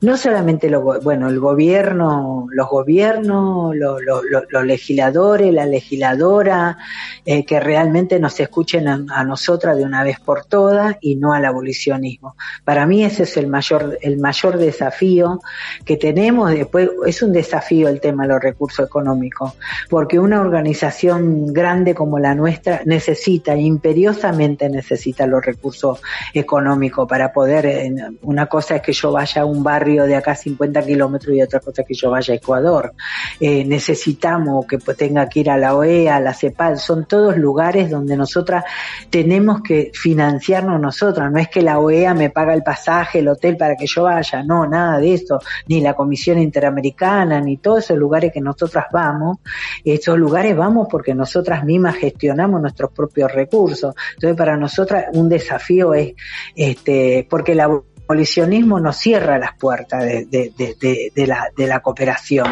No 0.00 0.16
solamente 0.16 0.70
lo, 0.70 1.00
bueno, 1.00 1.28
el 1.28 1.40
gobierno, 1.40 2.46
los 2.52 2.68
gobiernos, 2.68 3.74
los 3.74 4.64
legisladores, 4.64 5.52
la 5.52 5.66
legisladora, 5.66 6.78
eh, 7.24 7.44
que 7.44 7.58
realmente 7.58 8.20
nos 8.20 8.38
escuchen 8.38 8.86
a, 8.86 9.24
nosotras 9.24 9.76
de 9.76 9.82
una 9.82 10.04
vez 10.04 10.20
por 10.20 10.44
todas 10.44 10.96
y 11.00 11.16
no 11.16 11.32
al 11.32 11.46
abolicionismo. 11.46 12.36
Para 12.64 12.86
mí 12.86 13.04
ese 13.04 13.24
es 13.24 13.36
el 13.36 13.48
mayor, 13.48 13.98
el 14.02 14.18
mayor 14.18 14.56
desafío 14.56 15.40
que 15.84 15.96
tenemos. 15.96 16.52
Después 16.52 16.90
es 17.04 17.22
un 17.22 17.32
desafío 17.32 17.88
el 17.88 18.00
tema 18.00 18.22
de 18.22 18.34
los 18.34 18.40
recursos 18.40 18.86
económicos, 18.86 19.54
porque 19.90 20.20
una 20.20 20.40
organización 20.40 21.52
grande 21.52 21.92
como 21.92 22.20
la 22.20 22.36
nuestra 22.36 22.82
necesita 22.84 23.15
necesita, 23.16 23.56
imperiosamente 23.56 24.68
necesita 24.68 25.26
los 25.26 25.44
recursos 25.44 26.00
económicos 26.34 27.08
para 27.08 27.32
poder, 27.32 27.90
una 28.22 28.46
cosa 28.46 28.76
es 28.76 28.82
que 28.82 28.92
yo 28.92 29.12
vaya 29.12 29.42
a 29.42 29.44
un 29.46 29.62
barrio 29.62 30.04
de 30.04 30.16
acá 30.16 30.34
50 30.34 30.84
kilómetros 30.84 31.34
y 31.34 31.42
otra 31.42 31.60
cosa 31.60 31.82
es 31.82 31.88
que 31.88 31.94
yo 31.94 32.10
vaya 32.10 32.34
a 32.34 32.36
Ecuador. 32.36 32.92
Eh, 33.40 33.64
necesitamos 33.64 34.66
que 34.66 34.78
pues, 34.78 34.96
tenga 34.96 35.28
que 35.28 35.40
ir 35.40 35.50
a 35.50 35.56
la 35.56 35.74
OEA, 35.74 36.16
a 36.16 36.20
la 36.20 36.34
CEPAL, 36.34 36.78
son 36.78 37.06
todos 37.06 37.36
lugares 37.36 37.90
donde 37.90 38.16
nosotras 38.16 38.64
tenemos 39.08 39.62
que 39.62 39.90
financiarnos 39.94 40.80
nosotras, 40.80 41.32
no 41.32 41.38
es 41.38 41.48
que 41.48 41.62
la 41.62 41.78
OEA 41.78 42.12
me 42.12 42.30
paga 42.30 42.52
el 42.52 42.62
pasaje, 42.62 43.20
el 43.20 43.28
hotel 43.28 43.56
para 43.56 43.76
que 43.76 43.86
yo 43.86 44.02
vaya, 44.02 44.42
no, 44.42 44.66
nada 44.66 44.98
de 44.98 45.14
eso, 45.14 45.40
ni 45.68 45.80
la 45.80 45.94
Comisión 45.94 46.38
Interamericana, 46.38 47.40
ni 47.40 47.56
todos 47.56 47.84
esos 47.84 47.96
lugares 47.96 48.32
que 48.32 48.40
nosotras 48.40 48.86
vamos, 48.92 49.38
esos 49.84 50.18
lugares 50.18 50.54
vamos 50.56 50.88
porque 50.90 51.14
nosotras 51.14 51.64
mismas 51.64 51.96
gestionamos 51.96 52.60
nuestros 52.60 52.90
propios 52.90 53.05
recursos. 53.14 53.94
Entonces, 54.14 54.36
para 54.36 54.56
nosotras 54.56 55.06
un 55.12 55.28
desafío 55.28 55.94
es, 55.94 56.14
este, 56.54 57.26
porque 57.28 57.52
el 57.52 57.60
abolicionismo 57.60 58.78
nos 58.78 58.96
cierra 58.96 59.38
las 59.38 59.56
puertas 59.56 60.04
de, 60.04 61.12
la, 61.26 61.50
de 61.56 61.66
la 61.66 61.80
cooperación. 61.80 62.46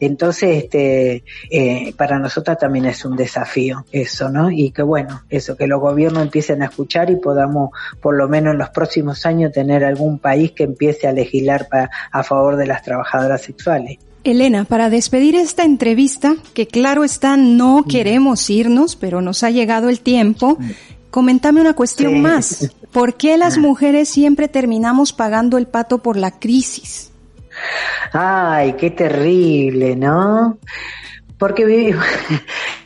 Entonces, 0.00 0.64
este, 0.64 1.24
eh, 1.50 1.94
para 1.96 2.18
nosotras 2.18 2.58
también 2.58 2.86
es 2.86 3.04
un 3.04 3.16
desafío 3.16 3.84
eso, 3.92 4.28
¿no? 4.30 4.50
Y 4.50 4.70
que 4.70 4.82
bueno, 4.82 5.22
eso, 5.28 5.56
que 5.56 5.66
los 5.66 5.80
gobiernos 5.80 6.22
empiecen 6.22 6.62
a 6.62 6.66
escuchar 6.66 7.10
y 7.10 7.16
podamos, 7.16 7.70
por 8.00 8.16
lo 8.16 8.28
menos 8.28 8.52
en 8.52 8.58
los 8.58 8.70
próximos 8.70 9.26
años, 9.26 9.52
tener 9.52 9.84
algún 9.84 10.18
país 10.18 10.52
que 10.52 10.64
empiece 10.64 11.06
a 11.06 11.12
legislar 11.12 11.68
para, 11.68 11.90
a 12.10 12.22
favor 12.22 12.56
de 12.56 12.66
las 12.66 12.82
trabajadoras 12.82 13.42
sexuales. 13.42 13.98
Elena, 14.24 14.64
para 14.64 14.90
despedir 14.90 15.36
esta 15.36 15.64
entrevista, 15.64 16.34
que 16.54 16.66
claro 16.66 17.04
está, 17.04 17.36
no 17.36 17.84
queremos 17.88 18.48
irnos, 18.48 18.96
pero 18.96 19.20
nos 19.20 19.42
ha 19.42 19.50
llegado 19.50 19.90
el 19.90 20.00
tiempo, 20.00 20.58
comentame 21.10 21.60
una 21.60 21.74
cuestión 21.74 22.22
más. 22.22 22.70
¿Por 22.90 23.14
qué 23.14 23.36
las 23.36 23.58
ah. 23.58 23.60
mujeres 23.60 24.08
siempre 24.08 24.48
terminamos 24.48 25.12
pagando 25.12 25.58
el 25.58 25.66
pato 25.66 25.98
por 25.98 26.16
la 26.16 26.38
crisis? 26.38 27.12
Ay, 28.12 28.74
qué 28.74 28.90
terrible, 28.90 29.94
¿no? 29.94 30.58
Porque 31.38 31.64
vivimos, 31.64 32.04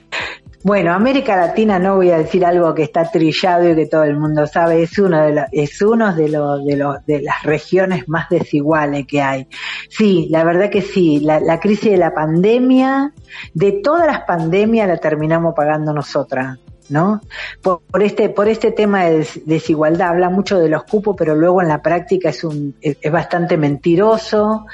bueno, 0.62 0.92
América 0.92 1.36
Latina 1.36 1.78
no 1.78 1.96
voy 1.96 2.10
a 2.10 2.18
decir 2.18 2.44
algo 2.44 2.74
que 2.74 2.82
está 2.82 3.10
trillado 3.10 3.70
y 3.70 3.76
que 3.76 3.86
todo 3.86 4.02
el 4.02 4.16
mundo 4.16 4.46
sabe, 4.46 4.82
es 4.82 4.98
uno 4.98 5.22
de 5.22 5.46
es 5.52 5.80
uno 5.82 6.14
de 6.14 6.28
los, 6.28 6.64
de 6.64 6.76
los, 6.76 7.06
de 7.06 7.22
las 7.22 7.42
regiones 7.44 8.08
más 8.08 8.28
desiguales 8.28 9.06
que 9.06 9.22
hay. 9.22 9.46
Sí, 9.88 10.26
la 10.30 10.42
verdad 10.44 10.68
que 10.70 10.82
sí, 10.82 11.20
la, 11.20 11.38
la 11.40 11.60
crisis 11.60 11.92
de 11.92 11.96
la 11.96 12.12
pandemia, 12.12 13.12
de 13.54 13.72
todas 13.72 14.06
las 14.06 14.22
pandemias 14.22 14.88
la 14.88 14.96
terminamos 14.96 15.54
pagando 15.54 15.92
nosotras. 15.92 16.58
¿No? 16.88 17.20
Por, 17.62 17.80
este, 18.02 18.28
por 18.28 18.48
este 18.48 18.72
tema 18.72 19.04
de 19.04 19.26
desigualdad, 19.44 20.08
habla 20.08 20.30
mucho 20.30 20.58
de 20.58 20.68
los 20.68 20.84
cupos, 20.84 21.16
pero 21.18 21.34
luego 21.34 21.62
en 21.62 21.68
la 21.68 21.82
práctica 21.82 22.30
es, 22.30 22.44
un, 22.44 22.74
es, 22.80 22.96
bastante 23.10 23.56
mentiroso, 23.56 24.66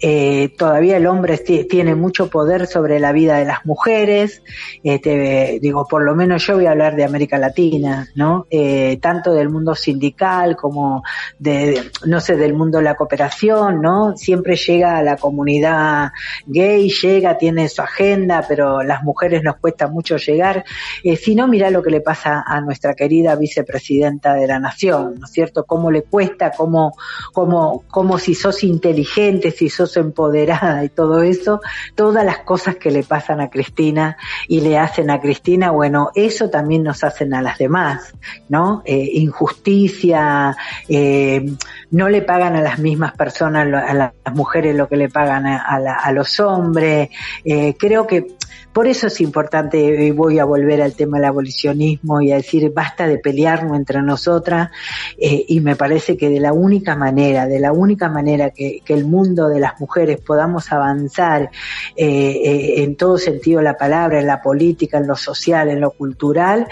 eh, 0.00 0.54
todavía 0.56 0.96
el 0.96 1.06
hombre 1.06 1.38
tiene 1.38 1.94
mucho 1.94 2.28
poder 2.28 2.66
sobre 2.66 3.00
la 3.00 3.12
vida 3.12 3.38
de 3.38 3.44
las 3.44 3.64
mujeres, 3.64 4.42
este, 4.82 5.58
digo, 5.60 5.86
por 5.86 6.02
lo 6.02 6.14
menos 6.14 6.46
yo 6.46 6.54
voy 6.54 6.66
a 6.66 6.72
hablar 6.72 6.96
de 6.96 7.04
América 7.04 7.38
Latina, 7.38 8.08
¿no? 8.14 8.46
Eh, 8.50 8.98
tanto 9.00 9.32
del 9.32 9.48
mundo 9.48 9.74
sindical 9.74 10.56
como 10.56 11.02
de, 11.38 11.90
no 12.06 12.20
sé, 12.20 12.36
del 12.36 12.54
mundo 12.54 12.78
de 12.78 12.84
la 12.84 12.94
cooperación, 12.94 13.80
¿no? 13.80 14.16
Siempre 14.16 14.56
llega 14.56 15.02
la 15.02 15.16
comunidad 15.16 16.10
gay, 16.46 16.90
llega, 16.90 17.38
tiene 17.38 17.68
su 17.68 17.82
agenda, 17.82 18.44
pero 18.46 18.82
las 18.82 19.02
mujeres 19.02 19.42
nos 19.42 19.56
cuesta 19.56 19.88
mucho 19.88 20.16
llegar. 20.16 20.64
Eh, 21.02 21.16
si 21.16 21.34
no, 21.34 21.48
mira 21.48 21.61
lo 21.70 21.82
que 21.82 21.90
le 21.90 22.00
pasa 22.00 22.42
a 22.46 22.60
nuestra 22.60 22.94
querida 22.94 23.36
vicepresidenta 23.36 24.34
de 24.34 24.46
la 24.46 24.58
Nación, 24.58 25.16
¿no 25.18 25.26
es 25.26 25.32
cierto? 25.32 25.64
Cómo 25.64 25.90
le 25.90 26.02
cuesta, 26.02 26.50
cómo, 26.50 26.94
cómo, 27.32 27.84
cómo 27.90 28.18
si 28.18 28.34
sos 28.34 28.64
inteligente, 28.64 29.50
si 29.50 29.68
sos 29.68 29.96
empoderada 29.96 30.84
y 30.84 30.88
todo 30.88 31.22
eso, 31.22 31.60
todas 31.94 32.24
las 32.24 32.38
cosas 32.40 32.76
que 32.76 32.90
le 32.90 33.02
pasan 33.02 33.40
a 33.40 33.50
Cristina 33.50 34.16
y 34.48 34.60
le 34.60 34.78
hacen 34.78 35.10
a 35.10 35.20
Cristina, 35.20 35.70
bueno, 35.70 36.10
eso 36.14 36.50
también 36.50 36.82
nos 36.82 37.04
hacen 37.04 37.34
a 37.34 37.42
las 37.42 37.58
demás, 37.58 38.14
¿no? 38.48 38.82
Eh, 38.84 39.10
injusticia, 39.14 40.56
eh, 40.88 41.44
no 41.92 42.08
le 42.08 42.22
pagan 42.22 42.56
a 42.56 42.62
las 42.62 42.78
mismas 42.78 43.12
personas, 43.12 43.66
a 43.66 43.94
las 43.94 44.12
mujeres 44.34 44.74
lo 44.74 44.88
que 44.88 44.96
le 44.96 45.10
pagan 45.10 45.46
a, 45.46 45.58
a, 45.58 46.12
los 46.12 46.40
hombres. 46.40 47.10
Eh, 47.44 47.74
creo 47.78 48.06
que 48.06 48.26
por 48.72 48.86
eso 48.86 49.08
es 49.08 49.20
importante, 49.20 49.78
y 49.78 50.10
voy 50.10 50.38
a 50.38 50.46
volver 50.46 50.80
al 50.80 50.94
tema 50.94 51.18
de 51.18 51.22
la 51.22 51.28
abolición 51.28 51.42
abolicionismo 51.42 52.20
y 52.22 52.32
a 52.32 52.36
decir 52.36 52.72
basta 52.72 53.06
de 53.06 53.18
pelearnos 53.18 53.76
entre 53.76 54.00
nosotras 54.00 54.70
eh, 55.18 55.44
y 55.48 55.60
me 55.60 55.76
parece 55.76 56.16
que 56.16 56.30
de 56.30 56.40
la 56.40 56.52
única 56.52 56.96
manera, 56.96 57.46
de 57.46 57.60
la 57.60 57.72
única 57.72 58.08
manera 58.08 58.50
que, 58.50 58.80
el 58.88 59.04
mundo 59.06 59.48
de 59.48 59.58
las 59.58 59.80
mujeres 59.80 60.20
podamos 60.20 60.70
avanzar 60.70 61.50
eh, 61.96 62.74
en 62.82 62.96
todo 62.96 63.16
sentido 63.16 63.58
de 63.58 63.64
la 63.64 63.78
palabra, 63.78 64.20
en 64.20 64.26
la 64.26 64.42
política, 64.42 64.98
en 64.98 65.06
lo 65.06 65.16
social, 65.16 65.70
en 65.70 65.80
lo 65.80 65.92
cultural, 65.92 66.68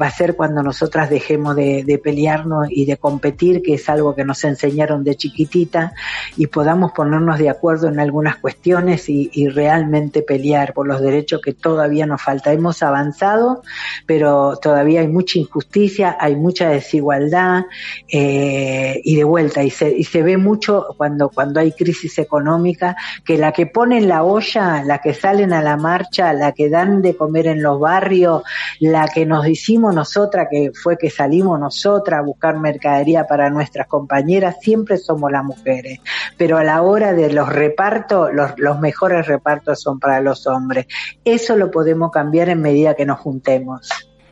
va 0.00 0.06
a 0.06 0.10
ser 0.10 0.34
cuando 0.34 0.62
nosotras 0.62 1.10
dejemos 1.10 1.54
de, 1.56 1.84
de 1.84 1.98
pelearnos 1.98 2.68
y 2.70 2.86
de 2.86 2.96
competir, 2.96 3.60
que 3.60 3.74
es 3.74 3.86
algo 3.90 4.14
que 4.14 4.24
nos 4.24 4.38
enseñaron 4.58 5.04
de 5.04 5.14
chiquitita, 5.16 5.92
y 6.36 6.48
podamos 6.48 6.92
ponernos 6.92 7.38
de 7.38 7.48
acuerdo 7.48 7.88
en 7.88 8.00
algunas 8.00 8.36
cuestiones 8.36 9.08
y, 9.08 9.28
realmente 9.48 10.22
pelear 10.22 10.74
por 10.74 10.86
los 10.86 11.00
derechos 11.00 11.40
que 11.42 11.54
todavía 11.54 12.06
nos 12.06 12.20
falta. 12.20 12.52
Hemos 12.52 12.82
avanzado, 12.82 13.62
pero 14.04 14.56
todavía 14.56 15.00
hay 15.00 15.08
mucha 15.08 15.38
injusticia, 15.38 16.16
hay 16.20 16.36
mucha 16.36 16.68
desigualdad 16.68 17.64
eh, 18.12 19.00
y 19.04 19.16
de 19.16 19.24
vuelta, 19.24 19.62
y 19.62 19.70
se, 19.70 19.96
y 19.96 20.04
se 20.04 20.22
ve 20.22 20.36
mucho 20.36 20.94
cuando, 20.96 21.30
cuando 21.30 21.60
hay 21.60 21.72
crisis 21.72 22.18
económica, 22.18 22.96
que 23.24 23.38
la 23.38 23.52
que 23.52 23.66
ponen 23.66 24.08
la 24.08 24.22
olla, 24.22 24.82
la 24.84 24.98
que 24.98 25.14
salen 25.14 25.52
a 25.52 25.62
la 25.62 25.76
marcha, 25.76 26.32
la 26.32 26.52
que 26.52 26.68
dan 26.68 27.00
de 27.00 27.16
comer 27.16 27.46
en 27.46 27.62
los 27.62 27.80
barrios, 27.80 28.42
la 28.80 29.08
que 29.08 29.24
nos 29.24 29.46
hicimos 29.46 29.94
nosotras, 29.94 30.48
que 30.50 30.72
fue 30.74 30.98
que 30.98 31.10
salimos 31.10 31.58
nosotras 31.58 32.20
a 32.20 32.22
buscar 32.22 32.58
mercadería 32.58 33.26
para 33.26 33.50
nuestras 33.50 33.86
compañeras, 33.86 34.47
siempre 34.52 34.98
somos 34.98 35.30
las 35.30 35.44
mujeres. 35.44 36.00
Pero 36.36 36.58
a 36.58 36.64
la 36.64 36.82
hora 36.82 37.12
de 37.12 37.32
los 37.32 37.48
repartos, 37.48 38.30
los, 38.32 38.52
los 38.56 38.80
mejores 38.80 39.26
repartos 39.26 39.80
son 39.80 39.98
para 39.98 40.20
los 40.20 40.46
hombres. 40.46 40.86
Eso 41.24 41.56
lo 41.56 41.70
podemos 41.70 42.10
cambiar 42.10 42.48
en 42.48 42.62
medida 42.62 42.94
que 42.94 43.06
nos 43.06 43.18
juntemos. 43.20 43.88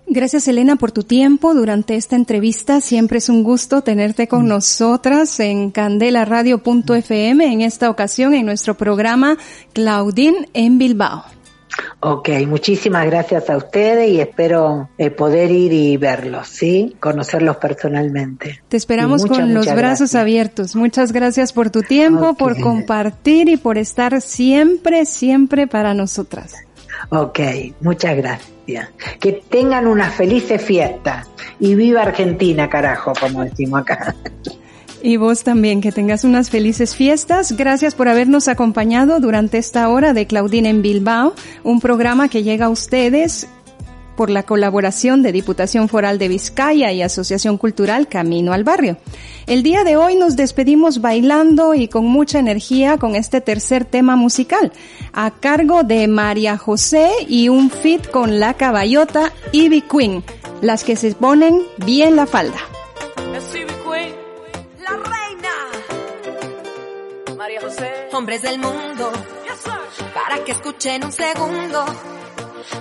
Gracias 0.08 0.46
Elena 0.46 0.76
por 0.76 0.92
tu 0.92 1.02
tiempo 1.02 1.52
durante 1.52 1.96
esta 1.96 2.14
entrevista. 2.14 2.80
Siempre 2.80 3.18
es 3.18 3.28
un 3.28 3.42
gusto 3.42 3.82
tenerte 3.82 4.28
con 4.28 4.46
nosotras 4.46 5.40
en 5.40 5.72
candelaradio.fm 5.72 7.52
en 7.52 7.60
esta 7.60 7.90
ocasión 7.90 8.32
en 8.32 8.46
nuestro 8.46 8.76
programa 8.76 9.36
Claudine 9.72 10.48
en 10.54 10.78
Bilbao. 10.78 11.24
Ok, 12.00 12.28
muchísimas 12.46 13.06
gracias 13.06 13.48
a 13.50 13.56
ustedes 13.56 14.10
y 14.10 14.20
espero 14.20 14.90
eh, 14.98 15.10
poder 15.10 15.50
ir 15.50 15.72
y 15.72 15.96
verlos, 15.96 16.48
¿sí? 16.48 16.96
Conocerlos 17.00 17.56
personalmente. 17.56 18.62
Te 18.68 18.76
esperamos 18.76 19.22
muchas, 19.22 19.38
con 19.38 19.54
los 19.54 19.66
brazos 19.66 19.76
gracias. 19.76 20.14
abiertos. 20.14 20.76
Muchas 20.76 21.12
gracias 21.12 21.52
por 21.52 21.70
tu 21.70 21.82
tiempo, 21.82 22.30
okay. 22.30 22.34
por 22.38 22.60
compartir 22.60 23.48
y 23.48 23.56
por 23.56 23.78
estar 23.78 24.20
siempre, 24.20 25.04
siempre 25.06 25.66
para 25.66 25.94
nosotras. 25.94 26.54
Ok, 27.10 27.40
muchas 27.80 28.16
gracias. 28.16 28.90
Que 29.20 29.32
tengan 29.48 29.86
una 29.86 30.10
feliz 30.10 30.44
fiesta. 30.60 31.26
Y 31.60 31.74
viva 31.74 32.02
Argentina, 32.02 32.68
carajo, 32.68 33.12
como 33.18 33.44
decimos 33.44 33.80
acá. 33.80 34.14
Y 35.02 35.18
vos 35.18 35.44
también, 35.44 35.80
que 35.80 35.92
tengas 35.92 36.24
unas 36.24 36.50
felices 36.50 36.94
fiestas. 36.96 37.52
Gracias 37.56 37.94
por 37.94 38.08
habernos 38.08 38.48
acompañado 38.48 39.20
durante 39.20 39.58
esta 39.58 39.88
hora 39.88 40.12
de 40.12 40.26
Claudine 40.26 40.70
en 40.70 40.82
Bilbao, 40.82 41.34
un 41.62 41.80
programa 41.80 42.28
que 42.28 42.42
llega 42.42 42.66
a 42.66 42.70
ustedes 42.70 43.46
por 44.16 44.30
la 44.30 44.42
colaboración 44.42 45.22
de 45.22 45.30
Diputación 45.30 45.88
Foral 45.88 46.18
de 46.18 46.28
Vizcaya 46.28 46.90
y 46.90 47.02
Asociación 47.02 47.58
Cultural 47.58 48.08
Camino 48.08 48.52
al 48.52 48.64
Barrio. 48.64 48.96
El 49.46 49.62
día 49.62 49.84
de 49.84 49.96
hoy 49.96 50.16
nos 50.16 50.36
despedimos 50.36 51.00
bailando 51.00 51.74
y 51.74 51.86
con 51.86 52.06
mucha 52.06 52.38
energía 52.38 52.96
con 52.96 53.14
este 53.14 53.40
tercer 53.40 53.84
tema 53.84 54.16
musical, 54.16 54.72
a 55.12 55.30
cargo 55.30 55.84
de 55.84 56.08
María 56.08 56.56
José 56.56 57.10
y 57.28 57.48
un 57.48 57.70
fit 57.70 58.10
con 58.10 58.40
la 58.40 58.54
caballota 58.54 59.32
Ivy 59.52 59.82
Queen, 59.82 60.24
las 60.62 60.82
que 60.82 60.96
se 60.96 61.14
ponen 61.14 61.62
bien 61.84 62.16
la 62.16 62.26
falda. 62.26 62.58
Hombres 68.16 68.40
del 68.40 68.58
mundo, 68.58 69.12
para 70.14 70.42
que 70.42 70.52
escuchen 70.52 71.04
un 71.04 71.12
segundo 71.12 71.84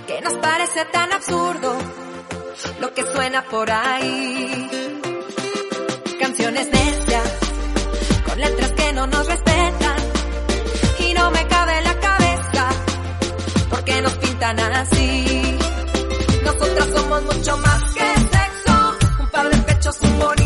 que 0.06 0.22
nos 0.22 0.32
parece 0.38 0.86
tan 0.86 1.12
absurdo 1.12 1.76
lo 2.80 2.94
que 2.94 3.04
suena 3.04 3.44
por 3.44 3.70
ahí. 3.70 4.70
Canciones 6.18 6.68
necias, 6.72 7.32
con 8.24 8.40
letras 8.40 8.72
que 8.72 8.92
no 8.94 9.06
nos 9.08 9.26
respetan, 9.26 9.96
y 11.00 11.12
no 11.12 11.30
me 11.30 11.46
cabe 11.48 11.78
en 11.78 11.84
la 11.84 12.00
cabeza, 12.00 12.68
porque 13.68 14.00
nos 14.00 14.14
pintan 14.14 14.58
así. 14.58 15.58
Nosotras 16.44 16.88
somos 16.94 17.22
mucho 17.24 17.58
más 17.58 17.82
que 17.92 18.00
sexo, 18.00 18.96
un 19.20 19.28
par 19.28 19.50
de 19.50 19.56
pechos, 19.58 19.96
un 20.00 20.18
bonito. 20.18 20.45